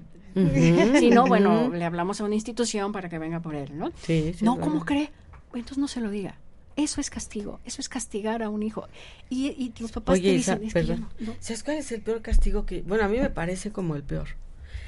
Si 0.99 1.09
no, 1.09 1.25
bueno, 1.25 1.69
le 1.69 1.83
hablamos 1.83 2.21
a 2.21 2.25
una 2.25 2.35
institución 2.35 2.91
para 2.91 3.09
que 3.09 3.17
venga 3.17 3.39
por 3.39 3.55
él, 3.55 3.75
¿no? 3.75 3.91
Sí, 4.03 4.33
sí, 4.37 4.45
no, 4.45 4.59
¿cómo 4.59 4.85
cree? 4.85 5.09
Entonces 5.53 5.79
no 5.79 5.87
se 5.87 5.99
lo 5.99 6.11
diga. 6.11 6.35
Eso 6.77 7.01
es 7.01 7.09
castigo, 7.09 7.59
eso 7.65 7.81
es 7.81 7.89
castigar 7.89 8.41
a 8.43 8.49
un 8.49 8.63
hijo. 8.63 8.87
Y, 9.29 9.47
y 9.47 9.73
los 9.79 9.91
papás 9.91 10.15
te 10.15 10.21
Oye, 10.21 10.33
Isa, 10.35 10.55
dicen, 10.55 10.67
es 10.67 10.73
que 10.73 10.81
yo 10.85 10.87
perdón. 10.95 11.09
no- 11.19 11.25
no. 11.33 11.35
¿Sabes 11.39 11.63
cuál 11.63 11.77
es 11.77 11.91
el 11.91 12.01
peor 12.01 12.21
castigo 12.21 12.65
que, 12.65 12.83
bueno, 12.83 13.03
a 13.03 13.07
mí 13.09 13.17
me 13.19 13.29
parece 13.29 13.71
como 13.71 13.95
el 13.95 14.03
peor? 14.03 14.27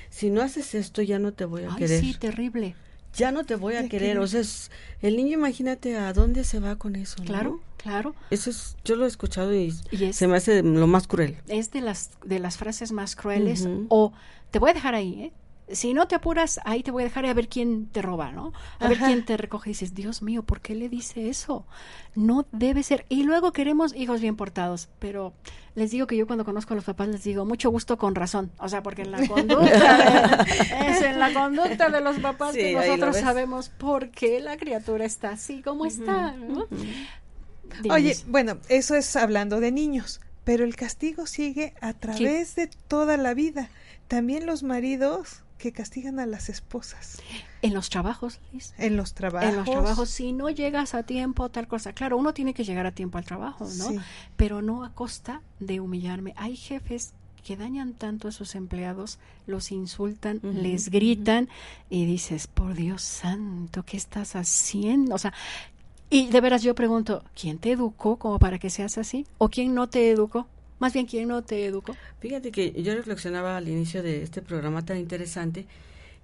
Si 0.09 0.29
no 0.29 0.41
haces 0.41 0.73
esto, 0.75 1.01
ya 1.01 1.19
no 1.19 1.33
te 1.33 1.45
voy 1.45 1.63
a 1.63 1.71
Ay, 1.73 1.77
querer. 1.77 1.99
sí, 1.99 2.13
terrible. 2.13 2.75
Ya 3.15 3.31
no 3.31 3.43
te 3.43 3.55
voy 3.55 3.75
a 3.75 3.89
querer. 3.89 4.13
que- 4.17 4.19
O 4.19 4.27
sea, 4.27 4.41
es- 4.41 4.69
el 5.01 5.15
niño, 5.17 5.33
imagínate 5.33 5.97
a 5.97 6.13
dónde 6.13 6.43
se 6.43 6.59
va 6.59 6.75
con 6.77 6.95
eso. 6.95 7.15
¿no? 7.19 7.25
Claro, 7.25 7.59
claro. 7.77 8.15
Eso 8.29 8.51
es, 8.51 8.77
yo 8.85 8.95
lo 8.95 9.05
he 9.05 9.07
escuchado 9.07 9.53
y, 9.55 9.73
Y 9.91 10.05
es- 10.05 10.15
se 10.15 10.27
me 10.27 10.37
hace 10.37 10.61
lo 10.61 10.85
más 10.85 11.07
cruel. 11.07 11.37
es 11.47 11.71
de 11.71 11.81
las 11.81 12.11
de 12.23 12.37
las 12.39 12.57
frases 12.57 12.91
más 12.91 13.15
crueles 13.15 13.67
o 13.89 14.13
te 14.51 14.59
voy 14.59 14.69
a 14.69 14.73
dejar 14.73 14.93
ahí 14.93 15.23
¿eh? 15.23 15.33
Si 15.71 15.93
no 15.93 16.07
te 16.07 16.15
apuras 16.15 16.59
ahí 16.65 16.81
te 16.83 16.91
voy 16.91 17.03
a 17.03 17.05
dejar 17.05 17.25
y 17.25 17.29
a 17.29 17.33
ver 17.33 17.47
quién 17.47 17.87
te 17.87 18.01
roba 18.01 18.31
no 18.31 18.53
a 18.79 18.87
ver 18.87 18.97
quién 18.97 19.23
te 19.25 19.37
recoge 19.37 19.69
y 19.69 19.73
dices 19.73 19.93
Dios 19.93 20.21
mío 20.21 20.43
por 20.43 20.61
qué 20.61 20.73
le 20.75 20.89
dice 20.89 21.29
eso 21.29 21.65
no 22.15 22.45
debe 22.51 22.81
ser 22.83 23.05
y 23.09 23.23
luego 23.23 23.51
queremos 23.51 23.95
hijos 23.95 24.19
bien 24.21 24.35
portados 24.35 24.89
pero 24.99 25.33
les 25.75 25.91
digo 25.91 26.07
que 26.07 26.17
yo 26.17 26.25
cuando 26.27 26.43
conozco 26.45 26.73
a 26.73 26.75
los 26.75 26.85
papás 26.85 27.07
les 27.09 27.23
digo 27.23 27.45
mucho 27.45 27.69
gusto 27.69 27.97
con 27.97 28.15
razón 28.15 28.51
o 28.59 28.67
sea 28.67 28.81
porque 28.83 29.03
en 29.03 29.11
la 29.11 29.27
conducta 29.27 29.97
de- 29.97 30.47
es 30.89 31.01
en 31.03 31.19
la 31.19 31.31
conducta 31.33 31.89
de 31.89 32.01
los 32.01 32.17
papás 32.19 32.53
Sí, 32.53 32.59
que 32.61 32.73
nosotros 32.73 33.17
sabemos 33.17 33.69
por 33.69 34.09
qué 34.09 34.39
la 34.39 34.57
criatura 34.57 35.05
está 35.05 35.29
así 35.29 35.61
como 35.61 35.85
está 35.85 36.31
¿no? 36.31 36.65
Oye, 37.91 38.15
bueno, 38.27 38.57
eso 38.67 38.95
es 38.95 39.15
hablando 39.15 39.59
de 39.59 39.71
niños, 39.71 40.21
pero 40.43 40.63
el 40.63 40.75
castigo 40.75 41.27
sigue 41.27 41.73
a 41.81 41.93
través 41.93 42.55
de 42.55 42.67
toda 42.87 43.15
la 43.17 43.33
vida. 43.33 43.69
También 44.07 44.45
los 44.47 44.63
maridos 44.63 45.43
que 45.59 45.71
castigan 45.71 46.19
a 46.19 46.25
las 46.25 46.49
esposas. 46.49 47.21
En 47.61 47.75
los 47.75 47.89
trabajos, 47.89 48.39
Liz. 48.51 48.73
En 48.79 48.97
los 48.97 49.13
trabajos. 49.13 49.49
En 49.49 49.55
los 49.57 49.65
trabajos, 49.65 50.09
si 50.09 50.33
no 50.33 50.49
llegas 50.49 50.95
a 50.95 51.03
tiempo, 51.03 51.49
tal 51.49 51.67
cosa. 51.67 51.93
Claro, 51.93 52.17
uno 52.17 52.33
tiene 52.33 52.55
que 52.55 52.63
llegar 52.63 52.87
a 52.87 52.91
tiempo 52.91 53.19
al 53.19 53.25
trabajo, 53.25 53.65
¿no? 53.65 53.89
Sí. 53.89 53.99
Pero 54.37 54.63
no 54.63 54.83
a 54.83 54.93
costa 54.93 55.41
de 55.59 55.79
humillarme. 55.79 56.33
Hay 56.37 56.55
jefes 56.55 57.13
que 57.45 57.57
dañan 57.57 57.93
tanto 57.93 58.27
a 58.27 58.31
sus 58.31 58.55
empleados, 58.55 59.19
los 59.47 59.71
insultan, 59.71 60.39
les 60.41 60.89
gritan 60.89 61.49
y 61.89 62.05
dices, 62.05 62.47
por 62.47 62.73
Dios 62.73 63.01
santo, 63.01 63.83
¿qué 63.83 63.97
estás 63.97 64.35
haciendo? 64.35 65.15
O 65.15 65.17
sea, 65.17 65.33
y 66.09 66.27
de 66.27 66.41
veras 66.41 66.63
yo 66.63 66.75
pregunto, 66.75 67.23
¿quién 67.39 67.57
te 67.57 67.71
educó 67.71 68.17
como 68.17 68.39
para 68.39 68.59
que 68.59 68.69
seas 68.69 68.97
así? 68.97 69.25
¿O 69.37 69.49
quién 69.49 69.73
no 69.73 69.87
te 69.87 70.09
educó? 70.09 70.47
Más 70.79 70.93
bien, 70.93 71.05
¿quién 71.05 71.27
no 71.27 71.43
te 71.43 71.65
educó? 71.65 71.95
Fíjate 72.19 72.51
que 72.51 72.71
yo 72.81 72.93
reflexionaba 72.95 73.57
al 73.57 73.67
inicio 73.67 74.01
de 74.01 74.23
este 74.23 74.41
programa 74.41 74.83
tan 74.85 74.97
interesante 74.97 75.65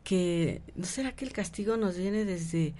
que 0.03 0.61
no 0.75 0.85
será 0.85 1.11
que 1.13 1.25
el 1.25 1.31
castigo 1.33 1.77
nos 1.77 1.97
viene 1.97 2.25
desde 2.25 2.73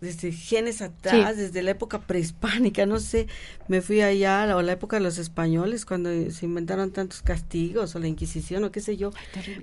desde 0.00 0.32
genes 0.32 0.82
atrás, 0.82 1.36
Sí. 1.36 1.42
desde 1.42 1.62
la 1.62 1.70
época 1.70 2.00
prehispánica, 2.00 2.86
no 2.86 2.98
sé, 2.98 3.28
me 3.68 3.80
fui 3.80 4.00
allá 4.02 4.56
o 4.56 4.62
la 4.62 4.72
época 4.72 4.96
de 4.96 5.02
los 5.02 5.16
españoles 5.16 5.86
cuando 5.86 6.10
se 6.30 6.44
inventaron 6.44 6.90
tantos 6.90 7.22
castigos 7.22 7.94
o 7.94 7.98
la 8.00 8.08
Inquisición 8.08 8.64
o 8.64 8.72
qué 8.72 8.80
sé 8.80 8.96
yo, 8.96 9.10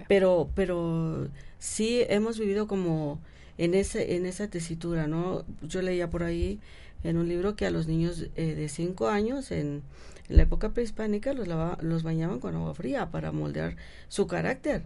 pero 0.08 0.50
pero 0.56 1.28
sí 1.60 2.00
hemos 2.08 2.40
vivido 2.40 2.68
como 2.68 3.20
en 3.58 3.74
ese 3.76 4.16
en 4.16 4.26
esa 4.26 4.48
tesitura, 4.48 5.08
¿no? 5.08 5.44
Yo 5.62 5.82
leía 5.82 6.10
por 6.10 6.24
ahí 6.24 6.60
en 7.04 7.18
un 7.18 7.28
libro 7.28 7.56
que 7.56 7.66
a 7.66 7.72
los 7.72 7.88
niños 7.88 8.28
eh, 8.38 8.56
de 8.56 8.70
cinco 8.70 9.10
años 9.10 9.52
en, 9.52 9.84
en 10.30 10.38
la 10.38 10.44
época 10.44 10.70
prehispánica 10.70 11.34
los 11.34 11.48
lava- 11.48 11.78
los 11.82 12.04
bañaban 12.04 12.40
con 12.40 12.56
agua 12.56 12.74
fría 12.74 13.10
para 13.12 13.32
moldear 13.32 13.76
su 14.10 14.28
carácter. 14.28 14.84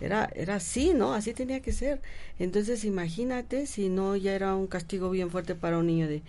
Era 0.00 0.28
era 0.34 0.56
así, 0.56 0.92
¿no? 0.94 1.14
Así 1.14 1.34
tenía 1.34 1.60
que 1.60 1.72
ser. 1.72 2.00
Entonces 2.38 2.84
imagínate 2.84 3.66
si 3.66 3.88
no 3.88 4.16
ya 4.16 4.34
era 4.34 4.54
un 4.54 4.66
castigo 4.66 5.10
bien 5.10 5.30
fuerte 5.30 5.54
para 5.54 5.78
un 5.78 5.86
niño 5.86 6.08
de 6.08 6.22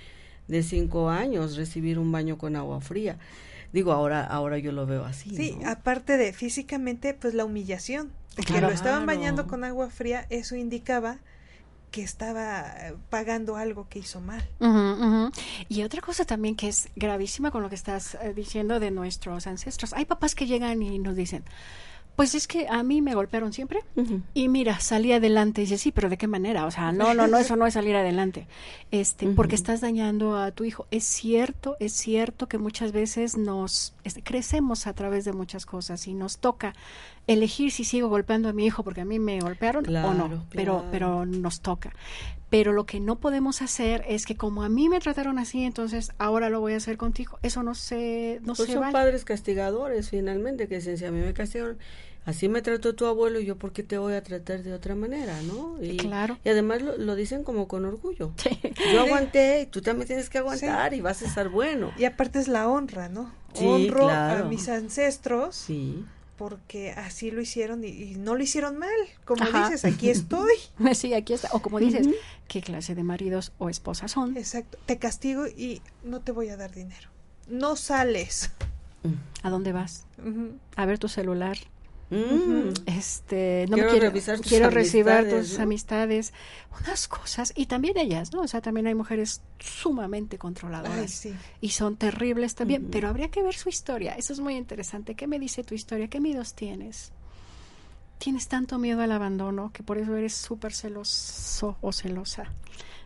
de 0.47 0.61
cinco 0.61 1.09
años 1.09 1.55
recibir 1.57 1.97
un 1.97 2.11
baño 2.11 2.37
con 2.37 2.55
agua 2.55 2.79
fría. 2.79 3.17
Digo 3.73 3.91
ahora 3.91 4.23
ahora 4.23 4.59
yo 4.59 4.71
lo 4.71 4.85
veo 4.85 5.03
así. 5.03 5.35
Sí, 5.35 5.57
¿no? 5.59 5.67
aparte 5.69 6.17
de 6.17 6.31
físicamente, 6.33 7.13
pues 7.15 7.33
la 7.33 7.45
humillación. 7.45 8.11
De 8.37 8.43
que 8.43 8.53
Claro. 8.53 8.67
lo 8.67 8.73
estaban 8.73 9.05
bañando 9.05 9.47
con 9.47 9.63
agua 9.63 9.89
fría, 9.89 10.27
eso 10.29 10.55
indicaba 10.55 11.17
que 11.95 12.03
estaba 12.03 12.73
eh, 12.77 12.93
pagando 13.09 13.55
algo 13.55 13.87
que 13.87 13.99
hizo 13.99 14.19
mal. 14.19 14.43
Y 15.69 15.83
otra 15.83 16.01
cosa 16.01 16.25
también 16.25 16.57
que 16.57 16.67
es 16.67 16.89
gravísima 16.97 17.51
con 17.51 17.63
lo 17.63 17.69
que 17.69 17.75
estás 17.75 18.15
eh, 18.15 18.33
diciendo 18.35 18.81
de 18.81 18.91
nuestros 18.91 19.47
ancestros. 19.47 19.93
Hay 19.93 20.03
papás 20.03 20.35
que 20.35 20.45
llegan 20.45 20.83
y 20.83 20.99
nos 20.99 21.15
dicen, 21.15 21.45
pues 22.17 22.35
es 22.35 22.47
que 22.47 22.67
a 22.67 22.83
mí 22.83 23.01
me 23.01 23.15
golpearon 23.15 23.53
siempre 23.53 23.79
y 24.33 24.49
mira, 24.49 24.81
salí 24.81 25.13
adelante. 25.13 25.61
Y 25.61 25.65
dice, 25.65 25.77
sí, 25.77 25.93
pero 25.93 26.09
¿de 26.09 26.17
qué 26.17 26.27
manera? 26.27 26.65
O 26.65 26.71
sea, 26.71 26.91
no, 26.91 27.13
no, 27.13 27.27
no, 27.27 27.37
eso 27.37 27.55
no 27.55 27.65
es 27.65 27.75
salir 27.75 27.95
adelante. 27.95 28.45
Este, 28.91 29.27
porque 29.29 29.55
estás 29.55 29.79
dañando 29.79 30.37
a 30.37 30.51
tu 30.51 30.65
hijo. 30.65 30.87
Es 30.91 31.05
cierto, 31.05 31.77
es 31.79 31.93
cierto 31.93 32.47
que 32.49 32.57
muchas 32.57 32.91
veces 32.91 33.37
nos 33.37 33.93
este, 34.03 34.21
crecemos 34.21 34.85
a 34.85 34.93
través 34.93 35.23
de 35.23 35.31
muchas 35.31 35.65
cosas 35.65 36.07
y 36.07 36.13
nos 36.13 36.39
toca 36.39 36.73
elegir 37.27 37.71
si 37.71 37.83
sigo 37.83 38.07
golpeando 38.09 38.49
a 38.49 38.53
mi 38.53 38.65
hijo 38.65 38.83
porque 38.83 39.01
a 39.01 39.05
mí 39.05 39.19
me 39.19 39.39
golpearon 39.39 39.85
o 39.95 40.13
no, 40.13 40.45
pero 40.51 40.73
claro. 40.79 40.85
pero 40.91 41.25
nos 41.25 41.61
toca. 41.61 41.91
Pero 42.49 42.71
lo 42.73 42.85
que 42.85 42.99
no 42.99 43.17
podemos 43.17 43.61
hacer 43.61 44.05
es 44.07 44.25
que 44.25 44.35
como 44.37 44.61
a 44.63 44.69
mí 44.69 44.87
me 44.87 44.99
trataron 44.99 45.39
así, 45.39 45.63
entonces 45.63 46.11
ahora 46.19 46.49
lo 46.49 46.61
voy 46.61 46.73
a 46.73 46.77
hacer 46.77 46.95
contigo. 46.97 47.39
Eso 47.41 47.63
no 47.63 47.73
se 47.75 48.39
no 48.43 48.53
Pues 48.53 48.67
se 48.67 48.73
son 48.73 48.81
vale. 48.81 48.93
padres 48.93 49.25
castigadores 49.25 50.09
finalmente 50.09 50.67
que 50.67 50.75
dicen 50.75 50.97
si 50.97 51.05
a 51.05 51.11
mí 51.11 51.19
me 51.19 51.33
castigaron 51.33 51.77
así 52.25 52.47
me 52.49 52.61
trató 52.63 52.95
tu 52.95 53.05
abuelo 53.05 53.39
yo 53.39 53.55
por 53.55 53.71
qué 53.71 53.83
te 53.83 53.97
voy 53.99 54.13
a 54.13 54.23
tratar 54.23 54.63
de 54.63 54.73
otra 54.73 54.95
manera 54.95 55.39
no 55.43 55.75
y, 55.79 55.97
Claro. 55.97 56.39
y 56.43 56.49
además 56.49 56.81
lo, 56.81 56.97
lo 56.97 57.13
dicen 57.15 57.43
como 57.43 57.67
con 57.67 57.85
orgullo 57.85 58.31
yo 58.91 59.01
aguanté 59.01 59.61
y 59.61 59.65
tú 59.67 59.81
también 59.81 60.07
tienes 60.07 60.29
que 60.31 60.39
aguantar 60.39 60.95
y 60.95 61.01
vas 61.01 61.21
a 61.21 61.25
estar 61.27 61.49
bueno 61.49 61.91
Y 61.99 62.05
aparte 62.05 62.39
es 62.39 62.47
la 62.47 62.67
honra, 62.67 63.09
¿no? 63.09 63.31
Sí, 63.53 63.65
Honro 63.67 64.05
claro. 64.07 64.45
a 64.45 64.47
mis 64.47 64.67
ancestros 64.69 65.55
sí 65.55 66.03
porque 66.37 66.91
así 66.91 67.31
lo 67.31 67.41
hicieron 67.41 67.83
y, 67.83 67.87
y 67.87 68.15
no 68.15 68.35
lo 68.35 68.43
hicieron 68.43 68.77
mal. 68.77 68.89
Como 69.25 69.43
Ajá. 69.43 69.69
dices, 69.69 69.85
aquí 69.85 70.09
estoy. 70.09 70.53
Sí, 70.93 71.13
aquí 71.13 71.33
está. 71.33 71.49
O 71.53 71.61
como 71.61 71.79
dices, 71.79 72.07
¿qué 72.47 72.61
clase 72.61 72.95
de 72.95 73.03
maridos 73.03 73.51
o 73.57 73.69
esposas 73.69 74.11
son? 74.11 74.35
Exacto. 74.37 74.77
Te 74.85 74.97
castigo 74.97 75.47
y 75.47 75.81
no 76.03 76.21
te 76.21 76.31
voy 76.31 76.49
a 76.49 76.57
dar 76.57 76.73
dinero. 76.73 77.09
No 77.47 77.75
sales. 77.75 78.51
¿A 79.43 79.49
dónde 79.49 79.71
vas? 79.71 80.05
A 80.75 80.85
ver 80.85 80.97
tu 80.99 81.07
celular. 81.07 81.57
Mm. 82.09 82.69
Este, 82.85 83.65
no 83.67 83.75
Quiero 83.75 83.87
me 83.87 83.91
quiero, 83.93 84.07
revisar 84.07 84.37
tus 84.37 84.47
quiero 84.47 84.69
tus 84.69 85.57
¿no? 85.57 85.63
amistades, 85.63 86.33
unas 86.79 87.07
cosas, 87.07 87.51
y 87.55 87.65
también 87.65 87.97
ellas, 87.97 88.31
¿no? 88.31 88.41
O 88.41 88.47
sea, 88.47 88.61
también 88.61 88.85
hay 88.85 88.93
mujeres 88.93 89.41
sumamente 89.59 90.35
Ay, 90.35 90.39
controladoras 90.39 91.11
sí. 91.11 91.33
y 91.61 91.69
son 91.69 91.97
terribles 91.97 92.53
también, 92.53 92.89
pero 92.91 93.09
habría 93.09 93.29
que 93.29 93.41
ver 93.41 93.55
su 93.55 93.69
historia. 93.69 94.13
Eso 94.15 94.33
es 94.33 94.39
muy 94.39 94.55
interesante. 94.55 95.15
¿Qué 95.15 95.25
me 95.25 95.39
dice 95.39 95.63
tu 95.63 95.73
historia? 95.73 96.07
¿Qué 96.07 96.19
miedos 96.19 96.53
tienes? 96.53 97.11
Tienes 98.19 98.47
tanto 98.47 98.77
miedo 98.77 99.01
al 99.01 99.11
abandono 99.11 99.71
que 99.73 99.83
por 99.83 99.97
eso 99.97 100.15
eres 100.15 100.35
súper 100.35 100.73
celoso 100.73 101.77
o 101.81 101.91
celosa. 101.91 102.45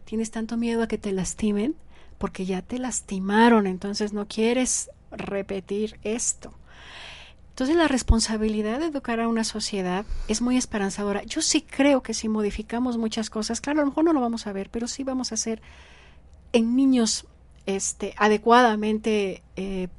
Tienes 0.06 0.30
tanto 0.32 0.58
miedo 0.58 0.84
a 0.84 0.88
que 0.88 0.98
te 0.98 1.14
lastimen 1.14 1.76
porque 2.18 2.46
ya 2.46 2.62
te 2.62 2.80
lastimaron, 2.80 3.66
entonces 3.66 4.12
no 4.12 4.28
quieres 4.28 4.92
repetir 5.12 6.00
esto. 6.04 6.54
Entonces 7.60 7.76
la 7.76 7.90
responsabilidad 7.90 8.80
de 8.80 8.86
educar 8.86 9.20
a 9.20 9.28
una 9.28 9.44
sociedad 9.44 10.06
es 10.30 10.42
muy 10.42 10.56
esperanzadora. 10.56 11.24
Yo 11.24 11.42
sí 11.42 11.62
creo 11.62 12.02
que 12.02 12.14
si 12.14 12.30
modificamos 12.30 12.98
muchas 12.98 13.30
cosas, 13.30 13.60
claro, 13.60 13.82
a 13.82 13.84
lo 13.84 13.90
mejor 13.90 14.06
no 14.06 14.14
lo 14.14 14.22
vamos 14.22 14.48
a 14.48 14.54
ver, 14.54 14.70
pero 14.70 14.88
sí 14.88 15.04
vamos 15.04 15.34
a 15.34 15.36
hacer 15.36 15.62
en 16.54 16.78
niños 16.78 17.26
este, 17.66 18.14
adecuadamente 18.16 19.44
eh, 19.58 19.90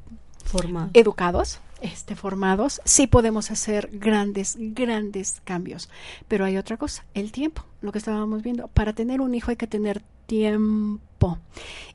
educados, 0.94 1.60
este, 1.82 2.16
formados, 2.16 2.80
sí 2.86 3.06
podemos 3.06 3.50
hacer 3.50 3.90
grandes, 3.92 4.56
grandes 4.58 5.42
cambios. 5.44 5.90
Pero 6.28 6.46
hay 6.46 6.56
otra 6.56 6.78
cosa, 6.78 7.04
el 7.12 7.30
tiempo, 7.30 7.66
lo 7.82 7.92
que 7.92 7.98
estábamos 7.98 8.42
viendo. 8.42 8.68
Para 8.68 8.94
tener 8.94 9.20
un 9.20 9.34
hijo 9.34 9.50
hay 9.50 9.58
que 9.58 9.66
tener 9.66 10.02
tiempo. 10.24 11.38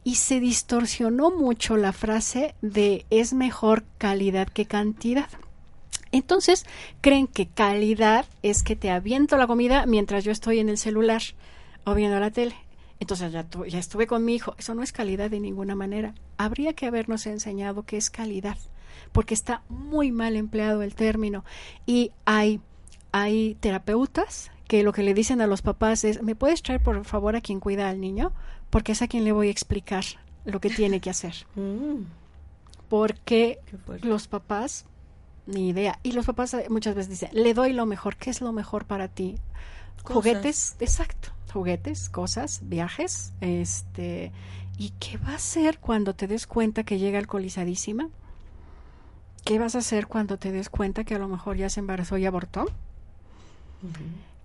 Y 0.04 0.18
se 0.18 0.40
distorsionó 0.40 1.32
mucho 1.32 1.76
la 1.76 1.92
frase 1.92 2.54
de 2.62 3.08
es 3.10 3.34
mejor 3.34 3.84
calidad 3.98 4.48
que 4.48 4.68
cantidad. 4.68 5.28
Entonces, 6.16 6.66
creen 7.02 7.28
que 7.28 7.48
calidad 7.48 8.26
es 8.42 8.64
que 8.64 8.76
te 8.76 8.90
aviento 8.90 9.38
la 9.38 9.48
comida 9.48 9.86
mientras 9.86 10.24
yo 10.24 10.32
estoy 10.32 10.60
en 10.60 10.70
el 10.70 10.78
celular 10.78 11.22
o 11.84 11.94
viendo 11.94 12.20
la 12.20 12.32
tele. 12.32 12.56
Entonces 13.00 13.32
ya, 13.34 13.44
tu- 13.44 13.66
ya 13.66 13.80
estuve 13.80 14.08
con 14.08 14.24
mi 14.24 14.36
hijo. 14.36 14.56
Eso 14.58 14.74
no 14.74 14.82
es 14.82 14.92
calidad 14.94 15.30
de 15.30 15.40
ninguna 15.42 15.76
manera. 15.76 16.14
Habría 16.38 16.74
que 16.74 16.86
habernos 16.86 17.26
enseñado 17.26 17.84
qué 17.84 17.98
es 17.98 18.10
calidad, 18.10 18.58
porque 19.12 19.34
está 19.34 19.62
muy 19.70 20.12
mal 20.12 20.36
empleado 20.38 20.82
el 20.82 20.96
término. 20.96 21.44
Y 21.86 22.12
hay, 22.24 22.62
hay 23.12 23.56
terapeutas 23.60 24.52
que 24.70 24.82
lo 24.84 24.94
que 24.94 25.04
le 25.04 25.14
dicen 25.14 25.42
a 25.42 25.48
los 25.48 25.62
papás 25.62 26.06
es, 26.06 26.24
¿me 26.24 26.36
puedes 26.36 26.64
traer 26.64 26.82
por 26.82 27.04
favor 27.06 27.36
a 27.36 27.42
quien 27.42 27.60
cuida 27.60 27.90
al 27.90 28.00
niño? 28.00 28.32
Porque 28.70 28.94
es 28.94 29.02
a 29.02 29.08
quien 29.10 29.26
le 29.26 29.34
voy 29.34 29.50
a 29.50 29.52
explicar 29.52 30.06
lo 30.46 30.60
que 30.62 30.70
tiene 30.70 31.02
que 31.02 31.10
hacer. 31.10 31.36
Mm, 31.56 32.06
Porque 32.90 33.60
los 34.04 34.28
papás, 34.28 34.86
ni 35.46 35.70
idea. 35.70 36.00
Y 36.04 36.12
los 36.14 36.26
papás 36.26 36.54
eh, 36.54 36.68
muchas 36.70 36.96
veces 36.96 37.10
dicen, 37.10 37.30
le 37.34 37.54
doy 37.54 37.74
lo 37.74 37.86
mejor. 37.86 38.16
¿Qué 38.16 38.30
es 38.30 38.42
lo 38.42 38.52
mejor 38.52 38.86
para 38.86 39.08
ti? 39.08 39.36
Cosas. 40.04 40.14
Juguetes, 40.16 40.76
exacto. 40.80 41.30
Juguetes, 41.52 42.10
cosas, 42.10 42.62
viajes. 42.64 43.34
Este, 43.42 44.32
¿Y 44.78 44.92
qué 45.00 45.18
va 45.18 45.32
a 45.32 45.36
hacer 45.36 45.80
cuando 45.80 46.14
te 46.14 46.28
des 46.28 46.48
cuenta 46.48 46.84
que 46.84 47.00
llega 47.00 47.18
alcoholizadísima? 47.18 48.10
¿Qué 49.46 49.60
vas 49.60 49.76
a 49.76 49.80
hacer 49.80 50.08
cuando 50.08 50.38
te 50.38 50.52
des 50.52 50.70
cuenta 50.70 51.04
que 51.04 51.16
a 51.16 51.20
lo 51.20 51.28
mejor 51.28 51.56
ya 51.56 51.70
se 51.70 51.80
embarazó 51.80 52.18
y 52.18 52.26
abortó? 52.26 52.66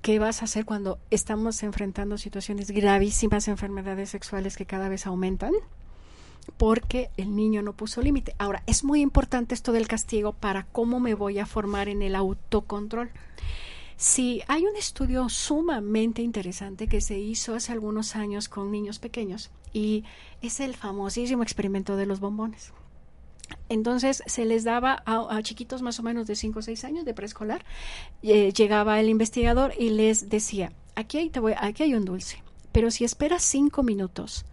¿Qué 0.02 0.18
vas 0.18 0.42
a 0.42 0.44
hacer 0.44 0.64
cuando 0.64 0.98
estamos 1.10 1.62
enfrentando 1.62 2.18
situaciones 2.18 2.70
gravísimas, 2.70 3.48
enfermedades 3.48 4.10
sexuales 4.10 4.56
que 4.56 4.66
cada 4.66 4.88
vez 4.88 5.06
aumentan? 5.06 5.52
Porque 6.56 7.10
el 7.16 7.34
niño 7.34 7.62
no 7.62 7.72
puso 7.72 8.02
límite. 8.02 8.34
Ahora, 8.38 8.62
es 8.66 8.84
muy 8.84 9.00
importante 9.00 9.54
esto 9.54 9.72
del 9.72 9.88
castigo 9.88 10.32
para 10.32 10.64
cómo 10.64 11.00
me 11.00 11.14
voy 11.14 11.38
a 11.38 11.46
formar 11.46 11.88
en 11.88 12.02
el 12.02 12.14
autocontrol. 12.14 13.10
Sí, 13.96 14.40
hay 14.48 14.64
un 14.64 14.76
estudio 14.76 15.28
sumamente 15.28 16.22
interesante 16.22 16.88
que 16.88 17.02
se 17.02 17.18
hizo 17.18 17.54
hace 17.54 17.72
algunos 17.72 18.16
años 18.16 18.48
con 18.48 18.70
niños 18.70 18.98
pequeños 18.98 19.50
y 19.74 20.04
es 20.40 20.60
el 20.60 20.74
famosísimo 20.74 21.42
experimento 21.42 21.96
de 21.96 22.06
los 22.06 22.18
bombones. 22.18 22.72
Entonces 23.68 24.22
se 24.24 24.46
les 24.46 24.64
daba 24.64 25.02
a, 25.04 25.42
chiquitos 25.42 25.82
más 25.82 26.00
o 26.00 26.02
menos 26.02 26.26
de 26.26 26.34
5 26.34 26.58
o 26.58 26.62
6 26.62 26.84
años 26.84 27.04
de 27.04 27.12
preescolar, 27.12 27.64
eh, 28.22 28.52
llegaba 28.52 29.00
el 29.00 29.08
investigador 29.10 29.74
y 29.78 29.90
les 29.90 30.30
decía, 30.30 30.72
aquí 30.94 31.18
hay, 31.18 31.30
te 31.30 31.40
voy, 31.40 31.52
aquí 31.58 31.82
hay 31.82 31.94
un 31.94 32.06
dulce, 32.06 32.42
pero 32.72 32.90
si 32.90 33.04
esperas 33.04 33.42
5 33.42 33.82
minutos, 33.82 34.44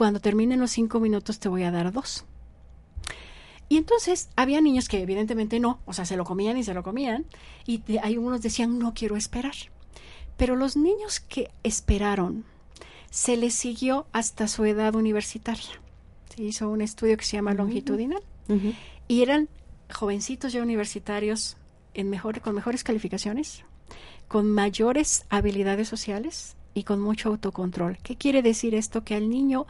cuando 0.00 0.18
terminen 0.20 0.60
los 0.60 0.70
5 0.70 0.98
minutos 0.98 1.40
te 1.40 1.50
voy 1.50 1.62
a 1.64 1.70
dar 1.70 1.92
dos. 1.92 2.24
Y 3.68 3.76
entonces 3.76 4.30
había 4.34 4.62
niños 4.62 4.88
que 4.88 5.02
evidentemente 5.02 5.60
no, 5.60 5.78
o 5.84 5.92
sea, 5.92 6.06
se 6.06 6.16
lo 6.16 6.24
comían 6.24 6.56
y 6.56 6.64
se 6.64 6.72
lo 6.72 6.82
comían, 6.82 7.26
y 7.66 7.78
de- 7.82 8.00
hay 8.00 8.16
unos 8.16 8.40
decían, 8.40 8.78
no 8.78 8.94
quiero 8.94 9.14
esperar. 9.18 9.52
Pero 10.38 10.56
los 10.56 10.74
niños 10.74 11.20
que 11.20 11.50
esperaron, 11.64 12.46
se 13.10 13.36
les 13.36 13.52
siguió 13.52 14.06
hasta 14.12 14.48
su 14.48 14.64
edad 14.64 14.94
universitaria. 14.94 15.78
Se 16.34 16.44
hizo 16.44 16.70
un 16.70 16.80
estudio 16.80 17.18
que 17.18 17.24
se 17.26 17.36
llama 17.36 17.52
longitudinal 17.52 18.22
y 19.06 19.20
eran 19.20 19.50
jovencitos 19.92 20.54
ya 20.54 20.62
universitarios 20.62 21.58
en 21.92 22.08
mejor, 22.08 22.40
con 22.40 22.54
mejores 22.54 22.84
calificaciones, 22.84 23.64
con 24.28 24.50
mayores 24.50 25.26
habilidades 25.28 25.88
sociales 25.88 26.56
y 26.72 26.84
con 26.84 27.00
mucho 27.00 27.28
autocontrol. 27.30 27.98
¿Qué 28.02 28.14
quiere 28.16 28.42
decir 28.42 28.76
esto? 28.76 29.02
Que 29.02 29.16
al 29.16 29.28
niño 29.28 29.66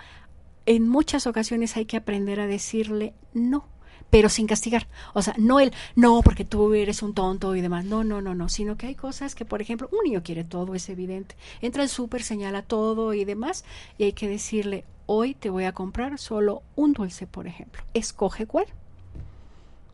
en 0.70 0.88
muchas 0.88 1.26
ocasiones 1.26 1.76
hay 1.76 1.84
que 1.84 1.96
aprender 1.96 2.38
a 2.38 2.46
decirle 2.46 3.12
no, 3.34 3.64
pero 4.08 4.28
sin 4.28 4.46
castigar. 4.46 4.86
O 5.14 5.20
sea, 5.20 5.34
no 5.36 5.58
el 5.58 5.72
no 5.96 6.22
porque 6.22 6.44
tú 6.44 6.74
eres 6.74 7.02
un 7.02 7.12
tonto 7.12 7.56
y 7.56 7.60
demás. 7.60 7.84
No, 7.84 8.04
no, 8.04 8.22
no, 8.22 8.36
no. 8.36 8.48
Sino 8.48 8.76
que 8.76 8.86
hay 8.86 8.94
cosas 8.94 9.34
que, 9.34 9.44
por 9.44 9.60
ejemplo, 9.60 9.88
un 9.90 10.04
niño 10.04 10.22
quiere 10.22 10.44
todo, 10.44 10.76
es 10.76 10.88
evidente. 10.88 11.34
Entra 11.60 11.82
al 11.82 11.88
súper, 11.88 12.22
señala 12.22 12.62
todo 12.62 13.14
y 13.14 13.24
demás. 13.24 13.64
Y 13.98 14.04
hay 14.04 14.12
que 14.12 14.28
decirle, 14.28 14.84
hoy 15.06 15.34
te 15.34 15.50
voy 15.50 15.64
a 15.64 15.72
comprar 15.72 16.16
solo 16.20 16.62
un 16.76 16.92
dulce, 16.92 17.26
por 17.26 17.48
ejemplo. 17.48 17.82
Escoge 17.92 18.46
cuál. 18.46 18.66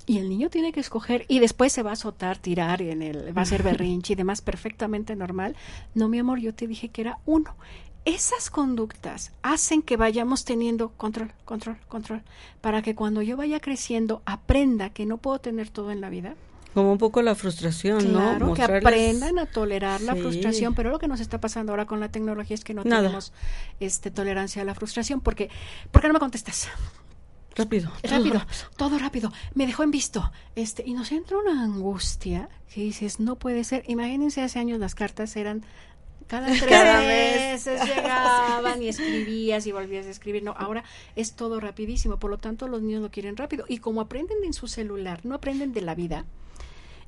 Y 0.04 0.18
el 0.18 0.28
niño 0.28 0.50
tiene 0.50 0.72
que 0.72 0.80
escoger 0.80 1.24
y 1.26 1.38
después 1.38 1.72
se 1.72 1.82
va 1.82 1.90
a 1.90 1.94
azotar, 1.94 2.36
tirar, 2.36 2.80
en 2.82 3.00
el, 3.00 3.36
va 3.36 3.42
a 3.42 3.46
ser 3.46 3.62
berrinche 3.64 4.12
y 4.12 4.16
demás, 4.16 4.42
perfectamente 4.42 5.16
normal. 5.16 5.56
No, 5.94 6.08
mi 6.08 6.18
amor, 6.18 6.38
yo 6.38 6.54
te 6.54 6.66
dije 6.66 6.90
que 6.90 7.00
era 7.00 7.18
uno. 7.24 7.56
Esas 8.06 8.50
conductas 8.50 9.32
hacen 9.42 9.82
que 9.82 9.96
vayamos 9.98 10.44
teniendo 10.44 10.90
control, 10.90 11.32
control, 11.44 11.76
control, 11.88 12.22
para 12.62 12.80
que 12.80 12.94
cuando 12.94 13.20
yo 13.20 13.36
vaya 13.36 13.60
creciendo 13.60 14.22
aprenda 14.24 14.88
que 14.90 15.04
no 15.06 15.18
puedo 15.18 15.40
tener 15.40 15.68
todo 15.70 15.90
en 15.90 16.00
la 16.00 16.08
vida. 16.08 16.34
Como 16.72 16.92
un 16.92 16.98
poco 16.98 17.20
la 17.22 17.34
frustración, 17.34 17.98
Claro, 18.00 18.46
¿no? 18.48 18.54
que 18.54 18.62
Mostrarles- 18.62 18.78
aprendan 18.86 19.38
a 19.38 19.46
tolerar 19.46 20.00
la 20.02 20.14
frustración, 20.14 20.74
pero 20.74 20.90
lo 20.90 20.98
que 20.98 21.08
nos 21.08 21.20
está 21.20 21.40
pasando 21.40 21.72
ahora 21.72 21.86
con 21.86 22.00
la 22.00 22.10
tecnología 22.10 22.54
es 22.54 22.62
que 22.64 22.74
no 22.74 22.84
Nada. 22.84 23.02
tenemos 23.02 23.32
este 23.80 24.10
tolerancia 24.10 24.62
a 24.62 24.64
la 24.64 24.74
frustración 24.74 25.20
porque 25.20 25.50
¿por 25.90 26.00
qué 26.02 26.08
no 26.08 26.14
me 26.14 26.20
contestas? 26.20 26.68
Rápido. 27.56 27.90
rápido, 28.04 28.40
todo 28.76 28.98
rápido, 28.98 29.32
me 29.54 29.66
dejó 29.66 29.82
en 29.82 29.90
visto. 29.90 30.30
Este, 30.54 30.84
y 30.86 30.92
nos 30.92 31.10
entra 31.10 31.38
una 31.38 31.62
angustia 31.64 32.50
que 32.72 32.82
dices, 32.82 33.18
no 33.18 33.36
puede 33.36 33.64
ser. 33.64 33.82
Imagínense 33.88 34.42
hace 34.42 34.58
años 34.58 34.78
las 34.78 34.94
cartas 34.94 35.34
eran 35.36 35.64
cada 36.26 36.46
tres 36.46 36.64
Cada 36.64 36.98
mes. 37.00 37.66
meses 37.66 37.84
llegaban 37.86 38.82
y 38.82 38.88
escribías 38.88 39.66
y 39.66 39.72
volvías 39.72 40.06
a 40.06 40.10
escribir. 40.10 40.42
No, 40.42 40.52
ahora 40.58 40.84
es 41.14 41.34
todo 41.34 41.60
rapidísimo, 41.60 42.18
por 42.18 42.30
lo 42.30 42.38
tanto 42.38 42.68
los 42.68 42.82
niños 42.82 43.02
lo 43.02 43.10
quieren 43.10 43.36
rápido. 43.36 43.64
Y 43.68 43.78
como 43.78 44.00
aprenden 44.00 44.38
en 44.44 44.52
su 44.52 44.68
celular, 44.68 45.20
no 45.24 45.34
aprenden 45.34 45.72
de 45.72 45.82
la 45.82 45.94
vida. 45.94 46.24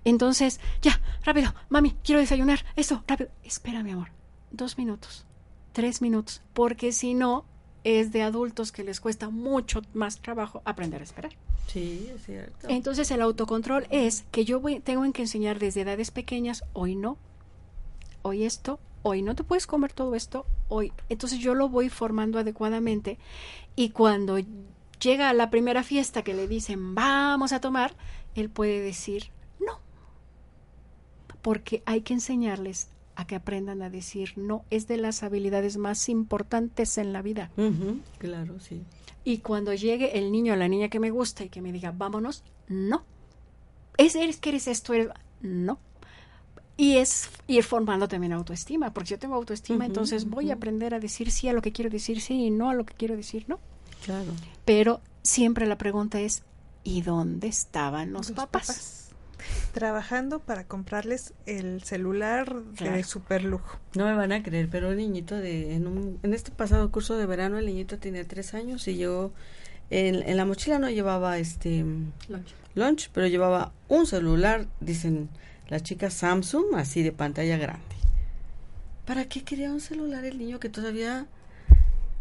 Entonces, 0.05 0.61
ya, 0.81 1.01
rápido, 1.25 1.55
mami, 1.69 1.97
quiero 2.05 2.21
desayunar, 2.21 2.65
eso, 2.77 3.03
rápido. 3.07 3.31
Espera, 3.43 3.83
mi 3.83 3.91
amor, 3.91 4.09
dos 4.51 4.79
minutos, 4.79 5.27
tres 5.73 6.01
minutos, 6.01 6.41
porque 6.55 6.93
si 6.93 7.15
no, 7.15 7.45
es 7.85 8.13
de 8.13 8.23
adultos 8.23 8.73
que 8.73 8.85
les 8.85 9.01
cuesta 9.01 9.29
mucho 9.29 9.83
más 9.95 10.21
trabajo 10.21 10.63
aprender 10.65 11.01
a 11.01 11.05
esperar. 11.05 11.33
Sí, 11.67 12.11
es 12.15 12.25
cierto. 12.25 12.69
Entonces 12.69 13.11
el 13.11 13.21
autocontrol 13.21 13.87
es 13.91 14.25
que 14.31 14.45
yo 14.45 14.61
voy, 14.61 14.81
tengo 14.81 15.11
que 15.13 15.23
enseñar 15.23 15.59
desde 15.59 15.83
edades 15.83 16.11
pequeñas, 16.11 16.65
hoy 16.73 16.97
no, 16.97 17.19
hoy 18.23 18.45
esto, 18.45 18.81
hoy 19.03 19.23
no 19.23 19.35
te 19.35 19.45
puedes 19.45 19.67
comer 19.67 19.93
todo 19.93 20.15
esto, 20.15 20.47
hoy. 20.69 20.93
Entonces 21.09 21.39
yo 21.39 21.55
lo 21.55 21.69
voy 21.69 21.89
formando 21.89 22.39
adecuadamente 22.39 23.19
y 23.77 23.91
cuando 23.91 24.39
llega 25.01 25.29
a 25.29 25.35
la 25.35 25.51
primera 25.51 25.83
fiesta 25.83 26.23
que 26.23 26.35
le 26.35 26.49
dicen 26.49 26.95
vamos 26.95 27.53
a 27.53 27.61
tomar, 27.61 27.95
él 28.35 28.51
puede 28.51 28.81
decir 28.81 29.31
no. 29.61 29.81
Porque 31.43 31.83
hay 31.87 32.03
que 32.03 32.15
enseñarles 32.15 32.89
a 33.15 33.27
que 33.27 33.35
aprendan 33.35 33.83
a 33.83 33.91
decir 33.91 34.35
no. 34.37 34.65
Es 34.71 34.87
de 34.87 34.97
las 34.97 35.23
habilidades 35.23 35.77
más 35.77 36.09
importantes 36.09 36.99
en 36.99 37.13
la 37.13 37.21
vida. 37.21 37.51
Claro, 38.19 38.61
sí. 38.61 38.83
Y 39.25 39.39
cuando 39.39 39.75
llegue 39.75 40.19
el 40.19 40.31
niño 40.31 40.53
o 40.53 40.57
la 40.57 40.69
niña 40.69 40.89
que 40.89 41.01
me 41.01 41.11
gusta 41.11 41.45
y 41.45 41.49
que 41.49 41.61
me 41.61 41.73
diga, 41.73 41.91
vámonos, 41.91 42.45
no. 42.69 43.05
Es, 43.97 44.15
eres 44.15 44.39
que 44.39 44.51
eres 44.51 44.69
esto, 44.69 44.95
eres... 44.95 45.09
No. 45.41 45.81
Y 46.79 46.97
es 46.99 47.29
ir 47.49 47.65
formando 47.65 48.07
también 48.09 48.33
autoestima, 48.33 48.95
porque 48.95 49.09
si 49.09 49.15
yo 49.15 49.19
tengo 49.19 49.35
autoestima, 49.35 49.85
entonces 49.85 50.25
voy 50.31 50.51
a 50.51 50.55
aprender 50.55 50.95
a 50.95 51.01
decir 51.01 51.31
sí 51.31 51.49
a 51.49 51.53
lo 51.53 51.61
que 51.61 51.73
quiero 51.73 51.91
decir 51.91 52.21
sí 52.23 52.45
y 52.47 52.51
no 52.51 52.71
a 52.71 52.75
lo 52.75 52.87
que 52.87 52.95
quiero 52.95 53.17
decir 53.17 53.45
no. 53.49 53.59
Claro. 54.05 54.31
Pero 54.65 55.01
siempre 55.23 55.67
la 55.67 55.77
pregunta 55.77 56.21
es, 56.21 56.45
¿y 56.85 57.03
dónde 57.03 57.49
estaban 57.49 58.13
los, 58.13 58.29
Los 58.29 58.37
papás? 58.37 58.67
papás. 58.69 59.05
Trabajando 59.73 60.39
para 60.41 60.65
comprarles 60.65 61.33
el 61.47 61.83
celular 61.83 62.55
de 62.63 62.75
Claro. 62.77 63.03
super 63.05 63.45
lujo. 63.45 63.79
No 63.95 64.05
me 64.05 64.15
van 64.15 64.33
a 64.33 64.43
creer, 64.43 64.69
pero 64.71 64.91
el 64.93 64.97
niñito 64.99 65.35
de 65.37 65.75
en, 65.75 65.87
un- 65.87 66.19
en 66.23 66.33
este 66.35 66.51
pasado 66.51 66.91
curso 66.91 67.17
de 67.17 67.27
verano 67.27 67.59
el 67.59 67.67
niñito 67.67 67.99
tenía 67.99 68.27
tres 68.27 68.55
años 68.55 68.87
y 68.89 68.97
yo 68.99 69.33
en, 69.91 70.17
en 70.29 70.37
la 70.37 70.45
mochila 70.45 70.79
no 70.79 70.91
llevaba 70.91 71.39
este 71.39 71.85
Lunch. 72.29 72.55
lunch, 72.75 73.11
pero 73.13 73.27
llevaba 73.27 73.73
un 73.89 74.07
celular, 74.07 74.67
dicen 74.81 75.29
las 75.69 75.83
chicas 75.83 76.15
Samsung, 76.15 76.75
así 76.77 77.03
de 77.03 77.13
pantalla 77.13 77.57
grande. 77.57 77.85
¿Para 79.07 79.27
qué 79.27 79.43
quería 79.43 79.71
un 79.71 79.81
celular 79.81 80.25
el 80.25 80.39
niño 80.39 80.61
que 80.61 80.69
todavía 80.69 81.27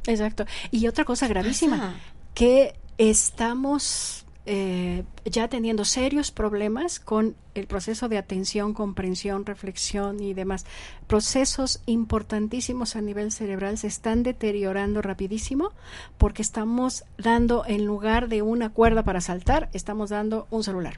Exacto. 0.08 0.46
Y 0.72 0.88
otra 0.88 1.04
cosa 1.06 1.28
gravísima, 1.28 1.78
pasa? 1.78 1.96
que 2.34 2.76
estamos 2.98 4.26
eh, 4.50 5.04
ya 5.26 5.50
teniendo 5.50 5.84
serios 5.84 6.32
problemas 6.32 7.02
con 7.02 7.36
el 7.54 7.68
proceso 7.68 8.08
de 8.08 8.18
atención, 8.18 8.74
comprensión, 8.74 9.46
reflexión 9.46 10.22
y 10.22 10.34
demás. 10.34 10.66
Procesos 11.06 11.82
importantísimos 11.86 12.96
a 12.96 13.02
nivel 13.02 13.34
cerebral 13.34 13.78
se 13.78 13.88
están 13.88 14.24
deteriorando 14.24 15.02
rapidísimo 15.02 15.74
porque 16.18 16.42
estamos 16.42 17.04
dando, 17.18 17.66
en 17.68 17.86
lugar 17.86 18.30
de 18.30 18.42
una 18.42 18.70
cuerda 18.70 19.04
para 19.04 19.20
saltar, 19.20 19.70
estamos 19.74 20.12
dando 20.12 20.48
un 20.50 20.64
celular. 20.64 20.98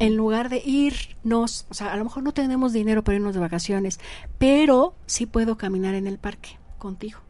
En 0.00 0.16
lugar 0.16 0.48
de 0.48 0.60
irnos, 0.64 1.64
o 1.70 1.74
sea, 1.74 1.92
a 1.92 1.96
lo 1.96 2.02
mejor 2.02 2.24
no 2.24 2.32
tenemos 2.32 2.72
dinero 2.72 3.04
para 3.04 3.18
irnos 3.18 3.34
de 3.34 3.40
vacaciones, 3.40 4.00
pero 4.38 4.94
sí 5.06 5.26
puedo 5.26 5.56
caminar 5.56 5.94
en 5.94 6.08
el 6.08 6.18
parque 6.18 6.58
contigo. 6.78 7.20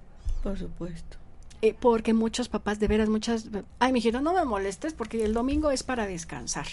Por 0.43 0.59
supuesto. 0.59 1.18
Eh, 1.61 1.75
porque 1.79 2.15
muchos 2.15 2.49
papás, 2.49 2.79
de 2.79 2.87
veras, 2.87 3.09
muchas. 3.09 3.49
Ay, 3.79 3.93
mijito, 3.93 4.21
no 4.21 4.33
me 4.33 4.45
molestes 4.45 4.93
porque 4.93 5.25
el 5.25 5.35
domingo 5.35 5.71
es 5.71 5.83
para 5.83 6.07
descansar. 6.07 6.67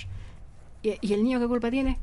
¿Y, 0.84 0.98
y 1.02 1.14
el 1.14 1.24
niño 1.24 1.40
qué 1.40 1.48
culpa 1.48 1.72
tiene? 1.72 2.00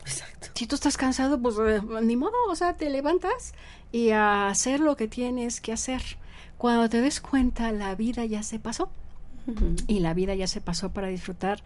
Exacto. 0.00 0.48
Si 0.54 0.66
tú 0.66 0.74
estás 0.74 0.96
cansado, 0.96 1.40
pues 1.40 1.56
eh, 1.58 1.80
ni 2.02 2.16
modo, 2.16 2.32
o 2.48 2.56
sea, 2.56 2.74
te 2.74 2.90
levantas 2.90 3.54
y 3.92 4.10
a 4.10 4.48
hacer 4.48 4.80
lo 4.80 4.96
que 4.96 5.08
tienes 5.08 5.60
que 5.60 5.72
hacer. 5.72 6.02
Cuando 6.58 6.88
te 6.88 7.00
des 7.00 7.20
cuenta, 7.20 7.72
la 7.72 7.94
vida 7.94 8.24
ya 8.24 8.42
se 8.42 8.58
pasó. 8.58 8.90
Ujú. 9.46 9.74
Y 9.86 10.00
la 10.00 10.14
vida 10.14 10.34
ya 10.34 10.46
se 10.46 10.60
pasó 10.60 10.92
para 10.92 11.08
disfrutar 11.08 11.62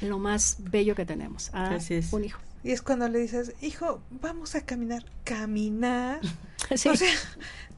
lo 0.00 0.18
más 0.18 0.58
bello 0.60 0.94
que 0.94 1.04
tenemos. 1.04 1.52
a 1.54 1.74
Así 1.74 1.94
es. 1.94 2.12
Un 2.12 2.24
hijo. 2.24 2.40
Y 2.62 2.72
es 2.72 2.82
cuando 2.82 3.08
le 3.08 3.18
dices, 3.18 3.54
hijo, 3.62 4.00
vamos 4.10 4.54
a 4.54 4.62
caminar. 4.62 5.04
¿Caminar? 5.24 6.20
Sí. 6.74 6.90
O 6.90 6.96
sea, 6.96 7.08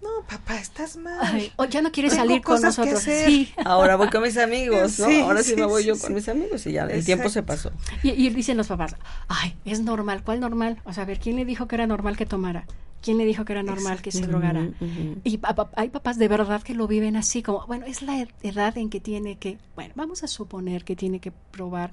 no, 0.02 0.08
papá, 0.28 0.58
estás 0.58 0.96
mal. 0.96 1.18
Ay, 1.20 1.52
o 1.56 1.64
ya 1.66 1.82
no 1.82 1.92
quieres 1.92 2.12
Tengo 2.12 2.24
salir 2.26 2.42
con 2.42 2.60
nosotros. 2.62 2.94
hacer. 3.00 3.26
Sí. 3.28 3.52
Ahora 3.64 3.96
voy 3.96 4.08
con 4.08 4.22
mis 4.22 4.36
amigos, 4.38 4.98
¿no? 4.98 5.06
Sí, 5.08 5.20
Ahora 5.20 5.42
sí, 5.42 5.50
sí, 5.50 5.56
me 5.56 5.66
voy 5.66 5.82
sí, 5.82 5.88
yo 5.88 5.94
sí. 5.94 6.00
con 6.02 6.14
mis 6.14 6.28
amigos 6.28 6.66
y 6.66 6.72
ya 6.72 6.84
el 6.84 7.04
tiempo 7.04 7.28
se 7.28 7.42
pasó. 7.42 7.70
Y, 8.02 8.10
y 8.10 8.30
dicen 8.30 8.56
los 8.56 8.68
papás, 8.68 8.96
ay, 9.28 9.56
es 9.64 9.80
normal. 9.80 10.22
¿Cuál 10.24 10.40
normal? 10.40 10.80
O 10.84 10.92
sea, 10.92 11.02
a 11.02 11.06
ver, 11.06 11.18
¿quién 11.20 11.36
le 11.36 11.44
dijo 11.44 11.68
que 11.68 11.74
era 11.76 11.86
normal 11.86 12.16
que 12.16 12.24
tomara? 12.26 12.66
¿Quién 13.02 13.16
le 13.16 13.24
dijo 13.24 13.44
que 13.46 13.52
era 13.54 13.62
normal 13.62 14.02
que 14.02 14.12
se 14.12 14.26
drogara? 14.26 14.68
Y 15.24 15.38
pa- 15.38 15.54
pa- 15.54 15.70
hay 15.76 15.88
papás 15.88 16.18
de 16.18 16.28
verdad 16.28 16.62
que 16.62 16.74
lo 16.74 16.86
viven 16.86 17.16
así, 17.16 17.42
como, 17.42 17.66
bueno, 17.66 17.86
es 17.86 18.02
la 18.02 18.20
ed- 18.20 18.28
edad 18.42 18.76
en 18.76 18.90
que 18.90 19.00
tiene 19.00 19.36
que, 19.38 19.56
bueno, 19.74 19.92
vamos 19.96 20.22
a 20.22 20.28
suponer 20.28 20.84
que 20.84 20.96
tiene 20.96 21.18
que 21.18 21.30
probar 21.30 21.92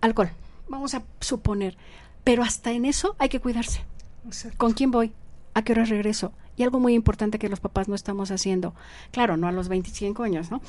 alcohol, 0.00 0.30
vamos 0.68 0.94
a 0.94 1.02
suponer, 1.20 1.76
pero 2.24 2.42
hasta 2.42 2.72
en 2.72 2.86
eso 2.86 3.16
hay 3.18 3.28
que 3.28 3.38
cuidarse. 3.40 3.82
Exacto. 4.26 4.56
¿Con 4.56 4.72
quién 4.72 4.90
voy? 4.90 5.12
¿A 5.54 5.62
qué 5.62 5.72
hora 5.72 5.84
regreso? 5.84 6.32
Y 6.56 6.62
algo 6.62 6.78
muy 6.80 6.94
importante 6.94 7.38
que 7.38 7.48
los 7.48 7.60
papás 7.60 7.88
no 7.88 7.94
estamos 7.94 8.30
haciendo, 8.30 8.74
claro, 9.10 9.36
no 9.36 9.48
a 9.48 9.52
los 9.52 9.68
25 9.68 10.22
años, 10.22 10.50
¿no? 10.50 10.60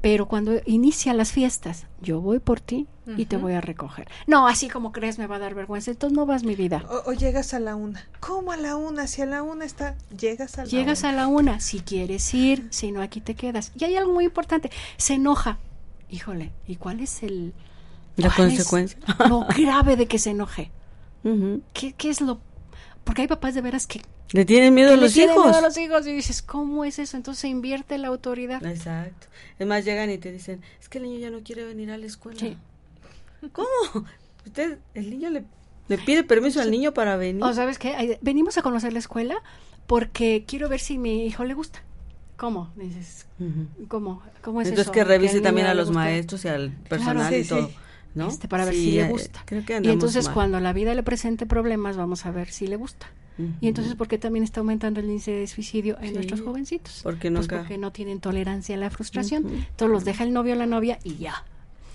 Pero 0.00 0.26
cuando 0.26 0.60
inicia 0.66 1.14
las 1.14 1.32
fiestas, 1.32 1.86
yo 2.00 2.20
voy 2.20 2.38
por 2.38 2.60
ti 2.60 2.86
y 3.16 3.26
te 3.26 3.36
voy 3.36 3.52
a 3.54 3.60
recoger. 3.60 4.08
No, 4.28 4.46
así 4.46 4.68
como 4.68 4.92
crees 4.92 5.18
me 5.18 5.26
va 5.26 5.36
a 5.36 5.38
dar 5.40 5.54
vergüenza, 5.54 5.90
entonces 5.90 6.16
no 6.16 6.26
vas 6.26 6.44
mi 6.44 6.54
vida. 6.54 6.84
O, 6.88 7.10
o 7.10 7.12
llegas 7.12 7.54
a 7.54 7.60
la 7.60 7.74
una. 7.76 8.08
¿Cómo 8.20 8.52
a 8.52 8.56
la 8.56 8.76
una? 8.76 9.06
Si 9.08 9.22
a 9.22 9.26
la 9.26 9.42
una 9.42 9.64
está, 9.64 9.96
llegas 10.16 10.58
a 10.58 10.64
la 10.64 10.68
Llegas 10.68 11.00
una. 11.00 11.08
a 11.10 11.12
la 11.12 11.26
una, 11.28 11.60
si 11.60 11.80
quieres 11.80 12.32
ir, 12.34 12.68
si 12.70 12.92
no, 12.92 13.00
aquí 13.02 13.20
te 13.20 13.34
quedas. 13.34 13.72
Y 13.76 13.84
hay 13.84 13.96
algo 13.96 14.12
muy 14.12 14.24
importante, 14.24 14.70
se 14.96 15.14
enoja. 15.14 15.58
Híjole, 16.10 16.52
¿y 16.66 16.76
cuál 16.76 17.00
es 17.00 17.22
el... 17.22 17.52
La 18.16 18.30
consecuencia. 18.30 18.98
Lo 19.28 19.46
grave 19.46 19.96
de 19.96 20.06
que 20.06 20.18
se 20.18 20.30
enoje. 20.30 20.70
¿Qué, 21.72 21.92
qué 21.94 22.10
es 22.10 22.20
lo...? 22.20 22.40
Porque 23.04 23.22
hay 23.22 23.28
papás 23.28 23.54
de 23.54 23.60
veras 23.60 23.86
que, 23.86 24.00
Le 24.32 24.44
tienen 24.44 24.72
miedo 24.74 24.92
a 24.92 24.96
le 24.96 25.02
los 25.02 25.12
tienen 25.12 25.34
hijos. 25.34 25.46
miedo 25.46 25.58
a 25.58 25.60
los 25.60 25.76
hijos 25.76 26.06
y 26.06 26.12
dices, 26.12 26.40
¿cómo 26.42 26.84
es 26.84 26.98
eso? 26.98 27.16
Entonces 27.16 27.40
se 27.40 27.48
invierte 27.48 27.98
la 27.98 28.08
autoridad. 28.08 28.64
Exacto. 28.64 29.26
Es 29.58 29.66
más, 29.66 29.84
llegan 29.84 30.10
y 30.10 30.18
te 30.18 30.30
dicen, 30.32 30.60
es 30.80 30.88
que 30.88 30.98
el 30.98 31.04
niño 31.04 31.18
ya 31.18 31.30
no 31.30 31.40
quiere 31.42 31.64
venir 31.64 31.90
a 31.90 31.98
la 31.98 32.06
escuela. 32.06 32.38
Sí. 32.38 32.56
¿Cómo? 33.52 33.66
Usted, 34.46 34.78
el 34.94 35.10
niño 35.10 35.30
le, 35.30 35.44
Le 35.88 35.98
pide 35.98 36.22
permiso 36.24 36.60
al 36.60 36.70
niño 36.70 36.92
para 36.94 37.16
venir. 37.16 37.42
O 37.42 37.52
sabes 37.52 37.78
qué, 37.78 38.18
venimos 38.22 38.56
a 38.58 38.62
conocer 38.62 38.92
la 38.92 38.98
escuela 39.00 39.36
porque 39.86 40.44
quiero 40.46 40.68
ver 40.68 40.80
si 40.80 40.96
mi 40.98 41.26
hijo 41.26 41.44
le 41.44 41.54
gusta. 41.54 41.82
¿Cómo? 42.36 42.72
Dices, 42.76 43.26
¿cómo? 43.88 44.22
¿Cómo 44.42 44.60
es 44.62 44.68
Entonces 44.68 44.86
eso? 44.86 44.92
que 44.92 45.04
revise 45.04 45.40
también 45.40 45.66
a 45.66 45.74
le 45.74 45.80
los 45.80 45.90
maestros 45.90 46.44
y 46.44 46.48
al 46.48 46.70
personal 46.88 47.28
Claro, 47.28 47.36
y 47.36 47.44
todo. 47.44 47.70
¿No? 48.14 48.28
Este, 48.28 48.48
para 48.48 48.64
ver 48.64 48.74
si 48.74 48.92
le 48.92 49.02
eh, 49.02 49.08
gusta. 49.08 49.42
Creo 49.46 49.64
que 49.64 49.80
y 49.82 49.88
entonces 49.88 50.26
mal. 50.26 50.34
cuando 50.34 50.60
la 50.60 50.72
vida 50.72 50.94
le 50.94 51.02
presente 51.02 51.46
problemas, 51.46 51.96
vamos 51.96 52.26
a 52.26 52.30
ver 52.30 52.50
si 52.50 52.66
le 52.66 52.76
gusta. 52.76 53.06
Y 53.60 53.66
entonces, 53.68 53.94
¿por 53.94 54.08
qué 54.08 54.18
también 54.18 54.44
está 54.44 54.60
aumentando 54.60 55.00
el 55.00 55.06
índice 55.06 55.30
de 55.32 55.46
suicidio 55.46 55.98
en 56.00 56.08
Sí, 56.08 56.14
nuestros 56.14 56.42
jovencitos? 56.42 57.00
porque 57.02 57.30
Pues 57.30 57.40
nunca- 57.40 57.58
porque 57.58 57.78
no 57.78 57.90
tienen 57.90 58.20
tolerancia 58.20 58.76
a 58.76 58.78
la 58.78 58.90
frustración. 58.90 59.46
Entonces 59.48 59.88
los 59.88 60.04
deja 60.04 60.22
el 60.24 60.32
novio 60.32 60.52
o 60.52 60.56
la 60.56 60.66
novia 60.66 60.98
y 61.02 61.16
ya. 61.16 61.44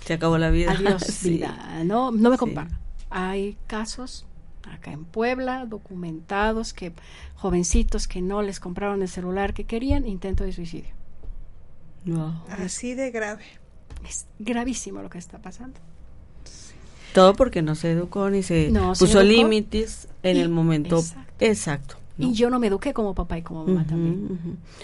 Se 0.04 0.14
acabó 0.14 0.38
la 0.40 0.50
vida. 0.50 0.72
Adiós, 0.72 1.04
Sí. 1.08 1.30
vida. 1.36 1.84
No, 1.86 2.12
no 2.12 2.30
me 2.32 2.36
Sí. 2.36 2.40
comparo. 2.40 2.70
Hay 3.12 3.56
casos 3.68 4.26
acá 4.64 4.92
en 4.92 5.06
Puebla 5.06 5.66
documentados 5.68 6.74
que 6.74 6.92
jovencitos 7.36 8.08
que 8.08 8.22
no 8.22 8.42
les 8.42 8.60
compraron 8.60 9.02
el 9.04 9.08
celular 9.08 9.54
que 9.54 9.64
querían, 9.66 10.08
intento 10.08 10.44
de 10.44 10.52
suicidio. 10.54 10.90
Así 12.50 12.94
de 12.96 13.12
grave. 13.12 13.44
Es 14.08 14.28
gravísimo 14.40 15.02
lo 15.02 15.10
que 15.10 15.18
está 15.18 15.40
pasando. 15.40 15.80
Todo 17.18 17.34
porque 17.34 17.62
no 17.64 17.74
se 17.76 17.92
educó 17.92 18.30
ni 18.30 18.44
se 18.44 18.70
No 18.70 18.94
puso 18.94 19.24
límites 19.24 20.08
en 20.24 20.38
Y- 20.38 20.40
el 20.42 20.50
momento 20.50 21.00
exacto. 21.00 21.34
exacto. 21.40 21.96
¿no? 22.18 22.28
Y 22.30 22.34
yo 22.34 22.50
no 22.50 22.60
me 22.60 22.68
eduqué 22.68 22.94
como 22.94 23.14
papá 23.16 23.38
y 23.38 23.42
como 23.42 23.66
mamá 23.66 23.86
también. 23.88 24.40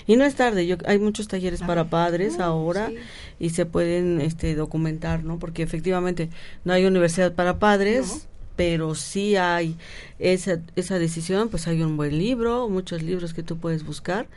Y 0.08 0.16
no 0.18 0.24
es 0.26 0.36
tarde, 0.36 0.66
yo 0.68 0.78
hay 0.86 1.00
muchos 1.00 1.28
talleres 1.28 1.62
para 1.62 1.90
padres 1.90 2.40
ahora 2.40 2.90
sí. 2.90 2.96
y 3.40 3.50
se 3.52 3.66
pueden 3.66 4.20
este 4.22 4.56
documentar, 4.56 5.24
¿no? 5.24 5.40
Porque 5.40 5.64
efectivamente 5.64 6.30
no 6.64 6.74
hay 6.74 6.86
universidad 6.86 7.34
para 7.34 7.58
padres, 7.60 8.28
pero 8.56 8.94
sí 8.96 9.36
hay 9.36 9.78
esa 10.20 10.60
esa 10.76 11.00
decisión, 11.00 11.50
pues 11.50 11.68
hay 11.68 11.82
un 11.82 11.98
buen 11.98 12.18
libro, 12.20 12.70
muchos 12.70 13.02
libros 13.02 13.34
que 13.34 13.42
tú 13.44 13.58
puedes 13.58 13.84
buscar 13.86 14.28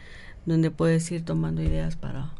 donde 0.47 0.71
puedes 0.71 1.11
ir 1.13 1.23
tomando 1.25 1.63
ideas 1.63 1.97
para 1.97 2.31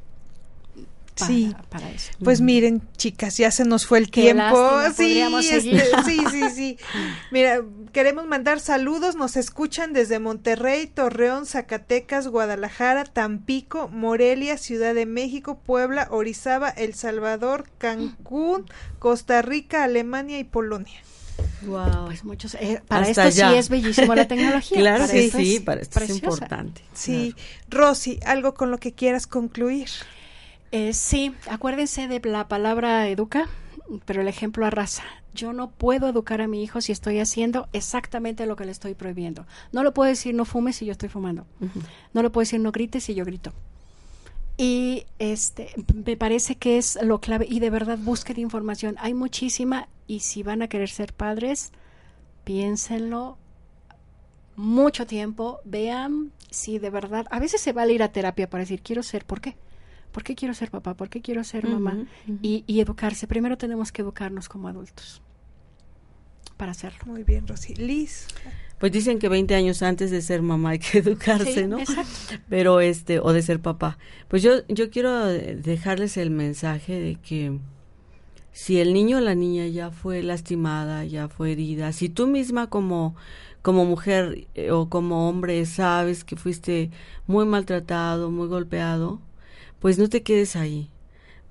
Para- 1.19 1.27
sí. 1.29 1.55
para 1.71 1.91
eso. 1.91 2.13
Pues 2.23 2.41
miren, 2.41 2.83
chicas, 2.97 3.37
ya 3.39 3.51
se 3.51 3.65
nos 3.65 3.87
fue 3.87 3.99
el 3.99 4.11
Qué 4.11 4.23
tiempo. 4.23 4.43
lástima, 4.43 5.41
sí, 5.43 5.49
este, 5.51 5.83
sí, 6.05 6.21
sí, 6.31 6.43
sí. 6.55 6.79
Mira, 7.31 7.63
queremos 7.93 8.27
mandar 8.27 8.61
saludos. 8.61 9.17
Nos 9.17 9.37
escuchan 9.37 9.93
desde 9.95 10.19
Monterrey, 10.19 10.87
Torreón, 10.87 11.47
Zacatecas, 11.47 12.29
Guadalajara, 12.29 13.05
Tampico, 13.05 13.89
Morelia, 13.89 14.59
Ciudad 14.59 14.95
de 14.95 15.07
México, 15.07 15.59
Puebla, 15.59 16.09
Orizaba, 16.11 16.69
El 16.69 16.95
Salvador, 16.95 17.65
Cancún, 17.79 18.67
Costa 18.99 19.41
Rica, 19.43 19.85
Alemania 19.85 20.39
y 20.39 20.45
Polonia. 20.45 21.01
Wow. 21.63 22.07
Pues 22.07 22.25
muchos 22.25 22.55
eh, 22.57 22.83
para 22.87 23.07
Hasta 23.07 23.29
esto 23.29 23.49
sí 23.51 23.55
es 23.57 23.69
bellísimo 23.69 24.15
la 24.15 24.29
tecnología. 24.29 24.79
Claro 24.79 25.07
para 25.07 25.19
esto 25.19 25.39
sí, 25.39 25.57
es 25.57 25.63
para 25.63 25.81
esto 25.81 25.99
es 26.01 26.07
preciosa. 26.07 26.25
importante. 26.27 26.83
Sí. 26.95 27.35
Rosy, 27.69 28.21
algo 28.25 28.55
con 28.55 28.71
lo 28.71 28.79
que 28.79 28.93
quieras 28.93 29.27
concluir. 29.27 29.89
Eh, 30.79 30.93
sí, 30.93 31.35
acuérdense 31.49 32.07
de 32.07 32.21
la 32.29 32.49
palabra 32.49 33.09
educa, 33.09 33.49
pero 34.05 34.21
el 34.21 34.29
ejemplo 34.29 34.67
arrasa. 34.67 35.05
Yo 35.33 35.55
no 35.55 35.71
puedo 35.71 36.07
educar 36.07 36.43
a 36.43 36.49
mi 36.49 36.63
hijo 36.63 36.83
si 36.83 36.93
estoy 36.93 37.19
haciendo 37.19 37.67
exactamente 37.73 38.45
lo 38.45 38.57
que 38.57 38.67
le 38.67 38.73
estoy 38.73 38.93
prohibiendo. 38.93 39.47
No 39.73 39.83
le 39.83 39.91
puedo 39.93 40.11
decir 40.11 40.35
no 40.35 40.45
fumes 40.45 40.77
si 40.77 40.85
yo 40.85 40.93
estoy 40.93 41.09
fumando. 41.09 41.47
No 42.13 42.23
le 42.23 42.29
puedo 42.29 42.43
decir 42.43 42.61
no 42.61 42.73
grites 42.73 43.05
si 43.05 43.15
yo 43.15 43.25
grito. 43.25 43.55
Y 44.59 45.07
este 45.19 45.71
me 45.95 46.19
parece 46.19 46.57
que 46.57 46.77
es 46.77 46.99
lo 47.01 47.23
clave 47.23 47.47
y 47.49 47.61
de 47.61 47.71
verdad 47.71 47.97
busquen 47.97 48.39
información. 48.39 48.97
Hay 48.99 49.15
muchísima 49.15 49.89
y 50.07 50.21
si 50.21 50.43
van 50.43 50.61
a 50.61 50.69
querer 50.69 50.91
ser 50.91 51.15
padres, 51.15 51.73
piénsenlo 52.45 53.39
mucho 54.57 55.07
tiempo, 55.07 55.59
vean 55.65 56.33
si 56.51 56.79
de 56.79 56.91
verdad, 56.91 57.27
a 57.31 57.41
veces 57.41 57.63
se 57.63 57.73
vale 57.73 57.95
ir 57.95 58.03
a 58.03 58.13
terapia 58.13 58.51
para 58.51 58.65
decir 58.65 58.83
quiero 58.83 59.03
ser, 59.03 59.25
¿por 59.25 59.41
qué? 59.41 59.57
¿Por 60.17 60.25
qué 60.25 60.35
quiero 60.35 60.55
ser 60.55 60.71
papá? 60.71 60.95
¿Por 60.95 61.11
qué 61.11 61.21
quiero 61.21 61.45
ser 61.45 61.69
mamá? 61.69 62.07
Y, 62.41 62.65
y 62.67 62.81
educarse. 62.81 63.27
Primero 63.27 63.59
tenemos 63.59 63.93
que 63.93 64.01
educarnos 64.01 64.49
como 64.49 64.67
adultos 64.67 65.21
para 66.57 66.71
hacerlo. 66.73 67.01
Muy 67.05 67.23
bien, 67.23 67.47
Rosy. 67.47 67.75
Liz. 67.75 68.27
Pues 68.81 68.93
dicen 68.93 69.19
que 69.19 69.29
20 69.29 69.55
años 69.55 69.83
antes 69.83 70.11
de 70.11 70.23
ser 70.23 70.41
mamá 70.41 70.71
hay 70.71 70.79
que 70.79 70.99
educarse, 71.05 71.53
Sí, 71.53 71.67
¿no? 71.67 71.79
exacto. 71.81 72.43
Pero 72.49 72.81
este, 72.81 73.21
o 73.21 73.35
de 73.35 73.43
ser 73.43 73.61
papá. 73.61 73.99
Pues 74.29 74.43
yo, 74.43 74.67
yo 74.69 74.89
quiero 74.89 75.27
dejarles 75.27 76.17
el 76.17 76.31
mensaje 76.31 76.99
de 76.99 77.17
que 77.17 77.59
si 78.53 78.81
el 78.81 78.95
niño 78.95 79.19
o 79.19 79.21
la 79.21 79.35
niña 79.35 79.67
ya 79.67 79.91
fue 79.91 80.23
lastimada, 80.23 81.05
ya 81.05 81.29
fue 81.29 81.53
herida, 81.53 81.93
si 81.93 82.09
tú 82.09 82.27
misma 82.27 82.71
como, 82.71 83.17
como 83.61 83.85
mujer 83.85 84.49
eh, 84.55 84.71
o 84.71 84.89
como 84.89 85.29
hombre 85.29 85.67
sabes 85.67 86.25
que 86.25 86.37
fuiste 86.37 86.91
muy 87.27 87.45
maltratado, 87.45 88.31
muy 88.31 88.49
golpeado, 88.49 89.21
pues 89.87 89.99
no 89.99 90.09
te 90.09 90.25
quedes 90.25 90.57
ahí. 90.57 90.91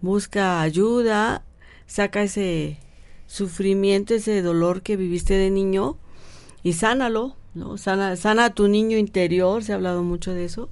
Busca 0.02 0.60
ayuda, 0.62 1.46
saca 1.88 2.22
ese 2.22 2.80
sufrimiento, 3.28 4.14
ese 4.14 4.42
dolor 4.42 4.82
que 4.82 4.98
viviste 4.98 5.36
de 5.36 5.50
niño 5.50 5.98
y 6.62 6.74
sánalo, 6.74 7.38
¿no? 7.54 7.78
Sana, 7.78 8.18
sana 8.18 8.44
a 8.44 8.54
tu 8.54 8.68
niño 8.68 8.98
interior, 8.98 9.64
se 9.64 9.72
ha 9.72 9.76
hablado 9.76 10.04
mucho 10.04 10.34
de 10.34 10.44
eso. 10.44 10.70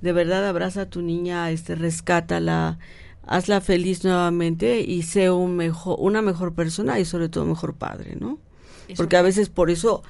De 0.00 0.12
verdad 0.12 0.46
abraza 0.46 0.82
a 0.82 0.90
tu 0.90 1.02
niña, 1.02 1.50
este, 1.50 1.74
rescátala, 1.74 2.78
hazla 3.26 3.60
feliz 3.60 4.04
nuevamente 4.04 4.82
y 4.82 5.02
sé 5.02 5.28
un 5.32 5.56
mejor, 5.56 5.96
una 5.98 6.22
mejor 6.22 6.54
persona 6.54 7.00
y 7.00 7.04
sobre 7.04 7.28
todo 7.28 7.46
mejor 7.46 7.74
padre, 7.74 8.14
¿no? 8.14 8.38
Eso. 8.86 8.98
Porque 8.98 9.16
a 9.16 9.22
veces 9.22 9.48
por 9.48 9.70
eso, 9.70 10.04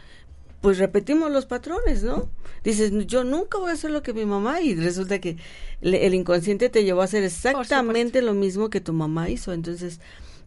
pues 0.62 0.78
repetimos 0.78 1.30
los 1.32 1.46
patrones, 1.46 2.04
¿no? 2.04 2.30
Dices, 2.64 2.92
yo 3.06 3.24
nunca 3.24 3.58
voy 3.58 3.70
a 3.70 3.74
hacer 3.74 3.90
lo 3.90 4.02
que 4.02 4.14
mi 4.14 4.24
mamá 4.26 4.62
y 4.62 4.74
resulta 4.76 5.20
que 5.20 5.36
le- 5.82 6.06
el 6.06 6.14
inconsciente 6.14 6.70
te 6.70 6.84
llevó 6.84 7.02
a 7.02 7.06
hacer 7.06 7.24
exactamente 7.24 8.22
lo 8.22 8.34
mismo 8.34 8.70
que 8.70 8.80
tu 8.80 8.94
mamá 8.94 9.28
hizo. 9.30 9.52
Entonces, 9.52 10.00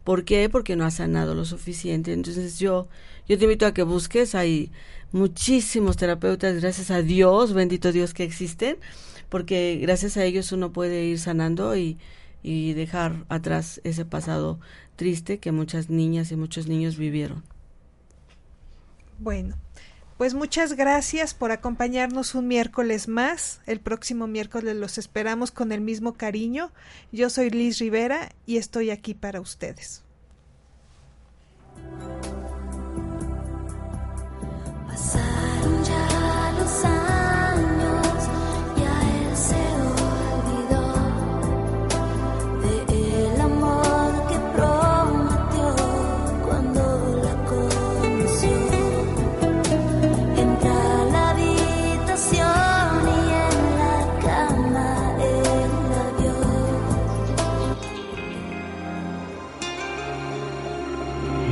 ¿por 0.03 0.25
qué? 0.25 0.49
Porque 0.49 0.75
no 0.77 0.85
has 0.85 0.95
sanado 0.95 1.35
lo 1.35 1.45
suficiente. 1.45 2.13
Entonces 2.13 2.59
yo, 2.59 2.87
yo 3.27 3.37
te 3.37 3.45
invito 3.45 3.65
a 3.67 3.73
que 3.73 3.83
busques, 3.83 4.35
hay 4.35 4.71
muchísimos 5.11 5.97
terapeutas, 5.97 6.61
gracias 6.61 6.91
a 6.91 7.01
Dios, 7.01 7.53
bendito 7.53 7.91
Dios 7.91 8.13
que 8.13 8.23
existen, 8.23 8.77
porque 9.29 9.77
gracias 9.81 10.17
a 10.17 10.25
ellos 10.25 10.51
uno 10.51 10.71
puede 10.73 11.05
ir 11.05 11.19
sanando 11.19 11.75
y, 11.77 11.97
y 12.43 12.73
dejar 12.73 13.25
atrás 13.29 13.81
ese 13.83 14.05
pasado 14.05 14.59
triste 14.95 15.39
que 15.39 15.51
muchas 15.51 15.89
niñas 15.89 16.31
y 16.31 16.37
muchos 16.37 16.67
niños 16.67 16.97
vivieron. 16.97 17.43
Bueno, 19.17 19.55
pues 20.17 20.33
muchas 20.33 20.73
gracias 20.73 21.33
por 21.33 21.51
acompañarnos 21.51 22.35
un 22.35 22.47
miércoles 22.47 23.07
más. 23.07 23.61
El 23.65 23.79
próximo 23.81 24.27
miércoles 24.27 24.75
los 24.75 24.97
esperamos 24.97 25.51
con 25.51 25.71
el 25.71 25.81
mismo 25.81 26.13
cariño. 26.13 26.71
Yo 27.11 27.29
soy 27.29 27.49
Liz 27.49 27.79
Rivera 27.79 28.29
y 28.45 28.57
estoy 28.57 28.91
aquí 28.91 29.13
para 29.13 29.41
ustedes. 29.41 30.03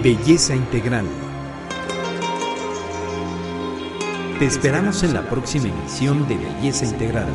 Belleza 0.03 0.53
Integral. 0.53 1.05
Te 4.37 4.45
esperamos 4.45 5.01
en 5.03 5.13
la 5.13 5.21
próxima 5.29 5.69
emisión 5.69 6.27
de 6.27 6.35
Belleza 6.35 6.83
Integral. 6.83 7.29